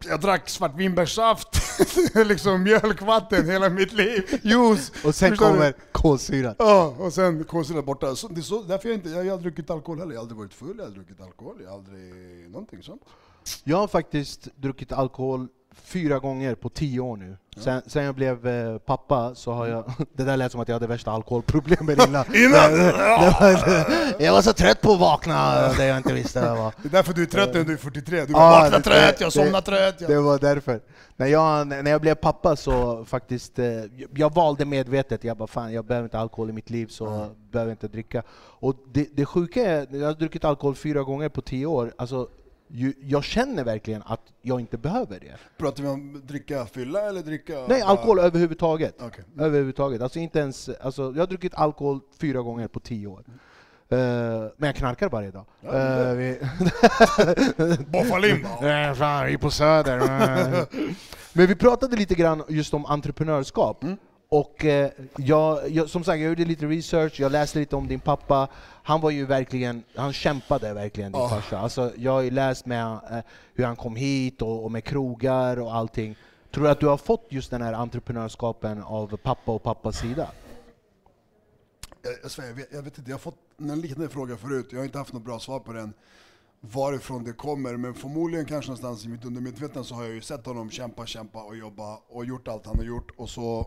jag 0.04 0.20
drack 0.20 0.48
svartvinbärssaft, 0.48 1.69
liksom 2.26 2.62
mjölkvatten 2.62 3.50
hela 3.50 3.68
mitt 3.68 3.92
liv, 3.92 4.40
juice. 4.42 4.92
Och 5.04 5.14
sen 5.14 5.30
Förstår 5.30 5.46
kommer 5.46 5.74
kolsyran. 5.92 6.54
Ja, 6.58 6.94
och 6.98 7.12
sen 7.12 7.44
kolsyrat 7.44 7.84
borta. 7.84 8.16
Så, 8.16 8.28
det 8.28 8.40
är 8.40 8.42
så, 8.42 8.62
därför 8.62 8.88
jag 8.88 8.96
inte, 8.98 9.08
jag, 9.08 9.18
jag 9.18 9.24
har 9.24 9.32
aldrig 9.32 9.54
druckit 9.54 9.70
alkohol 9.70 9.98
heller. 9.98 10.12
Jag 10.12 10.18
har 10.18 10.22
aldrig 10.22 10.38
varit 10.38 10.54
full, 10.54 10.74
jag 10.76 10.82
har 10.82 10.86
aldrig 10.86 11.06
druckit 11.06 11.24
alkohol, 11.24 11.56
jag 11.62 11.70
har 11.70 11.76
aldrig 11.78 12.50
någonting 12.50 12.82
sånt. 12.82 13.02
Jag 13.64 13.76
har 13.76 13.88
faktiskt 13.88 14.48
druckit 14.56 14.92
alkohol 14.92 15.48
fyra 15.84 16.18
gånger 16.18 16.54
på 16.54 16.68
tio 16.68 17.00
år 17.00 17.16
nu. 17.16 17.36
Sen, 17.56 17.82
sen 17.86 18.04
jag 18.04 18.14
blev 18.14 18.46
eh, 18.46 18.78
pappa 18.78 19.34
så 19.34 19.52
har 19.52 19.66
jag... 19.66 19.92
Det 20.12 20.24
där 20.24 20.36
lät 20.36 20.52
som 20.52 20.60
att 20.60 20.68
jag 20.68 20.74
hade 20.74 20.86
värsta 20.86 21.10
alkoholproblemen 21.10 21.96
innan. 22.08 22.24
Innan? 22.36 22.70
Det- 22.72 22.92
det 22.92 22.92
var- 23.40 24.22
jag 24.24 24.32
var 24.32 24.42
så 24.42 24.52
trött 24.52 24.80
på 24.80 24.92
att 24.92 24.98
vakna 25.00 25.68
där 25.72 25.84
jag 25.86 25.96
inte 25.96 26.12
visste 26.14 26.40
vad 26.40 26.48
jag 26.50 26.56
var. 26.56 26.72
Det 26.82 26.88
är 26.88 26.92
därför 26.92 27.12
du 27.12 27.22
är 27.22 27.26
trött 27.26 27.54
när 27.54 27.64
du 27.64 27.72
är 27.72 27.76
43. 27.76 28.24
Du 28.24 28.32
bara 28.32 28.50
vaknar 28.50 28.78
det- 28.78 28.84
trött, 28.84 29.20
jag 29.20 29.26
det- 29.28 29.30
somnar 29.32 29.60
trött. 29.60 29.98
Det 29.98 30.12
Jag. 30.12 30.22
var 30.22 30.38
därför. 30.38 30.80
När 31.16 31.26
jag, 31.26 31.66
när 31.66 31.90
jag 31.90 32.00
blev 32.00 32.14
pappa 32.14 32.56
så 32.56 33.04
faktiskt, 33.04 33.58
eh, 33.58 33.66
jag 34.14 34.34
valde 34.34 34.64
medvetet, 34.64 35.24
jag 35.24 35.36
bara 35.36 35.46
fan 35.48 35.72
jag 35.72 35.84
behöver 35.84 36.04
inte 36.06 36.18
alkohol 36.18 36.50
i 36.50 36.52
mitt 36.52 36.70
liv 36.70 36.86
så 36.86 37.06
Mm. 37.06 37.28
behöver 37.52 37.70
inte 37.72 37.88
dricka. 37.88 38.22
Och 38.40 38.74
det, 38.92 39.08
det 39.16 39.24
sjuka 39.26 39.62
är, 39.70 39.86
jag 39.96 40.06
har 40.06 40.14
druckit 40.14 40.44
alkohol 40.44 40.74
fyra 40.74 41.02
gånger 41.02 41.28
på 41.28 41.40
tio 41.42 41.66
år, 41.66 41.92
alltså, 41.98 42.28
jag 43.00 43.24
känner 43.24 43.64
verkligen 43.64 44.02
att 44.06 44.20
jag 44.42 44.60
inte 44.60 44.78
behöver 44.78 45.20
det. 45.20 45.36
Pratar 45.58 45.82
vi 45.82 45.88
om 45.88 46.22
dricka 46.26 46.66
fylla 46.66 47.08
eller 47.08 47.22
dricka... 47.22 47.64
Nej, 47.68 47.82
alkohol 47.82 48.18
överhuvudtaget. 48.18 48.94
Okej. 49.00 49.24
Överhuvudtaget. 49.38 50.02
Alltså 50.02 50.18
inte 50.18 50.38
ens, 50.38 50.68
alltså, 50.68 51.02
jag 51.02 51.22
har 51.22 51.26
druckit 51.26 51.54
alkohol 51.54 52.00
fyra 52.20 52.40
gånger 52.40 52.68
på 52.68 52.80
tio 52.80 53.06
år. 53.06 53.24
men 54.56 54.66
jag 54.66 54.76
knarkar 54.76 55.08
varje 55.08 55.30
dag. 55.30 55.44
Ja, 55.60 55.70
Eh, 55.70 56.14
vi... 56.14 56.38
Boffalin 57.86 58.46
Eh, 58.62 58.94
fan, 58.94 59.26
vi 59.26 59.34
är 59.34 59.38
på 59.38 59.50
Söder. 59.50 59.98
Men 61.32 61.46
vi 61.46 61.54
pratade 61.54 61.96
lite 61.96 62.14
grann 62.14 62.42
just 62.48 62.74
om 62.74 62.86
entreprenörskap. 62.86 63.82
Mm. 63.82 63.96
Och 64.32 64.64
eh, 64.64 64.90
jag, 65.16 65.70
jag, 65.70 65.88
som 65.90 66.04
sagt, 66.04 66.20
jag 66.20 66.28
gjorde 66.28 66.44
lite 66.44 66.66
research, 66.66 67.20
jag 67.20 67.32
läste 67.32 67.58
lite 67.58 67.76
om 67.76 67.88
din 67.88 68.00
pappa. 68.00 68.48
Han 68.82 69.00
var 69.00 69.10
ju 69.10 69.26
verkligen, 69.26 69.82
han 69.94 70.12
kämpade 70.12 70.74
verkligen 70.74 71.12
din 71.12 71.20
Ja. 71.20 71.28
farsa. 71.28 71.58
Alltså, 71.58 71.92
jag 71.96 72.12
har 72.12 72.20
ju 72.20 72.30
läst 72.30 72.66
med 72.66 72.92
eh, 72.92 73.18
hur 73.54 73.64
han 73.64 73.76
kom 73.76 73.96
hit 73.96 74.42
och, 74.42 74.64
och 74.64 74.70
med 74.70 74.84
krogar 74.84 75.60
och 75.60 75.74
allting. 75.74 76.16
Tror 76.54 76.64
du 76.64 76.70
att 76.70 76.80
du 76.80 76.86
har 76.86 76.96
fått 76.96 77.26
just 77.28 77.50
den 77.50 77.62
här 77.62 77.72
entreprenörskapen 77.72 78.82
av 78.82 79.16
pappa 79.16 79.52
och 79.52 79.62
pappas 79.62 79.98
sida? 79.98 80.30
Jag, 82.02 82.12
jag, 82.22 82.30
svär, 82.30 82.46
jag, 82.46 82.54
vet, 82.54 82.68
jag 82.72 82.82
vet 82.82 82.98
inte, 82.98 83.10
jag 83.10 83.16
har 83.16 83.20
fått 83.20 83.38
en 83.58 83.80
liknande 83.80 84.08
fråga 84.08 84.36
förut, 84.36 84.66
jag 84.70 84.78
har 84.78 84.84
inte 84.84 84.98
haft 84.98 85.12
något 85.12 85.24
bra 85.24 85.38
svar 85.38 85.60
på 85.60 85.72
den. 85.72 85.92
Varifrån 86.60 87.24
det 87.24 87.32
kommer, 87.32 87.76
men 87.76 87.94
förmodligen 87.94 88.46
kanske 88.46 88.68
någonstans 88.70 89.04
i 89.04 89.08
mitt 89.08 89.24
undermedvetna 89.24 89.84
så 89.84 89.94
har 89.94 90.04
jag 90.04 90.14
ju 90.14 90.20
sett 90.20 90.46
honom 90.46 90.70
kämpa, 90.70 91.06
kämpa 91.06 91.42
och 91.42 91.56
jobba 91.56 91.98
och 92.08 92.24
gjort 92.24 92.48
allt 92.48 92.66
han 92.66 92.76
har 92.76 92.84
gjort 92.84 93.10
och 93.16 93.30
så 93.30 93.66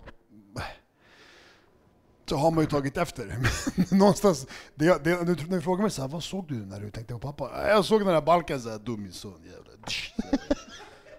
så 2.29 2.35
har 2.37 2.51
man 2.51 2.63
ju 2.63 2.69
tagit 2.69 2.97
efter. 2.97 3.37
Någonstans, 3.95 4.47
det, 4.75 5.03
det, 5.03 5.09
när 5.23 5.55
du 5.55 5.61
frågar 5.61 5.81
mig 5.81 5.91
så 5.91 6.01
här, 6.01 6.09
vad 6.09 6.23
såg 6.23 6.47
du 6.47 6.55
när 6.55 6.79
du 6.79 6.91
tänkte 6.91 7.13
på 7.13 7.19
pappa? 7.19 7.67
Jag 7.69 7.85
såg 7.85 8.05
den 8.05 8.13
här 8.13 8.21
balken 8.21 8.61
såhär, 8.61 8.79
du 8.83 8.91
min 8.91 9.11
son 9.11 9.41
jävla... 9.43 9.71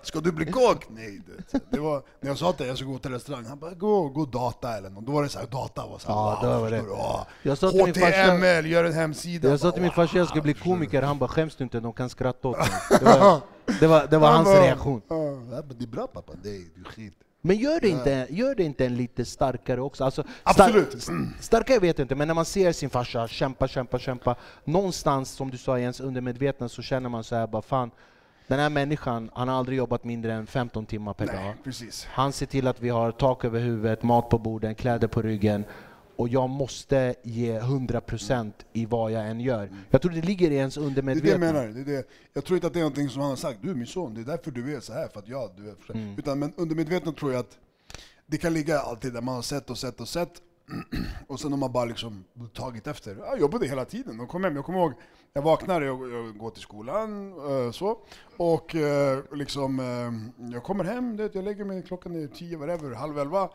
Ska 0.03 0.20
du 0.20 0.33
bli 0.33 0.46
kock? 0.46 0.87
Nej. 0.88 1.20
Det, 1.50 1.61
det 1.70 1.81
var, 1.81 2.03
när 2.20 2.31
jag 2.31 2.38
sa 2.38 2.53
till 2.53 2.66
jag 2.66 2.77
ska 2.79 2.87
gå 2.87 2.98
till 2.98 3.11
restaurang, 3.11 3.44
han 3.46 3.59
bara 3.59 3.70
gå, 3.74 4.09
gå 4.09 4.24
data 4.24 4.77
eller 4.77 4.90
något. 4.90 5.07
Då 5.07 5.12
var 5.12 5.22
det 5.22 5.29
såhär, 5.29 5.46
data 5.46 5.87
var 5.87 5.98
såhär, 5.98 6.14
Ja, 6.14 6.40
wow, 6.42 6.61
var 6.61 6.70
det. 6.70 6.81
du? 6.81 6.88
Ja. 6.88 7.27
Jag 7.42 7.59
sa 7.59 7.70
min 7.74 7.94
farsa- 7.94 8.33
HTML, 8.37 8.66
gör 8.66 8.85
en 8.85 8.92
hemsida. 8.92 9.48
Jag 9.48 9.61
sa 9.61 9.72
till 9.72 9.83
min 9.83 9.90
farsa 9.90 10.18
jag 10.18 10.27
ska 10.27 10.35
wow, 10.35 10.42
bli 10.42 10.53
du? 10.53 10.61
komiker, 10.61 11.03
han 11.03 11.18
bara 11.18 11.29
skäms 11.29 11.57
du 11.57 11.64
inte, 11.64 11.81
de 11.81 11.92
kan 11.92 12.11
skratta 12.11 12.48
åt 12.48 12.59
mig. 12.59 12.68
Det 13.00 13.05
var, 13.05 13.40
det 13.81 13.87
var, 13.87 14.07
det 14.07 14.18
var 14.18 14.31
Han 14.33 14.46
hans 14.46 14.59
reaktion. 14.59 15.03
Ja, 15.09 15.16
det 15.79 15.85
är 15.85 15.88
bra 15.88 16.07
pappa, 16.07 16.33
du 16.42 16.57
är 16.57 16.85
skit. 16.85 17.14
Men 17.46 17.57
gör 17.57 17.80
det, 17.80 17.88
inte, 17.88 18.26
gör 18.30 18.54
det 18.54 18.62
inte 18.62 18.87
en 18.87 18.96
lite 18.96 19.24
starkare 19.24 19.80
också? 19.80 20.04
Alltså, 20.04 20.24
Absolut. 20.42 21.02
Star, 21.02 21.28
starkare 21.40 21.78
vet 21.78 21.98
jag 21.98 22.04
inte, 22.04 22.14
men 22.14 22.28
när 22.28 22.35
man 22.35 22.44
ser 22.44 22.72
sin 22.72 22.90
farsa 22.90 23.28
kämpa, 23.28 23.68
kämpa, 23.68 23.98
kämpa, 23.98 24.37
någonstans 24.64 25.30
som 25.30 25.50
du 25.50 25.59
sa 25.59 25.78
i 25.78 25.83
ens 25.83 26.00
undermedvetna 26.00 26.68
så 26.68 26.83
känner 26.83 27.09
man 27.09 27.24
så 27.24 27.37
här 27.37 27.46
bara 27.46 27.62
fan, 27.62 27.90
den 28.46 28.61
här 28.61 28.70
människan, 28.70 29.30
han 29.35 29.48
har 29.48 29.59
aldrig 29.59 29.78
jobbat 29.78 30.04
mindre 30.04 30.33
än 30.33 30.46
15 30.46 30.87
timmar 30.87 31.12
per 31.12 31.26
dag. 31.26 31.35
Nej, 31.35 31.54
precis. 31.64 32.07
Han 32.11 32.33
ser 32.33 32.46
till 32.46 32.66
att 32.66 32.80
vi 32.80 32.88
har 32.88 33.12
tak 33.12 33.44
över 33.44 33.61
huvudet, 33.61 34.02
mat 34.02 34.28
på 34.28 34.38
borden, 34.38 34.74
kläder 34.74 35.09
på 35.09 35.22
ryggen. 35.22 35.64
Och 36.16 36.29
jag 36.29 36.50
måste 36.50 37.14
ge 37.22 37.61
100% 37.61 38.53
i 38.72 38.87
vad 38.87 39.12
jag 39.12 39.29
än 39.29 39.40
gör. 39.40 39.70
Jag 39.90 40.03
tror 40.03 40.12
det 40.12 40.22
ligger 40.22 40.50
i 40.50 40.55
ens 40.55 40.74
Det 40.74 40.81
är 40.81 40.83
det 40.83 40.85
jag 40.85 40.90
undermedvetna. 40.90 41.38
menar. 41.53 41.66
Det 41.66 41.81
är 41.81 41.96
det. 41.96 42.09
Jag 42.33 42.44
tror 42.44 42.57
inte 42.57 42.66
att 42.66 42.72
det 42.72 42.79
är 42.79 42.83
någonting 42.85 43.09
som 43.09 43.20
han 43.20 43.31
har 43.31 43.37
sagt, 43.37 43.59
du 43.62 43.74
min 43.74 43.87
son, 43.87 44.14
det 44.14 44.20
är 44.20 44.24
därför 44.24 44.50
du 44.50 44.77
är 44.77 44.81
så 44.81 44.92
här 44.92 45.09
för 45.09 45.18
att 45.18 45.29
jag, 45.29 45.50
du 45.57 45.68
är 45.68 45.74
Mm. 45.94 46.18
Utan 46.18 46.38
men 46.38 46.53
undermedvetet 46.57 47.16
tror 47.16 47.33
jag 47.33 47.40
att 47.40 47.59
det 48.27 48.38
kan 48.38 48.53
ligga 48.53 48.79
alltid 48.79 49.12
där 49.12 49.20
man 49.20 49.35
har 49.35 49.42
sett 49.42 49.70
och 49.70 49.79
sett 49.79 50.00
och 50.00 50.09
sett. 50.09 50.42
och 51.27 51.40
sen 51.40 51.50
har 51.53 51.59
man 51.59 51.72
bara 51.72 51.85
liksom 51.85 52.24
tagit 52.55 52.87
efter. 52.87 53.16
Jag 53.16 53.40
jobbade 53.40 53.66
hela 53.66 53.85
tiden 53.85 54.20
och 54.20 54.29
kom 54.29 54.44
hem. 54.44 54.57
Jag 54.57 54.64
kommer 54.64 54.79
ihåg, 54.79 54.92
jag 55.33 55.42
vaknar, 55.42 55.83
jag, 55.83 56.12
jag 56.12 56.38
går 56.38 56.50
till 56.50 56.62
skolan, 56.62 57.33
eh, 57.33 57.70
så. 57.72 57.98
Och 58.37 58.74
eh, 58.74 59.18
liksom, 59.33 59.81
eh, 59.81 60.50
jag 60.53 60.62
kommer 60.62 60.85
hem, 60.85 61.16
jag 61.33 61.44
lägger 61.44 61.64
mig, 61.64 61.83
klockan 61.83 62.16
är 62.22 62.27
tio, 62.27 62.57
whatever, 62.57 62.94
halv 62.94 63.18
elva. 63.18 63.48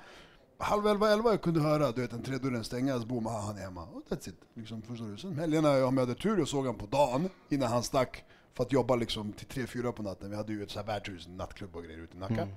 Halv 0.61 0.87
elva, 0.87 1.09
elva 1.13 1.29
jag 1.31 1.41
kunde 1.41 1.61
höra 1.61 1.91
du 1.91 2.01
vet, 2.01 2.13
en 2.13 2.23
trädörren 2.23 2.63
stängas, 2.63 3.05
boom, 3.05 3.27
ah, 3.27 3.41
han 3.41 3.57
är 3.57 3.61
hemma. 3.61 3.83
Och 3.83 4.03
that's 4.09 4.29
it. 4.29 4.35
Liksom, 4.53 4.81
förstår 4.81 5.05
du? 5.05 5.17
Sen 5.17 5.39
helgerna, 5.39 5.85
om 5.85 5.97
jag 5.97 6.05
hade 6.05 6.19
tur, 6.19 6.37
jag 6.37 6.47
såg 6.47 6.59
honom 6.65 6.75
på 6.79 6.85
dagen 6.85 7.29
innan 7.49 7.69
han 7.71 7.83
stack 7.83 8.23
för 8.53 8.63
att 8.63 8.71
jobba 8.71 8.95
liksom 8.95 9.33
till 9.33 9.47
tre, 9.47 9.67
fyra 9.67 9.91
på 9.91 10.03
natten. 10.03 10.29
Vi 10.29 10.35
hade 10.35 10.53
ju 10.53 10.63
ett 10.63 10.71
så 10.71 10.79
här 10.79 10.85
värdshus, 10.85 11.27
nattklubb 11.27 11.75
och 11.75 11.83
grejer 11.83 11.99
ute 11.99 12.17
i 12.17 12.19
Nacka. 12.19 12.47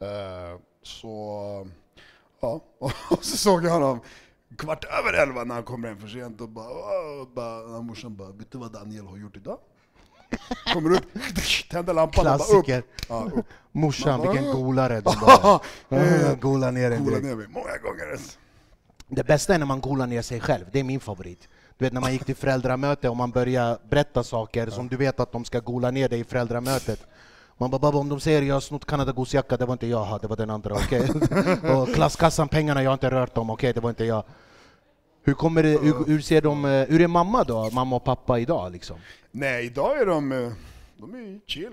Eh, 0.00 0.58
så, 0.82 1.66
ja. 2.40 2.60
Och 3.10 3.24
så 3.24 3.36
såg 3.36 3.64
jag 3.64 3.70
honom 3.72 4.00
kvart 4.58 4.84
över 4.84 5.12
elva 5.22 5.44
när 5.44 5.54
han 5.54 5.64
kommer 5.64 5.88
hem 5.88 5.98
för 5.98 6.08
sent 6.08 6.40
och 6.40 6.48
bara, 6.48 6.70
"Åh", 6.70 7.28
bara 7.34 7.66
när 7.66 7.82
morsan 7.82 8.16
bara, 8.16 8.30
vet 8.32 8.50
du 8.50 8.58
vad 8.58 8.72
Daniel 8.72 9.06
har 9.06 9.16
gjort 9.16 9.36
idag? 9.36 9.58
Kommer 10.74 10.92
upp, 10.96 11.04
tänder 11.70 11.94
lampan 11.94 12.24
bara 12.24 12.34
upp. 12.34 12.40
Klassiker. 12.46 12.82
Ja, 13.08 13.26
upp. 13.34 13.46
Morsan, 13.72 14.20
bara, 14.20 14.32
vilken 14.32 14.52
golare. 14.52 15.00
De 15.00 15.14
"Ah, 15.26 15.60
gola 16.40 16.70
ner 16.70 16.90
en 16.90 17.04
direkt. 17.04 17.24
ner 17.24 17.34
mig 17.36 17.46
många 17.48 17.76
gånger. 17.82 18.18
Det 19.08 19.24
bästa 19.24 19.54
är 19.54 19.58
när 19.58 19.66
man 19.66 19.80
golar 19.80 20.06
ner 20.06 20.22
sig 20.22 20.40
själv, 20.40 20.64
det 20.72 20.80
är 20.80 20.84
min 20.84 21.00
favorit. 21.00 21.48
Du 21.78 21.84
vet 21.84 21.92
när 21.92 22.00
man 22.00 22.12
gick 22.12 22.24
till 22.24 22.36
föräldramöte 22.36 23.08
och 23.08 23.16
man 23.16 23.30
börjar 23.30 23.78
berätta 23.90 24.22
saker 24.22 24.70
som 24.70 24.88
du 24.88 24.96
vet 24.96 25.20
att 25.20 25.32
de 25.32 25.44
ska 25.44 25.60
gola 25.60 25.90
ner 25.90 26.08
dig 26.08 26.20
i 26.20 26.24
föräldramötet. 26.24 27.06
Man 27.58 27.70
bara, 27.70 27.78
"Babba, 27.78 27.98
om 27.98 28.08
de 28.08 28.20
säger 28.20 28.42
jag 28.42 28.54
har 28.54 28.60
snott 28.60 28.84
Canada 28.84 29.12
Goose-jacka, 29.12 29.56
det 29.56 29.66
var 29.66 29.72
inte 29.72 29.86
jag, 29.86 30.18
det 30.20 30.26
var 30.26 30.36
den 30.36 30.50
andra, 30.50 30.74
okej? 30.74 31.08
och 31.76 31.94
klasskassan, 31.94 32.48
pengarna, 32.48 32.82
jag 32.82 32.90
har 32.90 32.94
inte 32.94 33.10
rört 33.10 33.34
dem, 33.34 33.50
okej, 33.50 33.72
det 33.72 33.80
var 33.80 33.90
inte 33.90 34.04
jag. 34.04 34.24
Hur, 35.22 35.34
kommer 35.34 35.62
det, 35.62 35.68
hur, 35.68 36.06
hur 36.06 36.20
ser 36.20 36.40
de, 36.42 36.64
eh, 36.64 36.70
hur 36.88 37.00
är 37.00 37.06
mamma 37.08 37.44
då, 37.44 37.70
mamma 37.72 37.96
och 37.96 38.04
pappa 38.04 38.38
idag 38.38 38.72
liksom? 38.72 38.96
Nej, 39.30 39.66
idag 39.66 40.00
är 40.00 40.06
de, 40.06 40.32
eh, 40.32 40.52
de 40.98 41.14
är 41.14 41.40
chill. 41.46 41.70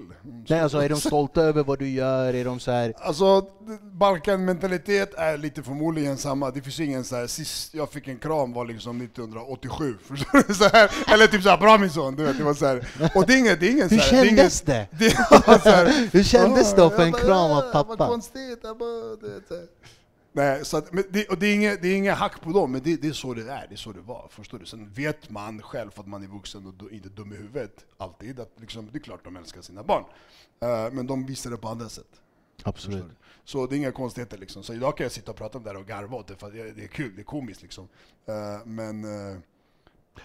Nej, 0.49 0.59
alltså, 0.59 0.77
är 0.77 0.89
de 0.89 0.95
stolta 0.95 1.41
över 1.41 1.63
vad 1.63 1.79
du 1.79 1.89
gör? 1.89 2.33
Är 2.33 2.45
de 2.45 2.59
så 2.59 2.71
här, 2.71 2.93
Alltså, 2.97 3.45
Balkan-mentalitet 3.91 5.13
är 5.13 5.37
lite 5.37 5.63
förmodligen 5.63 6.17
samma. 6.17 6.51
Det 6.51 6.61
finns 6.61 6.79
ingen 6.79 7.03
så 7.03 7.15
här, 7.15 7.27
sist 7.27 7.73
jag 7.73 7.91
fick 7.91 8.07
en 8.07 8.17
kram 8.17 8.53
var 8.53 8.65
liksom 8.65 9.01
1987. 9.01 9.95
Förstår 10.07 10.43
du? 10.47 10.53
Så 10.53 10.63
här, 10.63 10.91
eller 11.13 11.27
typ 11.27 11.43
såhär, 11.43 11.57
bra 11.57 11.77
min 11.77 11.89
son, 11.89 12.15
du 12.15 12.23
vet. 12.23 12.37
Det 12.37 12.43
var 12.43 12.53
så 12.53 12.65
här. 12.65 12.87
Och 13.15 13.25
det 13.27 13.33
är 13.33 13.37
ingen, 13.37 13.57
det 13.59 13.67
är 13.67 13.71
ingen 13.71 13.89
hur 13.89 13.97
så 13.97 14.03
här, 14.03 14.11
det 14.11 14.17
är 14.17 14.23
ingen, 14.31 14.37
kändes 14.37 14.61
det? 14.61 14.87
det 14.99 15.11
så 15.63 15.69
här, 15.69 16.09
Hur 16.11 16.23
kändes 16.23 16.73
det 16.75 16.85
att 16.85 16.95
få 16.95 17.01
"Ah, 17.01 17.05
en 17.05 17.13
kram 17.13 17.51
av 17.51 17.61
bara, 17.61 17.69
"Ah, 17.69 17.71
pappa?" 17.71 17.95
Vad 17.95 18.09
konstigt, 18.09 18.59
jag 18.63 18.77
bara, 18.77 19.15
du 19.21 19.33
vet, 19.33 19.47
så 19.47 19.53
här. 19.53 19.63
Nej, 20.37 20.65
så 20.65 20.77
att, 20.77 20.91
det, 21.09 21.29
och 21.29 21.37
det 21.37 21.47
är 21.47 21.55
inget 21.55 21.81
det 21.81 21.87
är 21.87 21.95
inga 21.95 22.13
hack 22.13 22.41
på 22.41 22.51
dem, 22.51 22.71
men 22.71 22.81
det, 22.83 23.01
det 23.01 23.07
är 23.07 23.13
så 23.13 23.33
det 23.33 23.41
är, 23.41 23.67
det 23.67 23.75
är 23.75 23.77
så 23.77 23.91
det 23.91 24.01
var. 24.01 24.27
Förstår 24.29 24.59
du? 24.59 24.65
Sen 24.65 24.89
vet 24.89 25.29
man 25.29 25.61
själv 25.61 25.91
att 25.95 26.07
man 26.07 26.23
är 26.23 26.27
vuxen 26.27 26.67
och 26.67 26.91
inte 26.91 27.09
dum 27.09 27.33
i 27.33 27.35
huvudet, 27.35 27.85
alltid, 27.97 28.39
att 28.39 28.51
liksom, 28.55 28.89
det 28.91 28.97
är 28.97 28.99
klart 28.99 29.23
de 29.23 29.35
älskar 29.37 29.61
sina 29.61 29.83
barn. 29.83 30.03
Eh, 30.59 30.91
men 30.91 31.07
de 31.07 31.25
visar 31.25 31.51
det 31.51 31.57
på 31.57 31.67
andra 31.67 31.89
sätt. 31.89 32.21
Absolut. 32.63 33.05
Så 33.43 33.67
det 33.67 33.75
är 33.75 33.77
inga 33.77 33.91
konstigheter 33.91 34.37
liksom. 34.37 34.63
Så 34.63 34.73
idag 34.73 34.97
kan 34.97 35.03
jag 35.03 35.11
sitta 35.11 35.31
och 35.31 35.37
prata 35.37 35.57
om 35.57 35.63
det 35.63 35.69
här 35.69 35.77
och 35.77 35.87
garva 35.87 36.17
åt 36.17 36.27
det, 36.27 36.35
för 36.35 36.51
det 36.51 36.83
är 36.83 36.87
kul, 36.87 37.15
det 37.15 37.21
är 37.21 37.23
komiskt 37.23 37.61
liksom. 37.61 37.87
Eh, 38.25 38.65
men... 38.65 39.03
eh, 39.03 39.37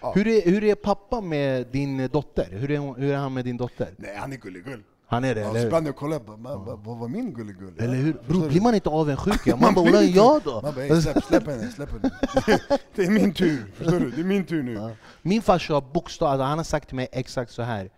ja. 0.01 0.13
Hur 0.15 0.27
är, 0.29 0.51
hur 0.51 0.65
är 0.65 0.75
pappa 0.75 1.21
med 1.21 1.67
din 1.67 2.09
dotter? 2.09 2.49
Hur 2.51 2.71
är, 2.71 2.79
hon, 2.79 3.01
hur 3.01 3.13
är 3.13 3.17
han 3.17 3.35
med 3.35 3.45
din 3.45 3.57
dotter? 3.57 3.95
Nej, 3.99 4.17
han 4.17 4.33
är 4.33 4.37
gulligull. 4.37 4.83
Han 5.07 5.25
är 5.25 5.35
det, 5.35 5.41
eller 5.41 5.59
hur? 5.59 5.67
ibland 5.67 5.87
jag 5.87 6.03
"Man, 6.39 6.65
vad 6.65 6.79
vad 6.85 6.99
var 6.99 7.09
min 7.09 7.33
gulligull? 7.35 7.75
Eller 7.79 7.95
hur? 7.95 8.13
Bror, 8.29 8.49
blir 8.49 8.61
man 8.61 8.75
inte 8.75 8.89
avundsjuk? 8.89 9.41
Ja? 9.47 9.57
Man 9.61 9.75
bara, 9.75 9.83
blir 9.85 9.93
"Ola, 9.95 10.03
inte- 10.03 10.17
jag 10.19 10.43
då? 10.43 10.61
Man 10.63 10.75
bara, 10.75 10.85
"Ey, 10.85 11.01
släpp, 11.03 11.25
släpp 11.25 11.47
henne, 11.47 11.69
släpp 11.73 11.91
henne. 11.91 12.11
Det 12.95 13.05
är 13.05 13.11
min 13.11 13.35
tur, 13.35 13.73
förstår 13.77 14.01
du? 14.01 14.11
Det 14.11 14.21
är 14.21 14.25
min 14.25 14.45
tur 14.45 14.63
nu. 14.63 14.95
Min 15.23 15.43
farsa 15.43 15.75
har 15.75 15.81
bokstav, 15.81 16.29
alltså 16.29 16.45
han 16.45 16.59
har 16.59 16.65
sagt 16.65 16.87
till 16.89 16.97
mig 16.97 17.09
exakt 17.13 17.53
så 17.53 17.63
här. 17.63 17.91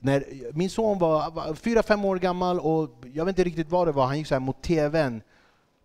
När 0.00 0.24
min 0.52 0.70
son 0.70 0.98
var 0.98 1.30
var 1.30 1.54
fyra, 1.54 1.82
fem 1.82 2.04
år 2.04 2.16
gammal 2.16 2.60
och 2.60 2.90
jag 3.12 3.24
vet 3.24 3.32
inte 3.32 3.44
riktigt 3.44 3.70
vad 3.70 3.88
det 3.88 3.92
var, 3.92 4.06
han 4.06 4.18
gick 4.18 4.26
så 4.26 4.34
här 4.34 4.40
mot 4.40 4.62
TVn 4.62 5.22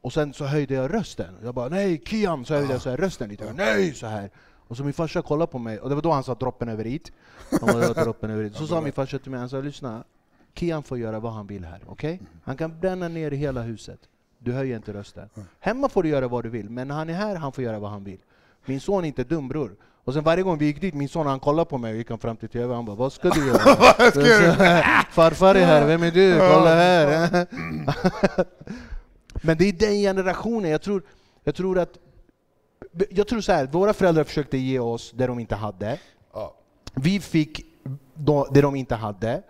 och 0.02 0.14
sen 0.14 0.34
så 0.34 0.46
höjde 0.46 0.74
jag 0.74 0.94
rösten. 0.94 1.36
Jag 1.44 1.54
bara 1.56 1.68
nej 1.70 2.02
Kiam, 2.06 2.46
så 2.46 2.54
höjde 2.54 2.74
jag 2.74 2.82
så 2.82 2.90
här 2.90 2.98
rösten 2.98 3.30
lite. 3.30 3.54
Nej 3.54 3.94
så 3.94 4.08
här. 4.08 4.30
Och 4.68 4.78
så 4.78 4.84
min 4.84 4.94
farsa 4.94 5.22
kollade 5.22 5.52
på 5.52 5.60
mig 5.60 5.80
och 5.80 5.90
det 5.90 5.96
var 5.96 6.02
då 6.02 6.12
han 6.12 6.24
sa 6.24 6.36
droppen 6.36 6.70
över 6.70 6.88
it. 6.88 7.12
Han 7.62 7.82
"Ja, 7.82 7.94
droppen 8.04 8.30
över 8.32 8.44
it. 8.44 8.56
Så 8.56 8.68
sa 8.68 8.82
min 8.82 8.94
farsa 8.94 9.20
till 9.20 9.32
mig, 9.32 9.40
han 9.40 9.50
sa 9.50 9.60
lyssna, 9.62 10.04
Kiam 10.60 10.84
får 10.84 10.98
göra 10.98 11.20
vad 11.20 11.34
han 11.34 11.48
vill 11.48 11.66
här, 11.66 11.82
okej? 11.88 12.22
Han 12.44 12.58
kan 12.58 12.80
bränna 12.80 13.08
ner 13.08 13.32
hela 13.32 13.62
huset. 13.62 14.00
Du 14.40 14.54
höjer 14.54 14.76
inte 14.76 14.94
rösten. 14.94 15.30
Hemma 15.60 15.90
får 15.90 16.04
du 16.04 16.10
göra 16.10 16.28
vad 16.28 16.44
du 16.44 16.50
vill, 16.50 16.70
men 16.70 16.88
när 16.88 16.96
han 16.96 17.10
är 17.10 17.14
här, 17.14 17.36
han 17.36 17.52
får 17.52 17.64
göra 17.64 17.80
vad 17.80 17.90
han 17.90 18.04
vill. 18.04 18.20
Min 18.66 18.80
son 18.80 19.04
är 19.04 19.08
inte 19.08 19.24
dum 19.24 19.48
bror. 19.48 19.76
Och 20.04 20.14
sen 20.14 20.24
varje 20.24 20.44
gång 20.44 20.58
vi 20.58 20.66
gick 20.66 20.82
dit, 20.82 20.94
min 20.94 21.10
son 21.10 21.28
han 21.28 21.40
kollade 21.40 21.70
på 21.70 21.78
mig 21.78 21.92
och 21.92 21.98
gick 21.98 22.22
fram 22.22 22.38
till 22.38 22.50
TV 22.50 22.74
han 22.74 22.86
bara 22.86 22.96
Vad 22.96 23.14
ska 23.14 23.30
du 23.30 23.48
göra? 23.48 23.60
Farfar 25.12 25.56
är 25.56 25.66
här, 25.66 25.88
vem 25.88 26.04
är 26.04 26.12
du? 26.12 26.38
Kolla 26.40 26.76
här! 26.76 27.48
Men 29.46 29.58
det 29.58 29.66
är 29.66 29.74
den 29.74 29.94
generationen, 29.94 30.72
jag 30.72 30.82
tror, 30.82 31.04
jag 31.44 31.56
tror 31.56 31.80
att 31.80 31.98
jag 33.10 33.28
tror 33.28 33.42
så 33.42 33.52
här, 33.52 33.68
våra 33.68 33.94
föräldrar 33.94 34.24
försökte 34.24 34.58
ge 34.58 34.80
oss 34.80 35.12
det 35.16 35.28
de 35.28 35.40
inte 35.40 35.56
hade. 35.56 36.00
Vi 36.96 37.20
fick 37.20 37.66
det 38.52 38.62
de 38.62 38.76
inte 38.76 38.96
hade. 38.96 39.44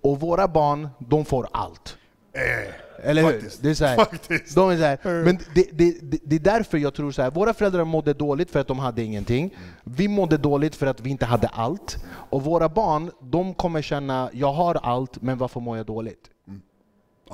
Och 0.00 0.20
våra 0.20 0.48
barn, 0.48 0.88
de 0.98 1.24
får 1.24 1.48
allt. 1.52 1.96
Eh, 2.32 3.10
Eller 3.10 3.22
hur? 3.22 3.32
Faktiskt. 3.32 3.62
Det 3.62 3.70
är 3.70 3.74
så 3.74 3.84
här, 3.84 3.96
Faktiskt. 3.96 4.54
De 4.54 4.70
är 4.70 4.76
så 4.76 4.82
här. 4.82 5.24
Men 5.24 5.38
det, 5.54 5.68
det, 5.72 5.96
det, 6.02 6.18
det 6.24 6.36
är 6.36 6.40
därför 6.40 6.78
jag 6.78 6.94
tror 6.94 7.10
så 7.10 7.22
här. 7.22 7.30
våra 7.30 7.54
föräldrar 7.54 7.84
mådde 7.84 8.14
dåligt 8.14 8.50
för 8.50 8.60
att 8.60 8.66
de 8.66 8.78
hade 8.78 9.02
ingenting. 9.02 9.56
Vi 9.84 10.08
mådde 10.08 10.36
dåligt 10.36 10.76
för 10.76 10.86
att 10.86 11.00
vi 11.00 11.10
inte 11.10 11.26
hade 11.26 11.48
allt. 11.48 11.96
Och 12.30 12.42
våra 12.42 12.68
barn, 12.68 13.10
de 13.20 13.54
kommer 13.54 13.82
känna, 13.82 14.30
jag 14.32 14.52
har 14.52 14.74
allt, 14.74 15.22
men 15.22 15.38
varför 15.38 15.60
mår 15.60 15.76
jag 15.76 15.86
dåligt? 15.86 16.30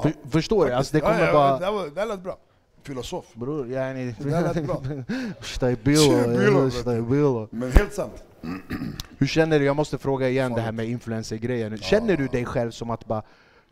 För, 0.02 0.12
förstår 0.30 0.66
du? 0.66 0.72
Alltså 0.72 0.96
det 0.96 1.00
kommer 1.00 1.20
ja, 1.20 1.26
ja, 1.26 1.32
bara... 1.32 1.58
det, 1.58 1.70
var, 1.70 1.90
det 1.94 2.04
lät 2.04 2.22
bra. 2.22 2.36
Filosof. 2.84 3.24
Bror, 3.34 3.68
yani... 3.70 4.14
Det 4.18 4.30
där 4.30 4.54
lät 4.54 4.64
bra. 4.66 4.82
Men 7.50 7.72
helt 7.72 7.94
sant. 7.94 8.22
Hur 9.18 9.26
känner 9.26 9.58
du, 9.58 9.64
jag 9.64 9.76
måste 9.76 9.98
fråga 9.98 10.28
igen 10.28 10.52
det 10.54 10.60
här 10.60 10.72
med 10.72 10.86
influencer-grejen. 10.88 11.78
Känner 11.78 12.16
du 12.16 12.26
dig 12.26 12.44
själv 12.44 12.70
som 12.70 12.90
att 12.90 13.06
bara... 13.06 13.22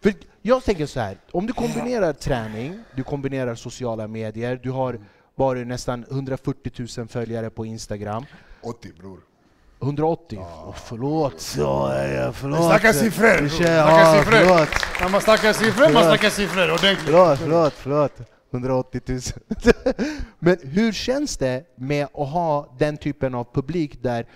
För 0.02 0.14
jag 0.42 0.64
tänker 0.64 0.86
så 0.86 1.00
här, 1.00 1.16
om 1.30 1.46
du 1.46 1.52
kombinerar 1.52 2.12
träning, 2.12 2.78
du 2.96 3.02
kombinerar 3.02 3.54
sociala 3.54 4.08
medier, 4.08 4.60
du 4.62 4.70
har 4.70 4.98
bara 5.34 5.58
nästan 5.58 6.04
140 6.10 6.88
000 6.98 7.08
följare 7.08 7.50
på 7.50 7.66
Instagram. 7.66 8.24
80 8.62 8.92
bror. 8.98 9.18
180? 9.82 10.38
Oh, 10.38 10.74
förlåt, 10.84 11.40
så, 11.40 11.60
ja, 12.16 12.32
förlåt. 12.32 12.94
Siffror! 12.94 13.32
Vi 13.32 13.38
bror. 13.38 13.48
kör- 13.48 13.66
Snacka 13.82 14.00
ja, 14.00 14.24
siffror! 14.24 15.02
När 15.02 15.08
man 15.08 15.20
snackar 15.20 15.52
siffror, 15.52 15.92
man 15.92 16.02
snackar 16.02 16.30
siffror 16.30 16.62
ordentligt. 16.74 16.98
Förlåt, 16.98 17.38
förlåt, 17.38 17.72
förlåt. 17.76 18.12
180 18.52 19.00
000. 19.06 19.20
Men 20.38 20.56
hur 20.62 20.92
känns 20.92 21.36
det 21.36 21.64
med 21.76 22.04
att 22.04 22.28
ha 22.28 22.74
den 22.78 22.96
typen 22.96 23.34
av 23.34 23.46
publik 23.52 24.02
där, 24.02 24.26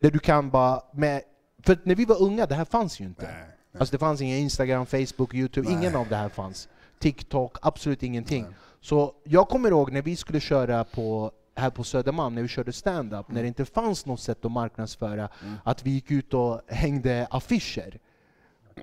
där 0.00 0.10
du 0.10 0.18
kan 0.18 0.50
bara... 0.50 0.82
Med, 0.92 1.22
för 1.62 1.78
när 1.82 1.94
vi 1.94 2.04
var 2.04 2.22
unga, 2.22 2.46
det 2.46 2.54
här 2.54 2.64
fanns 2.64 3.00
ju 3.00 3.04
inte. 3.04 3.22
Nej, 3.22 3.34
nej. 3.36 3.80
Alltså 3.80 3.92
det 3.92 3.98
fanns 3.98 4.20
ingen 4.20 4.38
Instagram, 4.38 4.86
Facebook, 4.86 5.34
Youtube, 5.34 5.68
Nej. 5.68 5.78
ingen 5.78 5.96
av 5.96 6.08
det 6.08 6.16
här 6.16 6.28
fanns. 6.28 6.68
TikTok, 6.98 7.56
absolut 7.62 8.02
ingenting. 8.02 8.42
Nej. 8.42 8.52
Så 8.80 9.14
jag 9.24 9.48
kommer 9.48 9.68
ihåg 9.68 9.92
när 9.92 10.02
vi 10.02 10.16
skulle 10.16 10.40
köra 10.40 10.84
på 10.84 11.32
här 11.58 11.70
på 11.70 11.84
Södermalm, 11.84 12.34
när 12.34 12.42
vi 12.42 12.48
körde 12.48 12.72
stand-up, 12.72 13.30
när 13.30 13.42
det 13.42 13.48
inte 13.48 13.64
fanns 13.64 14.06
något 14.06 14.20
sätt 14.20 14.44
att 14.44 14.52
marknadsföra, 14.52 15.28
att 15.64 15.86
vi 15.86 15.90
gick 15.90 16.10
ut 16.10 16.34
och 16.34 16.60
hängde 16.66 17.26
affischer. 17.30 17.98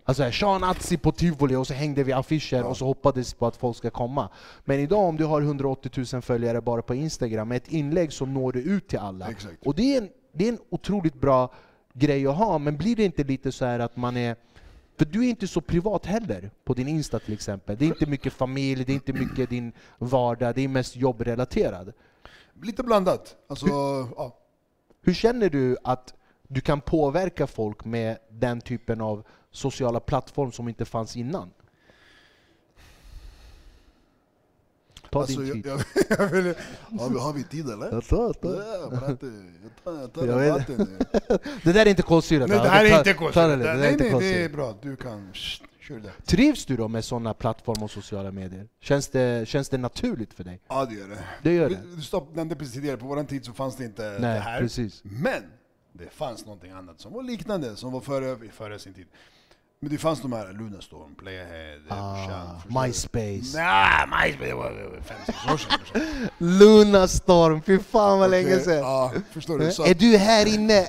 Alltså 0.04 0.32
Sean 0.32 0.64
Atzi 0.64 0.98
på 0.98 1.12
Tivoli 1.12 1.56
och 1.56 1.68
så 1.68 1.74
hängde 1.74 2.04
vi 2.04 2.14
affischer 2.14 2.64
och 2.64 2.78
så 2.78 2.86
hoppades 2.86 3.34
på 3.34 3.48
att 3.48 3.58
folk 3.58 3.78
ska 3.78 3.90
komma. 3.90 4.30
Men 4.66 4.80
idag 4.80 5.00
om 5.00 5.18
du 5.18 5.26
har 5.26 5.42
180 5.42 5.92
000 6.14 6.22
följare 6.22 6.62
bara 6.62 6.82
på 6.82 6.96
Instagram, 6.96 7.48
med 7.48 7.58
ett 7.58 7.68
inlägg 7.68 8.14
så 8.14 8.26
når 8.26 8.52
du 8.52 8.62
ut 8.62 8.88
till 8.88 9.00
alla. 9.00 9.30
Exakt. 9.30 9.66
Och 9.66 9.76
det 9.76 9.96
är, 9.96 10.02
en, 10.02 10.10
det 10.34 10.48
är 10.48 10.52
en 10.52 10.60
otroligt 10.70 11.22
bra 11.22 11.54
grej 11.94 12.28
att 12.28 12.36
ha, 12.36 12.58
men 12.58 12.78
blir 12.78 12.96
det 12.96 13.04
inte 13.04 13.24
lite 13.24 13.52
så 13.52 13.66
här 13.66 13.80
att 13.80 13.98
man 13.98 14.18
är 14.18 14.36
för 14.98 15.06
du 15.06 15.26
är 15.26 15.30
inte 15.30 15.48
så 15.48 15.62
privat 15.62 16.06
heller 16.06 16.52
på 16.64 16.74
din 16.74 16.88
Insta 16.88 17.20
till 17.20 17.34
exempel. 17.34 17.78
Det 17.78 17.86
är 17.86 17.88
inte 17.88 18.06
mycket 18.06 18.34
familj, 18.34 18.86
det 18.86 18.92
är 18.92 18.94
inte 18.94 19.14
mycket 19.14 19.50
din 19.50 19.72
vardag, 19.98 20.56
det 20.56 20.62
är 20.62 20.68
mest 20.68 20.96
jobbrelaterad. 20.96 21.94
Lite 22.62 22.84
blandat. 22.84 23.36
Alltså, 23.48 23.68
ja. 23.68 24.38
Hur 25.02 25.14
känner 25.14 25.50
du 25.50 25.78
att 25.84 26.14
du 26.48 26.62
kan 26.62 26.82
påverka 26.82 27.48
folk 27.48 27.86
med 27.86 28.18
den 28.30 28.62
typen 28.62 29.02
av 29.02 29.24
sociala 29.56 30.00
plattform 30.00 30.52
som 30.52 30.68
inte 30.70 30.86
fanns 30.86 31.16
innan? 31.18 31.50
Ta 35.10 35.20
Alltså, 35.20 35.40
din 35.40 35.54
tid. 35.54 35.66
jag, 35.66 35.80
jag 36.20 36.28
vill, 36.28 36.54
har, 37.00 37.10
vi, 37.10 37.20
har 37.20 37.34
vi 37.34 37.44
tid 37.44 37.70
eller? 37.70 37.92
Jag 37.92 38.06
tar, 38.06 38.24
jag 38.26 38.42
tar. 38.42 38.54
Ja, 38.54 39.08
jag 39.08 39.20
tar, 39.84 39.94
jag 40.02 40.14
tar 40.14 40.26
Jag. 40.28 40.64
Det 41.64 41.74
där 41.74 41.86
är 41.86 41.90
inte 41.90 42.02
kolsyrat. 42.02 42.50
Nej, 42.50 42.60
det 42.60 42.70
här 42.70 42.86
är 42.86 42.98
inte 42.98 43.10
är 43.10 43.14
Nej, 43.78 43.96
det 43.98 44.08
är 44.08 44.12
kolsyrat. 44.12 44.52
bra. 44.52 44.78
Du 44.82 44.96
kan... 44.96 45.32
Kör 45.80 46.00
det. 46.00 46.12
Trivs 46.26 46.66
du 46.66 46.78
då 46.78 46.88
med 46.88 47.06
sådana 47.06 47.34
plattformar 47.34 47.84
och 47.84 47.92
sociala 47.92 48.32
medier? 48.32 48.68
Känns 48.80 49.08
det, 49.08 49.48
känns 49.48 49.70
det 49.70 49.78
naturligt 49.78 50.34
för 50.34 50.44
dig? 50.44 50.62
Ja, 50.68 50.86
det 50.86 50.96
gör 50.96 51.08
det. 51.08 51.24
Det 51.44 51.54
gör 51.54 51.70
det? 51.70 51.80
du 51.96 52.02
stopp, 52.02 52.36
nämnde 52.36 52.56
precis 52.56 52.74
tidigare, 52.74 52.98
på 52.98 53.06
vår 53.06 53.24
tid 53.24 53.46
så 53.46 53.54
fanns 53.54 53.76
det 53.76 53.86
inte 53.86 54.04
Nej, 54.04 54.20
det 54.20 54.28
här. 54.40 54.60
precis. 54.62 55.02
Men 55.04 55.44
det 55.94 56.10
fanns 56.10 56.46
någonting 56.46 56.72
annat 56.72 57.00
som 57.00 57.14
var 57.14 57.24
liknande, 57.24 57.76
som 57.76 57.92
var 57.92 58.02
före, 58.02 58.50
före 58.52 58.80
sin 58.80 58.94
tid. 58.94 59.08
Men 59.86 59.92
det 59.92 59.98
fanns 59.98 60.22
de 60.22 60.34
här 60.34 60.54
Lunarstorm, 60.60 61.16
Playahead, 61.16 61.80
Ah, 61.90 62.16
förstår 62.16 62.82
du? 62.82 62.88
MySpace. 62.88 63.58
Nej, 63.58 64.08
MySpace 64.08 64.54
var 64.54 65.02
fem, 65.04 65.18
sex 65.26 65.38
år 65.54 65.58
sedan. 65.58 65.80
Lunarstorm, 66.38 67.62
fy 67.62 67.80
fan 67.80 68.20
vad 68.20 68.32
länge 68.32 68.48
Okej, 68.54 68.64
sedan! 68.64 68.78
Ja, 68.78 69.12
förstår 69.34 69.60
du? 69.60 69.72
Så, 69.72 69.86
Är 69.86 69.94
du 69.94 70.18
här 70.18 70.46
inne? 70.46 70.82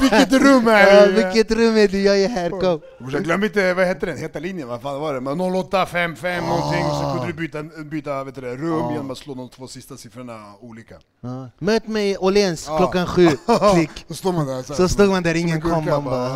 Vilket 0.00 0.32
rum 0.42 0.68
är 0.68 1.06
det? 1.06 1.12
vilket 1.12 1.50
rum 1.50 1.76
är 1.76 1.88
du? 1.88 2.02
Jag 2.02 2.20
är 2.20 2.28
här, 2.28 2.50
kom! 2.50 2.80
Glöm 3.22 3.44
inte, 3.44 3.74
vad 3.74 3.86
hette 3.86 4.06
den? 4.06 4.18
Heta 4.18 4.38
linjen, 4.38 4.68
vad 4.68 4.82
fan 4.82 5.00
var 5.00 5.14
det? 5.14 5.20
Men 5.20 5.40
0855 5.40 6.44
någonting, 6.44 6.84
så 6.84 7.12
kunde 7.16 7.26
du 7.26 7.32
byta, 7.32 7.62
byta 7.84 8.24
vet 8.24 8.34
du, 8.34 8.40
rum 8.40 8.90
genom 8.92 9.10
att 9.10 9.18
slå 9.18 9.34
de 9.34 9.48
två 9.48 9.66
sista 9.66 9.96
siffrorna 9.96 10.40
olika. 10.60 10.94
Ja. 11.20 11.48
Möt 11.58 11.86
mig 11.88 12.10
i 12.10 12.16
Åhléns 12.16 12.64
Ja. 12.68 12.78
klockan 12.78 13.06
sju, 13.06 13.28
klick! 13.74 13.90
Så 14.10 14.32
man 14.32 14.46
där 14.46 14.62
så, 14.62 14.74
Så 14.74 14.88
stod 14.88 15.08
man 15.08 15.22
där, 15.22 15.34
ingen 15.34 15.60
kom, 15.60 15.84
man 15.84 16.04
bara... 16.04 16.31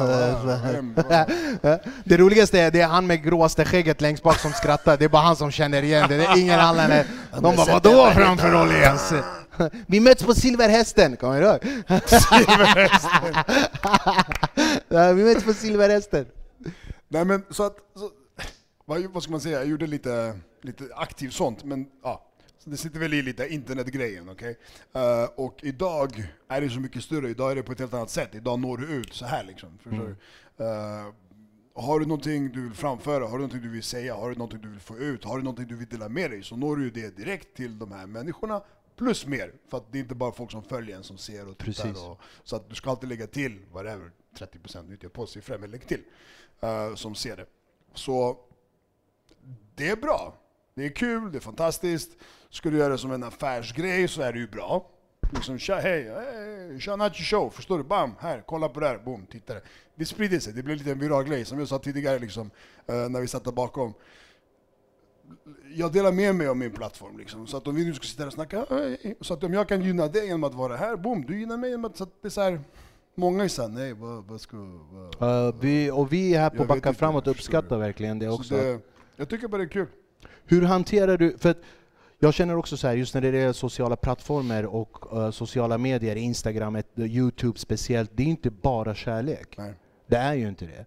Det 2.05 2.16
roligaste 2.16 2.61
är, 2.61 2.70
det 2.70 2.80
är 2.80 2.86
han 2.86 3.07
med 3.07 3.24
gråaste 3.24 3.64
skägget 3.64 4.01
längst 4.01 4.22
bak 4.22 4.38
som 4.38 4.53
skrattar, 4.53 4.97
det 4.97 5.05
är 5.05 5.09
bara 5.09 5.22
han 5.22 5.36
som 5.36 5.51
känner 5.51 5.82
igen 5.82 6.09
det, 6.09 6.16
det 6.16 6.24
är 6.24 6.38
ingen 6.38 6.61
annan. 6.61 6.90
De 7.40 7.57
bara 7.57 7.72
vadå 7.72 8.11
framför 8.11 8.55
Åhléns? 8.55 9.12
Vi 9.86 10.01
möts 10.01 10.22
på 10.22 10.34
Silverhästen, 10.34 11.16
kommer 11.16 11.40
du 11.40 11.47
ihåg? 11.47 11.61
Ja, 14.88 15.12
Vi 15.12 15.24
möts 15.24 15.44
på 15.44 15.53
Silverhästen. 15.53 16.26
Nej 17.09 17.24
men 17.24 17.42
så 17.51 17.62
att, 17.62 17.76
så, 17.97 18.11
vad, 18.84 19.03
vad 19.12 19.22
ska 19.22 19.32
man 19.32 19.40
säga, 19.40 19.59
jag 19.59 19.68
gjorde 19.68 19.86
lite, 19.86 20.38
lite 20.62 20.84
aktivt 20.97 21.32
sånt, 21.32 21.64
men 21.64 21.86
ja. 22.03 22.26
Det 22.69 22.77
sitter 22.77 23.01
väl 23.01 23.14
i 23.14 23.23
lite 23.23 23.49
internetgrejen, 23.49 24.29
okej? 24.29 24.59
Eh, 24.93 25.25
och 25.25 25.61
idag 25.62 26.33
är 26.49 26.61
det 26.61 26.71
så 26.71 26.81
mycket 26.81 27.03
större, 27.03 27.31
idag 27.31 27.51
är 27.51 27.57
det 27.57 27.62
på 27.62 27.73
ett 27.73 27.79
helt 27.79 27.95
annat 27.95 28.11
sätt. 28.11 28.35
Idag 28.35 28.59
når 28.59 28.77
du 28.77 28.87
ut 28.87 29.12
så 29.14 29.27
här 29.27 29.45
liksom. 29.45 29.79
Förstår 29.79 30.17
du? 30.57 30.64
Eh, 30.64 31.12
har 31.75 32.01
du 32.01 32.07
någonting 32.07 32.53
du 32.53 32.62
vill 32.62 32.75
framföra, 32.75 33.25
har 33.25 33.33
du 33.33 33.37
någonting 33.39 33.62
du 33.62 33.69
vill 33.69 33.83
säga, 33.83 34.14
har 34.14 34.31
du 34.31 34.35
någonting 34.37 34.61
du 34.61 34.69
vill 34.69 34.81
få 34.81 34.99
ut, 34.99 35.25
har 35.25 35.37
du 35.37 35.43
någonting 35.43 35.67
du 35.67 35.77
vill 35.77 35.89
dela 35.89 36.09
med 36.09 36.31
dig, 36.31 36.43
så 36.43 36.57
når 36.57 36.77
du 36.77 36.85
ju 36.85 36.91
det 36.91 37.17
direkt 37.17 37.57
till 37.57 37.79
de 37.79 37.93
här 37.93 38.07
människorna, 38.07 38.62
plus 38.97 39.27
mer. 39.27 39.53
För 39.69 39.77
att 39.77 39.93
det 39.93 39.99
är 39.99 40.03
inte 40.03 40.14
bara 40.14 40.33
folk 40.33 40.51
som 40.51 40.62
följer 40.62 40.97
en 40.97 41.05
som 41.05 41.19
ser 41.19 41.49
och 41.49 41.59
tittar. 41.59 41.83
Precis. 41.85 42.03
Och, 42.03 42.21
så 42.45 42.57
att 42.57 42.69
du 42.69 42.75
ska 42.75 42.91
alltid 42.91 43.09
lägga 43.09 43.27
till, 43.27 43.59
whatever, 43.73 44.11
30% 44.39 44.89
nyttjar 44.89 45.09
på 45.09 45.27
siffror, 45.27 45.59
men 45.59 45.71
lägg 45.71 45.87
till, 45.87 46.03
eh, 46.61 46.95
som 46.95 47.14
ser 47.14 47.37
det. 47.37 47.47
Så 47.95 48.39
det 49.75 49.89
är 49.89 49.97
bra. 49.97 50.35
Det 50.75 50.85
är 50.85 50.91
kul, 50.91 51.33
det 51.33 51.39
är 51.39 51.41
fantastiskt. 51.41 52.11
Ska 52.57 52.70
du 52.70 52.78
göra 52.78 52.88
det 52.88 52.98
som 52.98 53.12
en 53.12 53.22
affärsgrej 53.22 54.09
så 54.09 54.22
är 54.22 54.32
det 54.32 54.38
ju 54.38 54.46
bra. 54.46 54.86
Liksom, 55.32 55.59
tja, 55.59 55.76
hej, 55.76 56.11
hej, 56.14 56.80
tja 56.80 56.96
Nacho 56.96 57.22
show, 57.22 57.50
förstår 57.50 57.78
du? 57.78 57.84
Bam, 57.84 58.11
här, 58.20 58.42
kolla 58.46 58.68
på 58.68 58.80
det 58.80 58.86
här, 58.86 58.98
boom, 58.98 59.26
tittare. 59.26 59.61
Det 59.94 60.04
sprider 60.04 60.38
sig, 60.38 60.52
det 60.52 60.62
blir 60.62 60.76
lite 60.76 60.90
en 60.90 60.98
viral 60.98 61.24
grej, 61.24 61.44
som 61.44 61.59
jag 61.59 61.68
sa 61.68 61.78
tidigare 61.78 62.18
liksom, 62.18 62.50
eh, 62.86 63.09
när 63.09 63.20
vi 63.20 63.26
satt 63.26 63.44
där 63.44 63.52
bakom. 63.52 63.94
Jag 65.74 65.92
delar 65.92 66.12
med 66.12 66.34
mig 66.34 66.48
av 66.48 66.57
min 66.57 66.70
plattform, 66.70 67.18
liksom, 67.18 67.46
så 67.46 67.57
att 67.57 67.68
om 67.68 67.74
vi 67.74 67.84
nu 67.84 67.94
ska 67.94 68.04
sitta 68.04 68.22
här 68.22 68.26
och 68.26 68.32
snacka, 68.32 68.66
så 69.20 69.34
att 69.34 69.44
om 69.44 69.52
jag 69.52 69.68
kan 69.68 69.82
gynna 69.82 70.07
dig 70.07 70.26
genom 70.26 70.44
att 70.44 70.54
vara 70.54 70.76
här, 70.76 70.96
boom, 70.96 71.24
du 71.26 71.40
gynnar 71.40 71.57
mig 71.57 71.70
genom 71.70 71.84
att, 71.84 71.96
så 71.96 72.04
att 72.04 72.22
det 72.22 72.28
är 72.28 72.30
så 72.30 72.40
här, 72.40 72.61
Många 73.18 73.44
är 73.44 73.48
såhär, 73.48 73.68
nej 73.68 73.92
vad, 73.92 74.24
vad 74.24 74.40
ska... 74.40 74.57
Vad? 75.18 75.46
Uh, 75.48 75.61
vi, 75.61 75.90
och 75.90 76.12
vi 76.12 76.34
här 76.34 76.50
på 76.50 76.64
Backa 76.64 76.94
Framåt 76.94 77.26
uppskattar 77.26 77.78
verkligen 77.78 78.18
det 78.18 78.26
Så 78.26 78.34
också. 78.34 78.54
det, 78.54 78.80
jag 79.16 79.28
tycker 79.28 79.48
bara 79.48 79.59
det 79.59 79.64
är 79.64 79.68
kul. 79.68 79.86
Hur 80.44 80.62
hanterar 80.62 81.16
du, 81.16 81.38
för 81.38 81.50
att 81.50 81.59
jag 82.19 82.35
känner 82.35 82.57
också 82.57 82.77
så 82.77 82.87
här, 82.87 82.95
just 82.95 83.14
när 83.14 83.21
det 83.21 83.39
är 83.39 83.53
sociala 83.53 83.97
plattformar 83.97 84.62
och 84.62 85.17
eh, 85.17 85.31
sociala 85.31 85.79
medier, 85.79 86.17
Instagram, 86.17 86.83
Youtube 86.97 87.59
speciellt, 87.59 88.11
det 88.14 88.23
är 88.23 88.27
inte 88.27 88.51
bara 88.51 88.95
kärlek. 88.95 89.55
Nej. 89.59 89.75
Det 90.07 90.17
är 90.17 90.35
ju 90.35 90.49
inte 90.49 90.67
det. 90.67 90.87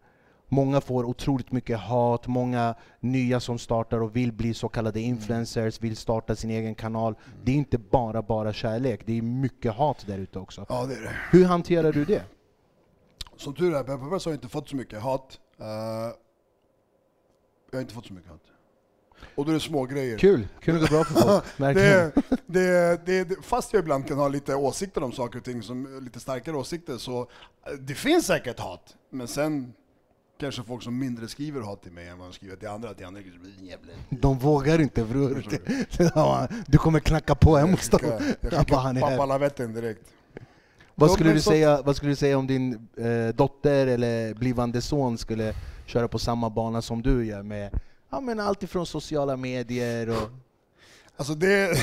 Många 0.52 0.82
får 0.82 1.04
otroligt 1.04 1.52
mycket 1.52 1.80
hat, 1.80 2.28
många 2.28 2.76
nya 3.00 3.40
som 3.40 3.60
startar 3.60 4.02
och 4.02 4.16
vill 4.16 4.32
bli 4.32 4.54
så 4.54 4.70
kallade 4.70 5.00
influencers, 5.00 5.82
vill 5.82 5.98
starta 5.98 6.36
sin 6.36 6.50
egen 6.50 6.76
kanal. 6.76 7.16
Det 7.44 7.52
är 7.52 7.56
inte 7.56 7.78
bara, 7.78 8.22
bara 8.22 8.54
kärlek, 8.54 9.02
det 9.06 9.18
är 9.18 9.22
mycket 9.22 9.74
hat 9.74 10.04
där 10.08 10.18
ute 10.18 10.40
också. 10.40 10.66
Ja 10.70 10.86
det 10.86 10.96
är 10.96 11.02
det. 11.02 11.16
Hur 11.32 11.46
hanterar 11.46 11.92
du 11.92 12.06
det? 12.06 12.24
Som 13.38 13.54
tur 13.54 13.76
är, 13.76 13.84
Pepparberg 13.84 14.20
har 14.26 14.34
inte 14.34 14.48
fått 14.48 14.70
så 14.70 14.76
mycket 14.76 15.02
hat. 15.02 15.40
Eh, 15.60 15.66
jag 17.72 17.78
har 17.78 17.82
inte 17.82 17.94
fått 17.94 18.06
så 18.06 18.14
mycket 18.14 18.32
hat. 18.32 18.42
Och 19.36 19.46
då 19.46 19.52
är 19.52 19.54
det 19.54 19.60
små 19.60 19.86
grejer. 19.86 20.18
Kul, 20.18 20.48
kul 20.62 20.76
att 20.76 20.82
gå 20.82 20.96
bra 20.96 21.04
för 21.04 21.14
folk. 21.14 21.44
Verkligen. 21.58 22.12
det, 22.46 23.06
det, 23.06 23.24
det, 23.24 23.36
fast 23.44 23.74
jag 23.74 23.80
ibland 23.80 24.08
kan 24.08 24.18
ha 24.18 24.28
lite 24.28 24.56
åsikter 24.56 25.04
om 25.04 25.12
saker 25.12 25.40
och 25.40 25.46
ting, 25.46 25.64
som 25.64 26.04
lite 26.04 26.20
starkare 26.20 26.56
åsikter, 26.56 26.98
så 26.98 27.22
eh, 27.22 27.28
det 27.80 27.94
finns 27.94 28.26
säkert 28.26 28.60
hat. 28.60 28.96
Men 29.10 29.28
sen 29.28 29.74
kanske 30.40 30.64
folk 30.64 30.84
som 30.84 31.00
mindre 31.00 31.28
skriver 31.28 31.62
hat 31.62 31.84
till 31.84 31.92
mig 31.92 32.08
än 32.08 32.18
vad 32.18 32.28
de 32.28 32.34
skriver 32.34 32.56
till 32.56 32.68
andra. 32.68 32.94
Till 32.94 33.06
andra 33.06 33.22
jävla... 33.62 33.94
De 34.10 34.40
vågar 34.40 34.82
inte 34.82 35.04
bror. 35.04 35.44
Du 36.68 36.78
kommer 36.78 37.00
knacka 37.00 37.36
på 37.36 37.58
hemma 37.58 37.72
hos 37.72 37.90
dem. 37.90 38.00
jag 38.04 38.22
skickar 38.52 38.94
här. 38.94 39.02
pappalavetten 39.02 39.74
direkt. 39.74 40.02
Vad 40.96 41.12
skulle, 41.12 41.34
du 41.34 41.42
säga, 41.42 41.82
vad 41.82 41.96
skulle 41.96 42.12
du 42.12 42.16
säga 42.16 42.38
om 42.38 42.48
din 42.48 42.88
eh, 42.98 43.36
dotter 43.36 43.88
eller 43.88 44.34
blivande 44.34 44.82
son 44.82 45.18
skulle 45.18 45.54
köra 45.86 46.08
på 46.08 46.20
samma 46.20 46.50
bana 46.50 46.82
som 46.82 47.02
du 47.02 47.26
gör 47.26 47.44
med 47.44 47.80
ja, 48.10 48.20
men 48.20 48.40
allt 48.40 48.64
ifrån 48.64 48.86
sociala 48.86 49.38
medier 49.38 50.10
och... 50.10 50.30
Alltså 51.18 51.34
det... 51.34 51.74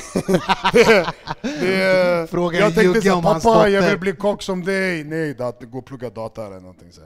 det, 0.73 1.15
det 1.43 2.31
Fråga 2.31 2.59
jag 2.59 2.75
tänkte 2.75 3.03
såhär, 3.03 3.23
pappa 3.23 3.69
jag 3.69 3.83
dotter." 3.83 3.91
vill 3.91 4.01
bli 4.01 4.13
kock 4.13 4.43
som 4.43 4.65
dig. 4.65 5.05
Nej, 5.05 5.35
dat, 5.35 5.63
gå 5.63 5.79
och 5.79 5.87
plugga 5.87 6.11
data 6.11 6.47
eller 6.47 6.61
någonting 6.61 6.93
så. 6.93 7.01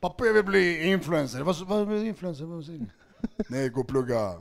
Pappa 0.00 0.26
jag 0.26 0.32
vill 0.32 0.44
bli 0.44 0.86
influencer. 0.86 1.40
Vad, 1.40 1.56
vad 1.66 2.06
influencer? 2.06 2.44
Vad 2.44 2.64
säger 2.64 2.78
du? 2.78 2.86
Nej, 3.48 3.68
gå 3.68 3.80
och 3.80 3.88
plugga. 3.88 4.32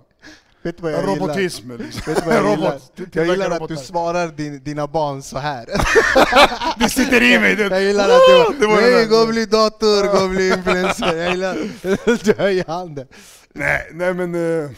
Vet 0.64 0.78
du 0.78 0.84
vad 0.84 0.92
jag 0.92 1.00
gillar? 1.00 1.16
Robotism 1.16 1.72
liksom. 1.72 2.14
Vet 2.14 2.24
du 2.24 2.30
vad 2.30 2.36
jag 2.38 2.50
gillar? 2.52 2.80
Till- 2.96 3.08
Jag 3.14 3.28
gillar 3.28 3.52
att 3.52 3.68
du 3.70 3.78
svarar 3.78 4.28
din, 4.28 4.64
dina 4.64 4.88
barn 4.88 5.22
så 5.24 5.38
här. 5.38 5.66
Det 6.80 6.90
sitter 6.90 7.22
i 7.24 7.40
mig! 7.40 7.56
Det, 7.56 7.64
Jag 7.64 7.84
gillar 7.84 8.04
att 8.10 8.22
du 8.30 8.36
Åh, 8.42 8.52
det 8.60 8.68
bara, 8.68 8.76
var 8.76 8.82
nej, 8.82 9.06
gå 9.06 9.16
och 9.18 9.28
bli 9.28 9.46
dator, 9.46 10.18
gå 10.18 10.24
och 10.24 10.30
bli 10.30 10.50
influencer. 10.54 11.16
Jag 11.16 11.32
gillar 11.32 12.24
du 12.26 12.34
höjer 12.34 12.66
handen. 12.68 13.08
Nej, 13.54 13.90
nej 13.94 14.14
men... 14.14 14.36
eh, 14.66 14.72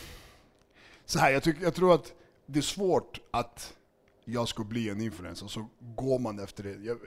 så 1.06 1.20
här, 1.20 1.32
jag, 1.32 1.44
tycker, 1.44 1.64
jag 1.64 1.74
tror 1.76 1.96
att 1.96 2.06
det 2.48 2.60
är 2.60 2.64
svårt 2.64 3.20
att 3.32 3.74
jag 4.26 4.48
ska 4.48 4.64
bli 4.64 4.90
en 4.90 5.02
influencer, 5.02 5.48
så 5.48 5.68
går 5.96 6.20
man 6.20 6.40
efter 6.40 6.64
det. 6.64 6.76
Jag, 6.84 6.98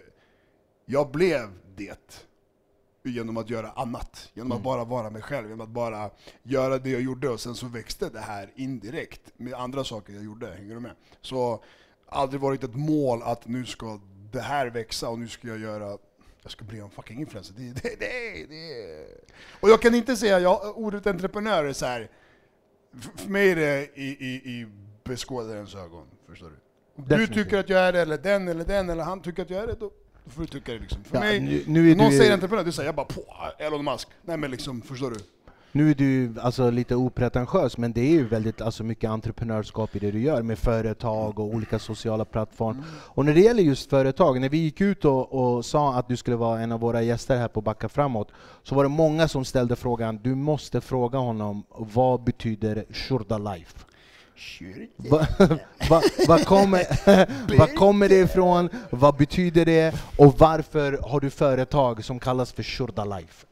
jag 0.86 1.10
blev 1.10 1.48
det 1.76 2.24
genom 3.08 3.36
att 3.36 3.50
göra 3.50 3.70
annat. 3.70 4.30
Genom 4.34 4.52
att 4.52 4.62
bara 4.62 4.84
vara 4.84 5.10
mig 5.10 5.22
själv, 5.22 5.48
genom 5.48 5.60
att 5.60 5.68
bara 5.68 6.10
göra 6.42 6.78
det 6.78 6.90
jag 6.90 7.02
gjorde. 7.02 7.28
Och 7.28 7.40
sen 7.40 7.54
så 7.54 7.66
växte 7.66 8.08
det 8.08 8.20
här 8.20 8.52
indirekt 8.54 9.20
med 9.36 9.54
andra 9.54 9.84
saker 9.84 10.12
jag 10.12 10.24
gjorde. 10.24 10.46
Hänger 10.46 10.74
du 10.74 10.80
med? 10.80 10.92
Så 11.20 11.64
aldrig 12.06 12.40
varit 12.40 12.64
ett 12.64 12.74
mål 12.74 13.22
att 13.22 13.46
nu 13.46 13.66
ska 13.66 14.00
det 14.32 14.40
här 14.40 14.66
växa 14.66 15.08
och 15.08 15.18
nu 15.18 15.28
ska 15.28 15.48
jag 15.48 15.58
göra 15.58 15.98
jag 16.42 16.52
ska 16.52 16.64
bli 16.64 16.78
en 16.78 16.90
fucking 16.90 17.20
influencer. 17.20 17.54
Det, 17.56 17.82
det, 17.82 18.00
det, 18.00 18.46
det. 18.48 19.06
Och 19.60 19.70
jag 19.70 19.82
kan 19.82 19.94
inte 19.94 20.16
säga, 20.16 20.40
jag, 20.40 20.78
ordet 20.78 21.06
entreprenör 21.06 21.64
är 21.64 21.72
så 21.72 21.86
här. 21.86 22.10
För 23.16 23.30
mig 23.30 23.50
är 23.50 23.56
det 23.56 23.88
i, 23.94 24.04
i, 24.04 24.34
i 24.34 24.66
beskådarens 25.04 25.74
ögon. 25.74 26.06
Förstår 26.28 26.46
du? 26.46 26.56
Om 26.96 27.04
du 27.04 27.08
Definitivt. 27.08 27.36
tycker 27.36 27.58
att 27.58 27.68
jag 27.68 27.80
är 27.80 27.92
det, 27.92 28.00
eller 28.00 28.18
den, 28.18 28.48
eller 28.48 28.64
den, 28.64 28.90
eller 28.90 29.04
han 29.04 29.22
tycker 29.22 29.42
att 29.42 29.50
jag 29.50 29.62
är 29.62 29.66
det, 29.66 29.76
då 29.80 29.92
får 30.30 30.40
du 30.42 30.46
tycka 30.46 30.72
det 30.72 30.78
liksom. 30.78 31.04
För 31.04 31.16
Ja, 31.16 31.20
mig, 31.20 31.40
nu, 31.40 31.62
nu 31.66 31.90
är 31.90 31.96
någon 31.96 32.10
du, 32.10 32.18
säger 32.18 32.32
entreprenör, 32.32 32.64
du 32.64 32.72
säger 32.72 32.88
jag 32.88 32.94
bara 32.94 33.06
på 33.06 33.22
Elon 33.58 33.84
Musk. 33.84 34.08
Nej 34.22 34.36
men 34.36 34.50
liksom, 34.50 34.82
förstår 34.82 35.10
du? 35.10 35.16
nu 35.72 35.90
är 35.90 35.94
du 35.94 36.34
alltså 36.40 36.70
lite 36.70 36.94
opretentiös, 36.94 37.78
men 37.78 37.92
det 37.92 38.00
är 38.00 38.10
ju 38.10 38.28
väldigt 38.28 38.60
alltså, 38.60 38.84
mycket 38.84 39.10
entreprenörskap 39.10 39.96
i 39.96 39.98
det 39.98 40.10
du 40.10 40.20
gör 40.20 40.42
med 40.42 40.58
företag 40.58 41.38
och 41.38 41.44
olika 41.44 41.78
sociala 41.78 42.24
plattformar. 42.24 42.84
Och 42.90 43.24
när 43.24 43.34
det 43.34 43.40
gäller 43.40 43.62
just 43.62 43.90
företag, 43.90 44.40
när 44.40 44.48
vi 44.48 44.58
gick 44.58 44.80
ut 44.80 45.04
och, 45.04 45.32
och 45.32 45.64
sa 45.64 45.94
att 45.94 46.08
du 46.08 46.16
skulle 46.16 46.36
vara 46.36 46.60
en 46.60 46.72
av 46.72 46.80
våra 46.80 47.02
gäster 47.02 47.36
här 47.36 47.48
på 47.48 47.60
Backa 47.60 47.88
Framåt, 47.88 48.28
så 48.62 48.74
var 48.74 48.82
det 48.82 48.88
många 48.88 49.28
som 49.28 49.44
ställde 49.44 49.76
frågan, 49.76 50.20
du 50.22 50.34
måste 50.34 50.80
fråga 50.80 51.18
honom, 51.18 51.64
vad 51.70 52.24
betyder 52.24 52.84
Shurda 52.90 53.38
Life? 53.38 53.87
Va, 54.96 55.26
va, 55.90 56.02
vad 56.28 56.46
kommer, 56.46 56.84
vad 57.58 57.74
kommer 57.74 58.08
det 58.08 58.20
ifrån? 58.20 58.68
Vad 58.90 59.16
betyder 59.16 59.64
det? 59.64 59.94
Och 60.16 60.38
varför 60.38 60.98
har 61.02 61.20
du 61.20 61.30
företag 61.30 62.04
som 62.04 62.18
kallas 62.18 62.52
för 62.52 62.62
Shurda 62.62 63.04
Life? 63.04 63.46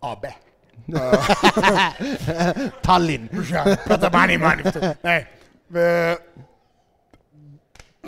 AB. 0.00 0.26
Tallinn! 2.82 3.28
Prata 3.86 4.10
money 4.20 4.38
money. 4.38 4.94
Nej. 5.02 5.26
Eh, 5.74 6.18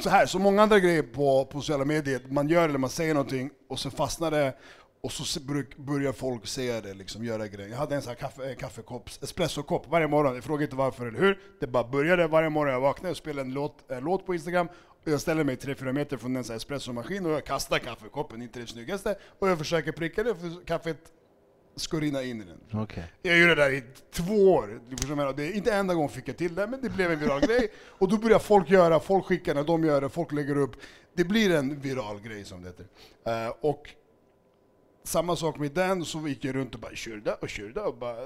Så 0.03 0.11
här, 0.11 0.27
så 0.27 0.39
många 0.39 0.63
andra 0.63 0.79
grejer 0.79 1.03
på, 1.03 1.45
på 1.45 1.61
sociala 1.61 1.85
medier, 1.85 2.21
man 2.29 2.49
gör 2.49 2.69
eller 2.69 2.79
man 2.79 2.91
säger 2.91 3.15
någonting 3.15 3.51
och 3.69 3.79
så 3.79 3.91
fastnar 3.91 4.31
det 4.31 4.53
och 5.05 5.13
så 5.13 5.41
börjar 5.77 6.13
folk 6.13 6.47
säga 6.47 6.81
det, 6.81 6.95
liksom, 6.95 7.25
göra 7.25 7.49
grejer. 7.49 7.71
Jag 7.71 7.77
hade 7.77 7.95
en 7.95 8.03
sån 8.03 8.09
här 8.09 8.17
kaffe, 8.17 8.51
en 8.51 8.57
kaffekopp, 8.57 9.11
espressokopp 9.23 9.87
varje 9.89 10.07
morgon, 10.07 10.35
jag 10.35 10.45
frågar 10.45 10.63
inte 10.63 10.77
varför 10.77 11.07
eller 11.07 11.19
hur. 11.19 11.39
Det 11.61 11.67
bara 11.67 11.85
började 11.85 12.27
varje 12.27 12.51
morgon 12.51 12.73
jag 12.73 12.81
vaknade 12.81 13.11
och 13.11 13.17
spelade 13.17 13.49
en 13.49 13.55
låt, 13.55 13.91
en 13.91 14.05
låt 14.05 14.27
på 14.27 14.35
Instagram 14.35 14.69
och 15.05 15.13
jag 15.13 15.21
ställer 15.21 15.45
mig 15.45 15.57
3-4 15.57 15.93
meter 15.93 16.17
från 16.17 16.37
en 16.37 16.45
sån 16.45 16.53
här 16.53 16.57
espressomaskin 16.57 17.27
och 17.27 17.33
jag 17.33 17.45
kastar 17.45 17.79
kaffekoppen, 17.79 18.43
inte 18.43 18.61
det 18.61 18.67
snyggaste, 18.67 19.19
och 19.39 19.49
jag 19.49 19.59
försöker 19.59 19.93
pricka 19.93 20.23
det 20.23 20.35
för 20.35 20.67
kaffet 20.67 20.99
ska 21.77 22.01
rinna 22.01 22.23
in 22.23 22.43
i 22.43 22.45
den. 22.45 22.83
Okej. 22.83 23.05
Jag 23.23 23.39
gjorde 23.39 23.55
det 23.55 23.63
där 23.63 23.71
i 23.71 23.83
två 24.13 24.53
år. 24.53 24.81
Det 25.37 25.47
är 25.47 25.53
inte 25.53 25.73
enda 25.75 25.95
gången 25.95 26.09
fick 26.09 26.29
jag 26.29 26.37
till 26.37 26.55
det, 26.55 26.67
men 26.67 26.81
det 26.81 26.89
blev 26.91 27.13
en 27.13 27.19
viral 27.19 27.41
grej. 27.47 27.73
Och 27.87 28.09
då 28.09 28.19
börjar 28.19 28.39
folk 28.39 28.71
göra, 28.71 29.01
folk 29.01 29.25
skickar 29.25 29.55
när 29.55 29.65
de 29.65 29.85
gör 29.85 30.01
det, 30.01 30.09
folk 30.09 30.33
lägger 30.33 30.57
upp. 30.57 30.77
Det 31.15 31.25
blir 31.25 31.55
en 31.55 31.81
viral 31.81 32.21
grej 32.21 32.45
som 32.45 32.63
det 32.63 32.69
heter. 32.69 32.87
Eh, 33.27 33.55
och 33.61 33.95
samma 35.05 35.37
sak 35.37 35.59
med 35.59 35.73
den, 35.73 36.05
så 36.05 36.29
gick 36.29 36.45
jag 36.45 36.55
runt 36.57 36.75
och 36.75 36.81
bara 36.81 36.95
kyrda 36.95 37.35
och 37.35 37.49
kyrda 37.49 37.83
och 37.85 37.95
bara... 37.95 38.17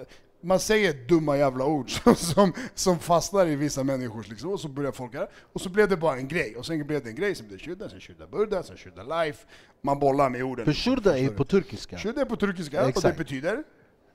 Man 0.41 0.61
säger 0.61 0.93
dumma 1.09 1.37
jävla 1.37 1.65
ord 1.65 1.91
som, 2.05 2.15
som, 2.15 2.53
som 2.75 2.99
fastnar 2.99 3.47
i 3.47 3.57
vissa 3.57 3.85
människors 3.85 4.29
liksom, 4.29 4.51
och 4.53 4.61
så 4.61 4.69
börjar 4.69 4.93
folk 4.93 5.15
göra. 5.15 5.29
Och 5.53 5.61
så 5.61 5.69
blev 5.69 5.89
det 5.89 5.97
bara 5.97 6.17
en 6.17 6.29
grej, 6.29 6.57
och 6.57 6.67
sen 6.67 6.87
blev 6.87 7.05
det 7.05 7.11
en 7.11 7.17
grej 7.17 7.35
som 7.35 7.49
blev 7.49 7.59
kyrda, 7.59 7.89
sen 7.89 8.01
kyrda 8.01 8.27
burda, 8.27 8.63
sen 8.63 8.77
kyrda 8.77 9.23
life. 9.23 9.47
Man 9.83 9.99
bollar 9.99 10.31
med 10.31 10.43
orden. 10.43 10.65
För 10.65 10.73
Shurda 10.73 11.19
är 11.19 11.29
på 11.29 11.45
turkiska. 11.45 11.99
Kyrda 11.99 12.21
är 12.21 12.25
på 12.25 12.37
turkiska, 12.37 12.79
och 12.81 12.85
det 12.85 12.89
Exakt. 12.91 13.19
betyder 13.19 13.63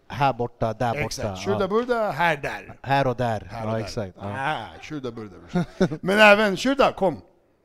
Här 0.08 0.34
borta, 0.34 0.74
där 0.74 0.90
borta. 0.94 1.06
Exakt. 1.06 1.40
Shurda 1.46 1.68
burda, 1.68 2.12
här 2.12 2.38
där. 2.38 2.78
Här 2.82 3.08
och 3.08 3.16
där. 3.16 3.42
Här 3.52 3.64
och 3.66 3.70
Ja, 3.70 3.74
där. 3.78 3.84
exakt. 3.84 4.18
Ja. 4.20 4.58
Ah, 4.58 4.82
Shurda 4.82 5.12
burda. 5.12 5.36
Men 6.02 6.20
även 6.20 6.58
Shurda, 6.58 6.92
kom! 6.94 7.22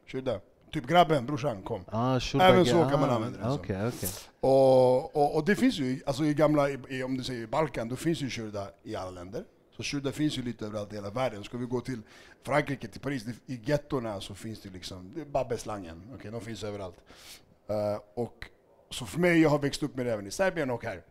Shurda. 0.06 0.40
Typ 0.72 0.86
grabben, 0.86 1.26
brorsan, 1.26 1.62
kom. 1.62 1.84
Ah, 1.88 2.20
Shurda 2.20 2.44
Även 2.44 2.66
så 2.66 2.72
kan 2.72 3.00
man 3.00 3.10
ah, 3.10 3.14
använda 3.14 3.38
det 3.38 3.44
som. 3.44 3.52
Okej, 3.54 3.86
okej. 3.88 4.08
Och, 4.40 5.16
och, 5.16 5.36
och 5.36 5.44
det 5.44 5.56
finns 5.56 5.78
ju, 5.78 6.00
alltså 6.06 6.24
i 6.24 6.34
gamla, 6.34 6.70
i, 6.70 7.02
om 7.02 7.16
du 7.16 7.24
säger 7.24 7.46
Balkan, 7.46 7.88
då 7.88 7.96
finns 7.96 8.20
ju 8.20 8.30
Shurda 8.30 8.70
i 8.82 8.96
alla 8.96 9.10
länder. 9.10 9.44
Så 9.76 9.82
Shurda 9.82 10.12
finns 10.12 10.38
ju 10.38 10.42
lite 10.42 10.66
överallt 10.66 10.92
i 10.92 10.96
hela 10.96 11.10
världen. 11.10 11.44
Ska 11.44 11.58
vi 11.58 11.66
gå 11.66 11.80
till 11.80 12.00
Frankrike, 12.42 12.88
till 12.88 13.00
Paris, 13.00 13.24
det- 13.24 13.54
i 13.54 13.60
gettorna 13.64 14.20
så 14.20 14.34
finns 14.34 14.60
det 14.62 14.70
liksom, 14.70 15.12
det 15.14 15.20
är 15.20 15.24
Babbeslangen, 15.24 16.02
okej, 16.14 16.30
de 16.30 16.40
finns 16.40 16.64
överallt. 16.64 16.96
Eh, 17.68 18.00
och 18.14 18.44
så 18.90 19.06
för 19.06 19.20
mig, 19.20 19.40
jag 19.40 19.50
har 19.50 19.58
växt 19.58 19.82
upp 19.82 19.96
med 19.96 20.06
det 20.06 20.12
även 20.12 20.26
i 20.26 20.30
Serbien 20.30 20.70
och 20.70 20.84
här. 20.84 21.02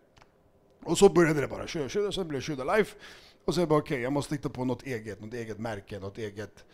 Och 0.83 0.97
så 0.97 1.09
började 1.09 1.41
det 1.41 1.47
bara, 1.47 1.67
köra, 1.67 2.11
sen 2.11 2.27
blev 2.27 2.41
det 2.41 2.45
Shurda 2.45 2.75
Life. 2.75 2.97
Och 3.45 3.55
sen 3.55 3.67
bara 3.67 3.79
okej, 3.79 4.01
jag 4.01 4.13
måste 4.13 4.35
hitta 4.35 4.49
på 4.49 4.65
något 4.65 4.83
eget, 4.83 5.21
något 5.21 5.33
eget 5.33 5.59
märke, 5.59 5.99
något 5.99 6.17
eget. 6.17 6.65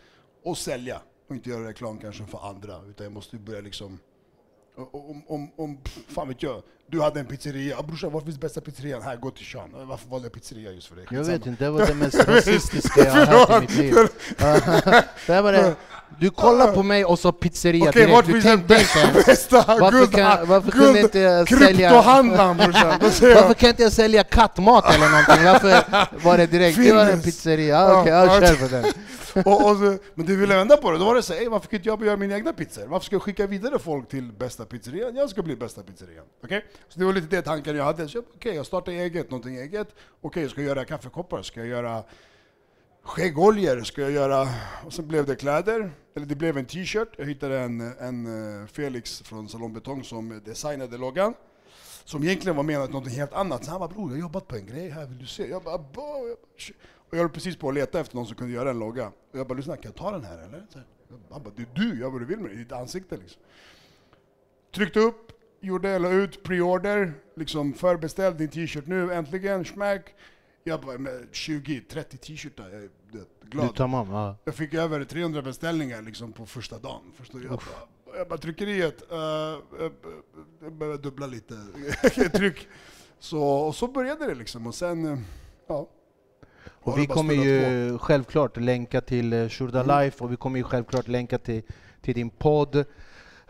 Och 0.43 0.57
sälja. 0.57 1.01
Och 1.28 1.36
inte 1.36 1.49
göra 1.49 1.67
reklam 1.67 1.99
kanske 1.99 2.26
för 2.26 2.49
andra, 2.49 2.82
utan 2.89 3.03
jag 3.03 3.13
måste 3.13 3.38
börja 3.38 3.61
liksom 3.61 3.99
om, 4.76 5.24
om, 5.28 5.51
om, 5.55 5.78
fan 6.07 6.28
vet 6.28 6.43
jag, 6.43 6.61
du 6.94 7.02
hade 7.02 7.20
en 7.20 7.26
pizzeria, 7.26 7.82
brorsan 7.82 8.12
var 8.12 8.22
finns 8.22 8.39
bästa 8.39 8.62
pizzerian? 8.62 9.02
Här, 9.02 9.16
gå 9.16 9.32
till 9.32 9.46
Sean. 9.46 9.70
"Eh, 9.80 9.86
Varför 9.86 10.10
valde 10.10 10.26
jag 10.26 10.34
pizzeria 10.34 10.72
just 10.72 10.88
för 10.88 10.96
det? 10.96 11.02
Jag 11.10 11.24
vet 11.24 11.46
inte, 11.46 11.64
det 11.64 11.70
var 11.72 11.86
det 11.86 11.94
mest 11.94 12.16
rasistiska 12.28 13.04
jag 13.06 13.12
har 13.12 13.26
hört 13.26 13.58
i 13.58 13.62
mitt 13.62 13.78
liv. 13.78 13.94
det 15.28 15.41
var 15.41 15.52
det. 15.52 15.76
Du 16.20 16.30
kollar 16.30 16.72
på 16.74 16.84
mig 16.84 17.06
och 17.06 17.20
sa 17.20 17.32
pizzeria 17.32 17.86
vart 17.86 17.94
direkt, 17.94 18.26
du 18.28 18.41
tänkte 18.41 18.74
inte 18.76 18.98
ens. 18.98 19.26
bästa 19.26 19.64
Varför, 19.68 19.91
guld, 20.00 20.16
kan, 20.16 20.48
varför 20.48 20.72
kunde 20.72 21.00
inte 21.00 21.20
jag 21.20 21.48
sälja... 21.50 21.89
kryptohandlaren 21.89 22.58
brorsan? 22.58 23.00
Varför 23.02 23.28
jag, 23.30 23.58
kan 23.58 23.70
inte 23.70 23.84
jag 23.84 23.91
sälja 23.91 24.24
kattmat 24.24 24.96
eller 24.96 25.10
någonting? 25.10 25.44
Varför 25.46 26.24
var 26.24 26.38
det 26.38 26.48
direkt? 26.48 26.78
Det 26.78 26.94
var 26.94 27.06
en 27.10 27.22
pizzeria, 27.22 28.00
okej, 28.00 28.14
Ja, 28.14 28.26
ja, 28.26 28.38
okej. 28.38 28.48
kör 28.48 28.56
på 28.56 28.68
den. 28.76 28.86
och, 29.46 29.70
och 29.72 29.78
så, 29.78 29.98
men 30.16 30.26
du 30.26 30.36
ville 30.36 30.56
vända 30.56 30.78
på 30.78 30.91
det, 30.91 30.98
då 30.98 31.06
var 31.06 31.16
det 31.16 31.22
så 31.24 31.34
här, 31.34 31.41
"Ey, 31.41 31.50
varför 31.50 31.68
kan 31.68 31.78
inte 31.78 31.89
jag 31.89 32.06
göra 32.06 32.18
mina 32.18 32.36
egna 32.36 32.54
pizzor? 32.54 32.86
Varför 32.88 33.06
ska 33.06 33.16
jag 33.16 33.22
skicka 33.24 33.48
vidare 33.48 33.80
folk 33.80 34.10
till 34.10 34.32
bästa 34.32 34.66
pizzerian? 34.66 35.16
Jag 35.16 35.30
ska 35.30 35.41
bli 35.41 35.56
bästa 35.56 35.82
pizzerian. 35.82 36.26
Okej? 36.44 36.66
Så 36.88 36.99
det 36.99 37.05
var 37.05 37.13
lite 37.13 37.27
det 37.27 37.41
tanken 37.41 37.75
jag 37.75 37.84
hade. 37.84 38.07
Så 38.07 38.23
jag, 38.39 38.55
jag 38.55 38.65
startar 38.65 38.91
eget, 38.91 39.31
någonting 39.31 39.57
eget. 39.57 39.88
Okej, 40.21 40.41
jag 40.41 40.51
ska 40.51 40.61
göra 40.61 40.86
kaffekoppar, 40.86 41.41
ska 41.41 41.59
jag 41.59 41.69
göra 41.69 42.03
skäggoljor, 43.03 43.84
ska 43.84 44.01
jag 44.01 44.11
göra... 44.11 44.47
Och 44.86 44.93
sen 44.93 45.07
blev 45.07 45.25
det 45.25 45.36
kläder, 45.36 45.91
eller 46.15 46.25
det 46.25 46.36
blev 46.36 46.57
en 46.57 46.65
t-shirt. 46.65 47.09
Jag 47.17 47.25
hittade 47.25 47.59
en, 47.59 47.81
en 47.81 48.61
eh, 48.61 48.67
Felix 48.67 49.21
från 49.21 49.49
Salon 49.49 49.73
Betong 49.73 50.03
som 50.03 50.41
designade 50.45 50.97
loggan. 50.97 51.34
Som 52.05 52.23
egentligen 52.23 52.55
var 52.55 52.63
menat 52.63 52.91
något 52.91 53.11
helt 53.11 53.34
annat. 53.34 53.65
Så 53.65 53.71
han 53.71 53.79
bara 53.79 53.89
bror, 53.89 54.09
jag 54.09 54.15
har 54.15 54.21
jobbat 54.21 54.47
på 54.47 54.55
en 54.55 54.65
grej 54.65 54.89
här, 54.89 55.05
vill 55.05 55.17
du 55.17 55.25
se? 55.27 55.49
Jag 55.49 55.63
bara, 55.63 55.77
"Bo." 55.77 56.01
jag 56.01 56.38
bara 56.38 56.75
Och 56.95 57.13
jag 57.17 57.17
höll 57.17 57.29
precis 57.29 57.57
på 57.57 57.69
att 57.69 57.75
leta 57.75 57.99
efter 57.99 58.15
någon 58.15 58.25
som 58.25 58.36
kunde 58.36 58.53
göra 58.53 58.69
en 58.69 58.79
logga. 58.79 59.07
Och 59.07 59.39
jag 59.39 59.47
bara, 59.47 59.53
lyssna, 59.53 59.75
kan 59.75 59.84
jag 59.86 59.95
ta 59.95 60.11
den 60.11 60.23
här 60.23 60.38
eller? 60.38 60.65
Så. 60.69 60.79
Han 61.29 61.43
bara, 61.43 61.53
det 61.55 61.61
är 61.61 61.67
du, 61.73 61.99
gör 61.99 62.09
vad 62.09 62.21
du 62.21 62.25
vill 62.25 62.39
med 62.39 62.51
det, 62.51 62.53
i 62.53 62.57
ditt 62.57 62.71
ansikte 62.71 63.17
liksom. 63.17 63.41
Tryckte 64.75 64.99
upp, 64.99 65.31
gjorde, 65.64 65.99
la 65.99 66.09
ut 66.09 66.43
preorder, 66.43 67.14
liksom 67.36 67.74
förbeställd 67.74 68.38
din 68.38 68.49
t-shirt 68.49 68.88
nu, 68.88 69.14
äntligen, 69.14 69.66
smack. 69.66 70.14
Jag 70.64 70.82
bara, 70.82 70.97
med 70.97 71.28
20-30 71.32 72.03
t-shirtar, 72.18 72.64
jag 72.64 72.84
är 72.84 72.89
vet, 73.11 73.28
Du 73.41 73.49
glad. 73.49 73.76
tamam, 73.76 74.09
ja. 74.11 74.38
Jag 74.45 74.55
fick 74.55 74.74
över 74.74 75.03
300 75.03 75.41
beställningar 75.41 76.01
liksom 76.01 76.32
på 76.34 76.45
första 76.45 76.80
dagen. 76.80 77.01
Förstår? 77.16 77.41
Jag 77.41 77.49
bara, 77.51 78.18
jag 78.18 78.28
bara 78.28 78.38
tryckeriet, 78.38 79.03
uh, 79.11 79.18
jag 80.61 80.74
behöver 80.74 80.97
dubbla 80.97 81.28
lite 81.28 81.55
tryck. 82.34 82.68
Så, 83.20 83.43
och 83.43 83.76
så 83.76 83.88
började 83.88 84.28
det 84.28 84.36
liksom. 84.36 84.68
Och 84.68 84.76
sen, 84.76 85.26
ja. 85.68 85.89
Och 86.68 86.97
vi 86.97 87.05
kommer 87.07 87.34
ju 87.34 87.97
självklart 87.97 88.57
länka 88.57 89.01
till 89.01 89.49
Shurda 89.49 89.84
Mm. 89.84 89.99
Life 89.99 90.24
och 90.24 90.32
vi 90.32 90.36
kommer 90.36 90.57
ju 90.57 90.64
självklart 90.64 91.07
länka 91.07 91.38
till, 91.38 91.61
till 92.01 92.14
din 92.16 92.30
podd. 92.30 92.86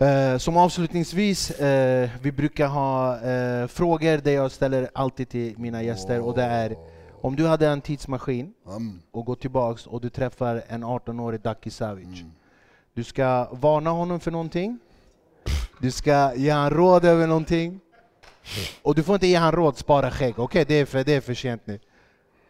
Eh, 0.03 0.37
som 0.37 0.57
avslutningsvis, 0.57 1.51
eh, 1.51 2.09
vi 2.21 2.31
brukar 2.31 2.67
ha 2.67 3.21
eh, 3.21 3.67
frågor 3.67 4.17
där 4.17 4.31
jag 4.31 4.51
ställer 4.51 4.89
alltid 4.93 5.29
till 5.29 5.57
mina 5.57 5.83
gäster 5.83 6.19
och 6.19 6.35
det 6.35 6.43
är 6.43 6.75
om 7.21 7.35
du 7.35 7.47
hade 7.47 7.67
en 7.67 7.81
tidsmaskin 7.81 8.53
Mm. 8.67 9.01
och 9.11 9.25
går 9.25 9.35
tillbaks 9.35 9.87
och 9.87 10.01
du 10.01 10.09
träffar 10.09 10.63
en 10.67 10.83
18-årig 10.83 11.41
Daki 11.41 11.69
Savic. 11.69 12.19
Mm. 12.21 12.31
Du 12.93 13.03
ska 13.03 13.47
varna 13.51 13.89
honom 13.89 14.19
för 14.19 14.31
någonting, 14.31 14.79
du 15.81 15.91
ska 15.91 16.35
ge 16.35 16.49
han 16.49 16.69
råd 16.69 17.05
över 17.05 17.27
någonting 17.27 17.79
och 18.81 18.95
du 18.95 19.03
får 19.03 19.15
inte 19.15 19.27
ge 19.27 19.35
han 19.35 19.51
råd 19.51 19.77
spara 19.77 20.11
skägg, 20.11 20.39
okej 20.39 20.65
det, 20.67 20.75
är 20.75 20.85
för, 20.85 21.03
det 21.03 21.13
är 21.13 21.21
för 21.21 21.33
sent 21.33 21.61
nu. 21.65 21.79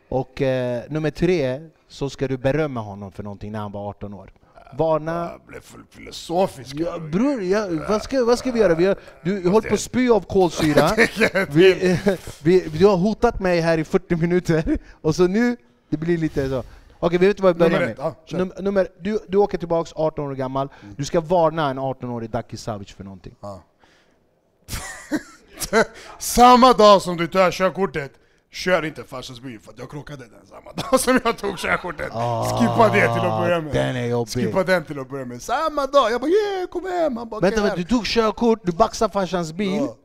Och 0.10 0.42
eh, 0.42 0.84
nummer 0.90 1.12
tre, 1.12 1.70
så 1.88 2.10
ska 2.10 2.28
du 2.28 2.38
berömma 2.38 2.82
honom 2.82 3.12
för 3.12 3.24
någonting 3.24 3.52
när 3.52 3.60
han 3.60 3.72
var 3.72 3.90
18 3.90 4.14
år. 4.14 4.32
Varna... 4.78 5.32
Jag 5.32 5.42
blev 5.48 5.62
full 5.62 5.84
filosofisk. 5.90 6.76
Ja, 6.76 7.00
bror, 7.00 7.44
ja, 7.44 7.68
vad, 7.90 8.02
ska, 8.02 8.26
vad 8.26 8.40
ska 8.40 8.52
vi 8.52 8.60
göra? 8.60 8.76
Vi 8.76 8.86
har, 8.86 8.98
du 9.24 9.50
håller 9.50 9.70
på 9.70 9.74
att 9.74 9.80
spy 9.80 10.10
av 10.10 10.22
kolsyra. 10.22 10.92
Vi, 11.50 12.00
vi, 12.44 12.60
du 12.60 12.86
har 12.86 12.98
hotat 12.98 13.40
mig 13.40 13.60
här 13.60 13.78
i 13.78 13.84
40 13.84 14.16
minuter, 14.16 14.78
och 15.02 15.16
så 15.16 15.28
nu, 15.28 15.58
det 15.90 15.98
blir 15.98 16.18
lite 16.18 16.50
så. 16.50 16.64
Okej, 17.00 17.18
vi 17.18 17.28
vet 17.28 17.40
vad 17.40 17.56
vi 17.56 17.60
börjar 17.60 17.80
med. 17.80 18.14
kör. 18.26 18.38
Num, 18.38 18.54
nummer, 18.60 18.88
du, 19.00 19.20
du 19.28 19.38
åker 19.38 19.58
tillbaks 19.58 19.94
18 19.96 20.26
år 20.26 20.36
gammal, 20.36 20.70
du 20.98 21.06
ska 21.06 21.22
varna 21.22 21.70
en 21.70 21.80
18-årig 21.80 22.30
Daki 22.30 22.58
Savic 22.58 22.92
för 22.92 23.04
någonting. 23.04 23.36
Ja. 23.42 23.64
Samma 26.20 26.74
dag 26.74 27.02
som 27.02 27.18
du 27.18 27.28
tar 27.28 27.52
körkortet, 27.52 28.12
kör 28.54 28.86
inte 28.86 29.04
farsans 29.04 29.40
bil 29.42 29.60
för 29.60 29.72
att 29.72 29.80
jag 29.80 29.90
krockade 29.92 30.24
den 30.24 30.48
samma 30.50 30.72
dag 30.74 31.00
som 31.06 31.20
jag 31.24 31.38
tog 31.38 31.58
körkortet. 31.58 32.08
Skippa 32.60 32.90
det 32.94 33.02
till 33.14 33.24
att 33.26 33.42
börja 33.42 33.62
med. 33.62 33.70
Ah, 33.70 33.74
Den 33.74 33.96
är 33.96 34.06
jobbig. 34.06 34.34
Skippa 34.34 34.64
den 34.64 34.86
till 34.86 35.00
att 35.00 35.10
börja 35.10 35.26
med. 35.26 35.42
Samma 35.42 35.88
dag, 35.88 36.12
jag 36.12 36.22
bara 36.22 36.28
yeah, 36.32 36.68
kom 36.70 36.86
hem! 36.86 37.18
Han 37.18 37.30
bara 37.30 37.40
Vänta, 37.40 37.56
"Okej, 37.58 37.62
vänta, 37.64 37.76
du 37.76 37.84
tog 37.84 38.06
körkort, 38.06 38.60
du 38.64 38.72
baxade 38.72 39.14
farsans 39.14 39.54
bil. 39.54 39.76
Ja. 39.76 39.96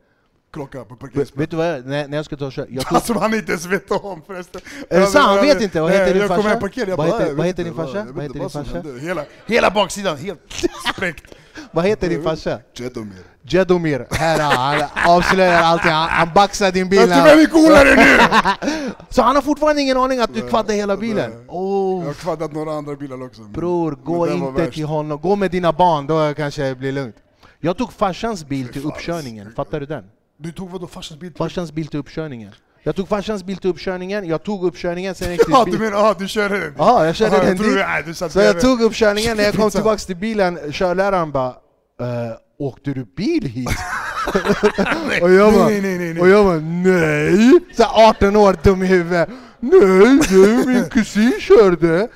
Krocka 0.52 0.84
på 0.84 0.96
parkeringsplatsen. 0.96 1.38
vet 1.40 1.50
du 1.50 1.56
vad 1.56 1.66
jag, 1.68 1.86
när, 1.86 2.08
när 2.08 2.16
jag 2.18 2.24
skulle 2.24 2.38
ta 2.38 2.50
kör, 2.50 2.66
jag 2.70 2.84
tog, 2.88 2.96
Alltså 2.96 3.12
han 3.18 3.34
inte 3.34 3.52
ens 3.52 3.66
vet 3.66 3.90
om 3.90 4.22
förresten. 4.26 4.60
Är 4.90 5.00
det 5.00 5.06
sant? 5.06 5.24
Han 5.26 5.40
vet 5.40 5.60
inte? 5.60 5.80
Vad 5.80 5.90
heter 5.90 6.04
Nej, 6.04 6.12
din 6.12 6.20
jag 6.22 6.28
kom 6.28 6.36
farsa? 6.36 6.48
hem 6.48 6.60
parkerad, 6.60 6.88
jag 6.88 6.96
Vad 6.96 7.06
heter- 7.06 7.34
vad 7.34 7.56
din 7.56 7.74
farsa? 7.74 8.06
Vad 8.10 8.22
heter 8.24 8.38
din 8.40 8.50
som 8.50 8.64
farsa? 8.64 9.24
hela 9.46 9.70
baksidan 9.70 10.16
helt 10.16 10.40
spräckt. 10.94 11.34
Vad 11.72 11.84
heter 11.84 12.08
din 12.08 12.22
farsa? 12.22 12.58
Jedomir. 12.74 13.22
Jedomir, 13.42 14.06
här 14.10 14.40
han 14.40 14.88
avslöjar 15.16 15.62
allting, 15.62 15.90
han, 15.90 16.08
han 16.08 16.28
baxar 16.34 16.72
din 16.72 16.88
bil. 16.88 16.98
Vem 16.98 17.10
är 17.10 17.46
coolare 17.46 17.94
nu? 17.96 18.90
så 19.10 19.22
han 19.22 19.34
har 19.34 19.42
fortfarande 19.42 19.82
ingen 19.82 19.96
aning 19.96 20.20
att 20.20 20.34
du 20.34 20.40
kvaddade 20.48 20.74
hela 20.74 20.96
bilen? 20.96 21.30
Jag 21.46 21.54
Oh, 21.54 22.04
har 22.04 22.12
kvaddat 22.12 22.52
några 22.52 22.72
andra 22.72 22.94
bilar 22.96 23.22
också. 23.22 23.42
bror, 23.42 23.98
gå 24.04 24.28
inte 24.28 24.62
värst. 24.62 24.74
till 24.74 24.84
honom, 24.84 25.20
gå 25.20 25.36
med 25.36 25.50
dina 25.50 25.72
barn, 25.72 26.06
då 26.06 26.34
kanske 26.34 26.62
det 26.62 26.74
blir 26.74 26.92
lugnt. 26.92 27.16
Jag 27.60 27.76
tog 27.76 27.92
farsans 27.92 28.44
bil 28.46 28.68
till 28.68 28.84
uppkörningen, 28.86 29.52
fattar 29.56 29.80
du 29.80 29.86
den? 29.86 30.04
Du 30.38 30.52
tog 30.52 30.70
vadå 30.70 30.86
farsans 30.86 31.20
bil? 31.20 31.30
till- 31.32 31.38
Farsans 31.38 31.72
bil 31.72 31.86
till 31.86 31.98
uppkörningen. 32.00 32.52
Jag 32.82 32.96
tog 32.96 33.08
farsans 33.08 33.44
bil 33.44 33.56
till 33.56 33.70
uppkörningen, 33.70 34.28
jag 34.28 34.42
tog 34.42 34.64
uppkörningen, 34.64 35.14
sen 35.14 35.32
gick 35.32 35.40
Ja 35.48 35.64
till 35.64 35.72
du 35.72 35.78
bil. 35.78 35.90
menar, 35.90 36.04
ja 36.06 36.14
du 36.18 36.28
körde 36.28 36.60
den? 36.60 36.74
Ja, 36.78 37.06
jag 37.06 37.14
körde 37.16 37.36
den 37.36 37.46
jag 37.46 37.56
dit. 37.56 38.06
du 38.06 38.14
satt 38.14 38.32
Så 38.32 38.40
jag 38.40 38.60
tog 38.60 38.80
uppkörningen, 38.82 39.36
när 39.36 39.44
jag 39.44 39.54
kom 39.54 39.64
Pizza. 39.64 39.78
tillbaks 39.78 40.06
till 40.06 40.16
bilen, 40.16 40.58
körläraren 40.72 41.32
bara 41.32 41.48
eh, 42.00 42.36
Åkte 42.60 42.90
du 42.90 43.04
bil 43.04 43.44
hit? 43.44 43.68
och 45.22 45.30
jag 45.30 45.52
bara, 45.52 45.64
nej, 45.68 45.80
nej, 45.80 45.98
nej. 45.98 46.20
Och 46.20 46.28
jag 46.28 46.44
bara 46.46 46.58
nej! 46.58 47.60
Så 47.76 47.82
här 47.82 48.08
18 48.10 48.36
år 48.36 48.56
dum 48.62 48.82
i 48.82 48.86
huvudet. 48.86 49.28
Nej, 49.60 50.18
det 50.28 50.66
min 50.66 50.84
kusin 50.90 51.32
körde. 51.40 52.08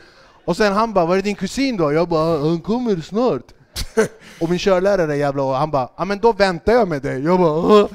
Och 0.44 0.56
sen 0.56 0.72
han 0.72 0.92
bara, 0.92 1.06
var 1.06 1.16
är 1.16 1.22
din 1.22 1.34
kusin 1.34 1.76
då? 1.76 1.92
Jag 1.92 2.08
bara, 2.08 2.38
han 2.38 2.60
kommer 2.60 2.96
snart. 2.96 3.42
och 4.40 4.50
min 4.50 4.58
körlärare 4.58 5.16
jävla, 5.16 5.58
han 5.58 5.70
bara, 5.70 5.88
ja 5.96 6.04
men 6.04 6.18
då 6.18 6.32
väntar 6.32 6.72
jag 6.72 6.88
med 6.88 7.02
dig. 7.02 7.24
Jag 7.24 7.38
bara, 7.40 7.52
"Åh." 7.52 7.86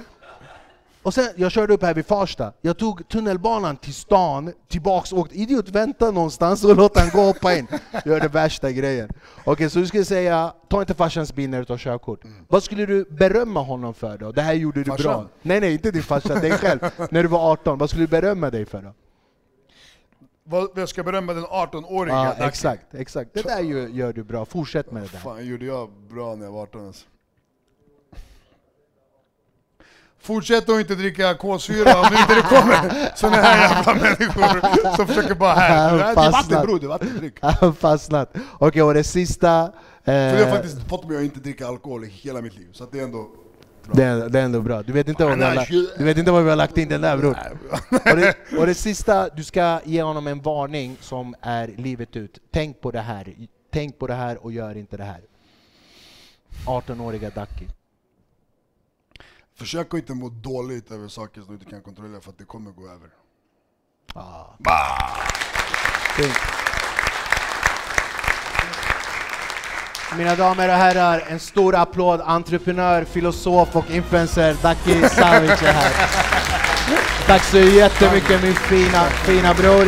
Och 1.08 1.14
sen, 1.14 1.30
jag 1.36 1.52
körde 1.52 1.74
upp 1.74 1.82
här 1.82 1.94
vid 1.94 2.06
Farsta, 2.06 2.54
jag 2.62 2.78
tog 2.78 3.08
tunnelbanan 3.08 3.78
till 3.78 3.94
stan, 3.94 4.54
tillbaks, 4.68 5.14
åkte 5.14 5.36
idiot, 5.36 5.70
vänta 5.70 6.12
någonstans 6.12 6.64
och 6.64 6.76
låt 6.76 6.98
han 6.98 7.10
gå 7.10 7.20
och 7.20 7.26
hoppa 7.26 7.56
in. 7.56 7.68
Gör 8.06 8.20
det 8.20 8.28
värsta 8.28 8.72
grejen. 8.72 9.10
Okej, 9.46 9.70
så 9.70 9.80
du 9.80 9.88
skulle 9.88 10.06
säga, 10.06 10.54
ta 10.68 10.82
inte 10.82 10.94
farsans 10.94 11.34
bil 11.34 11.50
när 11.50 11.60
du 11.60 11.66
tar 11.66 11.78
körkort. 11.78 12.22
Vad 12.48 12.64
skulle 12.64 12.86
du 12.86 13.06
berömma 13.06 13.62
honom 13.62 13.94
för 13.94 14.18
då? 14.18 14.32
Det 14.32 14.42
här 14.42 14.54
gjorde 14.54 14.80
du 14.80 14.84
bra. 14.84 14.98
Farsan? 14.98 15.28
Nej 15.42 15.60
nej, 15.60 15.74
inte 15.74 15.92
din 15.92 16.04
farsa, 16.04 16.36
dig 16.36 16.52
själv. 16.52 16.80
när 17.12 17.24
du 17.24 17.30
var 17.30 17.52
18, 17.52 17.78
vad 17.78 17.90
skulle 17.90 18.04
du 18.06 18.10
berömma 18.10 18.50
dig 18.50 18.66
för 18.66 18.82
då? 18.82 18.94
Vad, 20.44 20.70
jag 20.76 20.90
ska 20.90 21.04
berömma 21.04 21.34
den 21.34 21.46
18-åriga 21.46 22.16
Ja, 22.16 22.48
exakt, 22.48 22.96
exakt. 22.96 23.34
Det 23.34 23.42
där 23.42 23.60
gör, 23.60 23.88
gör 23.88 24.14
du 24.14 24.24
bra, 24.24 24.46
fortsätt 24.46 24.92
med 24.92 25.04
det 25.04 25.12
där. 25.12 25.20
fan 25.20 25.46
gjorde 25.46 25.66
jag 25.66 25.90
bra 26.10 26.36
när 26.36 26.46
jag 26.46 26.52
var 26.52 26.62
18 26.62 26.88
alltså. 26.88 27.06
Fortsätt 30.28 30.70
att 30.70 30.80
inte 30.80 30.96
dricka 30.96 31.34
kolsyra 31.34 31.96
om 32.00 32.06
det 32.12 32.20
inte 32.22 32.36
det 32.36 32.42
kommer 32.42 33.16
såna 33.16 33.36
här 33.36 33.76
jävla 33.76 33.94
människor 33.94 34.96
som 34.96 35.08
försöker 35.08 35.36
bara 35.36 35.54
här. 35.54 35.98
Det 35.98 36.04
är 36.04 36.32
vatten 36.32 36.62
bror, 36.62 36.80
det 36.80 36.86
är 36.86 36.88
vatten, 36.88 37.18
drick. 37.18 37.34
Han 37.42 37.76
fastnat. 37.76 38.36
Okej, 38.58 38.84
och 38.84 38.94
det 38.94 39.04
sista... 39.04 39.72
För 40.06 40.14
jag 40.14 40.46
har 40.46 40.48
Eh, 40.48 40.52
faktiskt 40.54 40.90
fått 40.90 41.08
mig 41.08 41.18
att 41.18 41.24
inte 41.24 41.40
dricka 41.40 41.68
alkohol 41.68 42.04
i 42.04 42.08
hela 42.08 42.42
mitt 42.42 42.58
liv, 42.58 42.68
så 42.72 42.86
det 42.92 43.00
är 43.00 43.04
ändå... 43.04 43.28
det, 43.92 44.04
är, 44.04 44.30
det 44.30 44.40
är 44.40 44.44
ändå 44.44 44.62
bra. 44.62 44.84
Du 44.84 44.94
vet, 44.94 45.08
inte 45.08 45.26
vad 45.26 45.38
vi 45.38 45.44
har, 45.44 45.98
du 45.98 46.04
vet 46.04 46.18
inte 46.18 46.32
vad 46.32 46.44
vi 46.44 46.50
har 46.50 46.56
lagt 46.56 46.78
in 46.78 46.90
den 46.90 47.02
där 47.02 47.18
bror. 47.18 47.38
Och 47.90 48.18
det, 48.18 48.36
och 48.60 48.66
det 48.66 48.74
sista, 48.74 49.30
du 49.30 49.44
ska 49.44 49.80
ge 49.86 50.02
honom 50.02 50.28
en 50.28 50.42
varning 50.42 50.98
som 51.02 51.36
är 51.42 51.68
livet 51.78 52.16
ut. 52.16 52.40
Tänk 52.54 52.82
på 52.82 52.92
det 52.92 53.02
här. 53.02 53.34
Tänk 53.74 54.00
på 54.00 54.08
det 54.08 54.14
här 54.14 54.46
och 54.46 54.52
gör 54.52 54.78
inte 54.78 54.98
det 54.98 55.04
här. 55.04 55.22
18-åriga 56.66 57.30
Ducky. 57.30 57.66
Försök 59.58 59.94
att 59.94 60.00
inte 60.00 60.14
må 60.14 60.30
dåligt 60.30 60.92
över 60.92 61.08
saker 61.08 61.42
som 61.42 61.48
du 61.48 61.54
inte 61.54 61.66
kan 61.72 61.82
kontrollera 61.82 62.22
för 62.22 62.30
att 62.30 62.38
det 62.38 62.46
kommer 62.46 62.72
gå 62.72 62.84
över. 62.84 63.10
Ah. 64.14 64.56
Fint. 66.18 66.38
Mina 70.18 70.36
damer 70.36 70.70
och 70.70 70.76
herrar, 70.76 71.24
en 71.28 71.40
stor 71.40 71.76
applåd. 71.76 72.22
Entreprenör, 72.22 73.04
filosof 73.04 73.76
och 73.76 73.92
influencer 73.92 74.56
Daki 74.62 75.10
Savic 75.10 75.64
är 75.64 75.74
här. 75.74 75.92
Tack 77.28 77.44
så 77.44 77.58
jättemycket 77.58 78.44
min 78.44 78.56
fina, 78.56 79.04
fina 79.04 79.54
bror. 79.54 79.88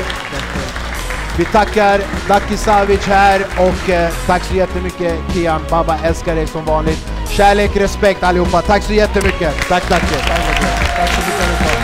Vi 1.38 1.46
tackar 1.46 2.02
Daki 2.28 2.58
Savic 2.58 3.06
här 3.06 3.46
och 3.58 3.90
eh, 3.90 4.14
tack 4.28 4.44
så 4.44 4.56
jättemycket 4.56 5.20
Kian. 5.34 5.62
Baba 5.70 5.98
älskar 6.04 6.36
dig 6.36 6.48
som 6.48 6.66
vanligt. 6.66 7.19
Kärlek, 7.30 7.76
respekt 7.76 8.24
allihopa. 8.24 8.62
Tack 8.62 8.84
så 8.84 8.94
jättemycket. 8.94 9.68
Tack 9.70 9.90
Daki. 9.90 10.06
Tack 10.06 11.10
så 11.14 11.22
mycket. 11.22 11.79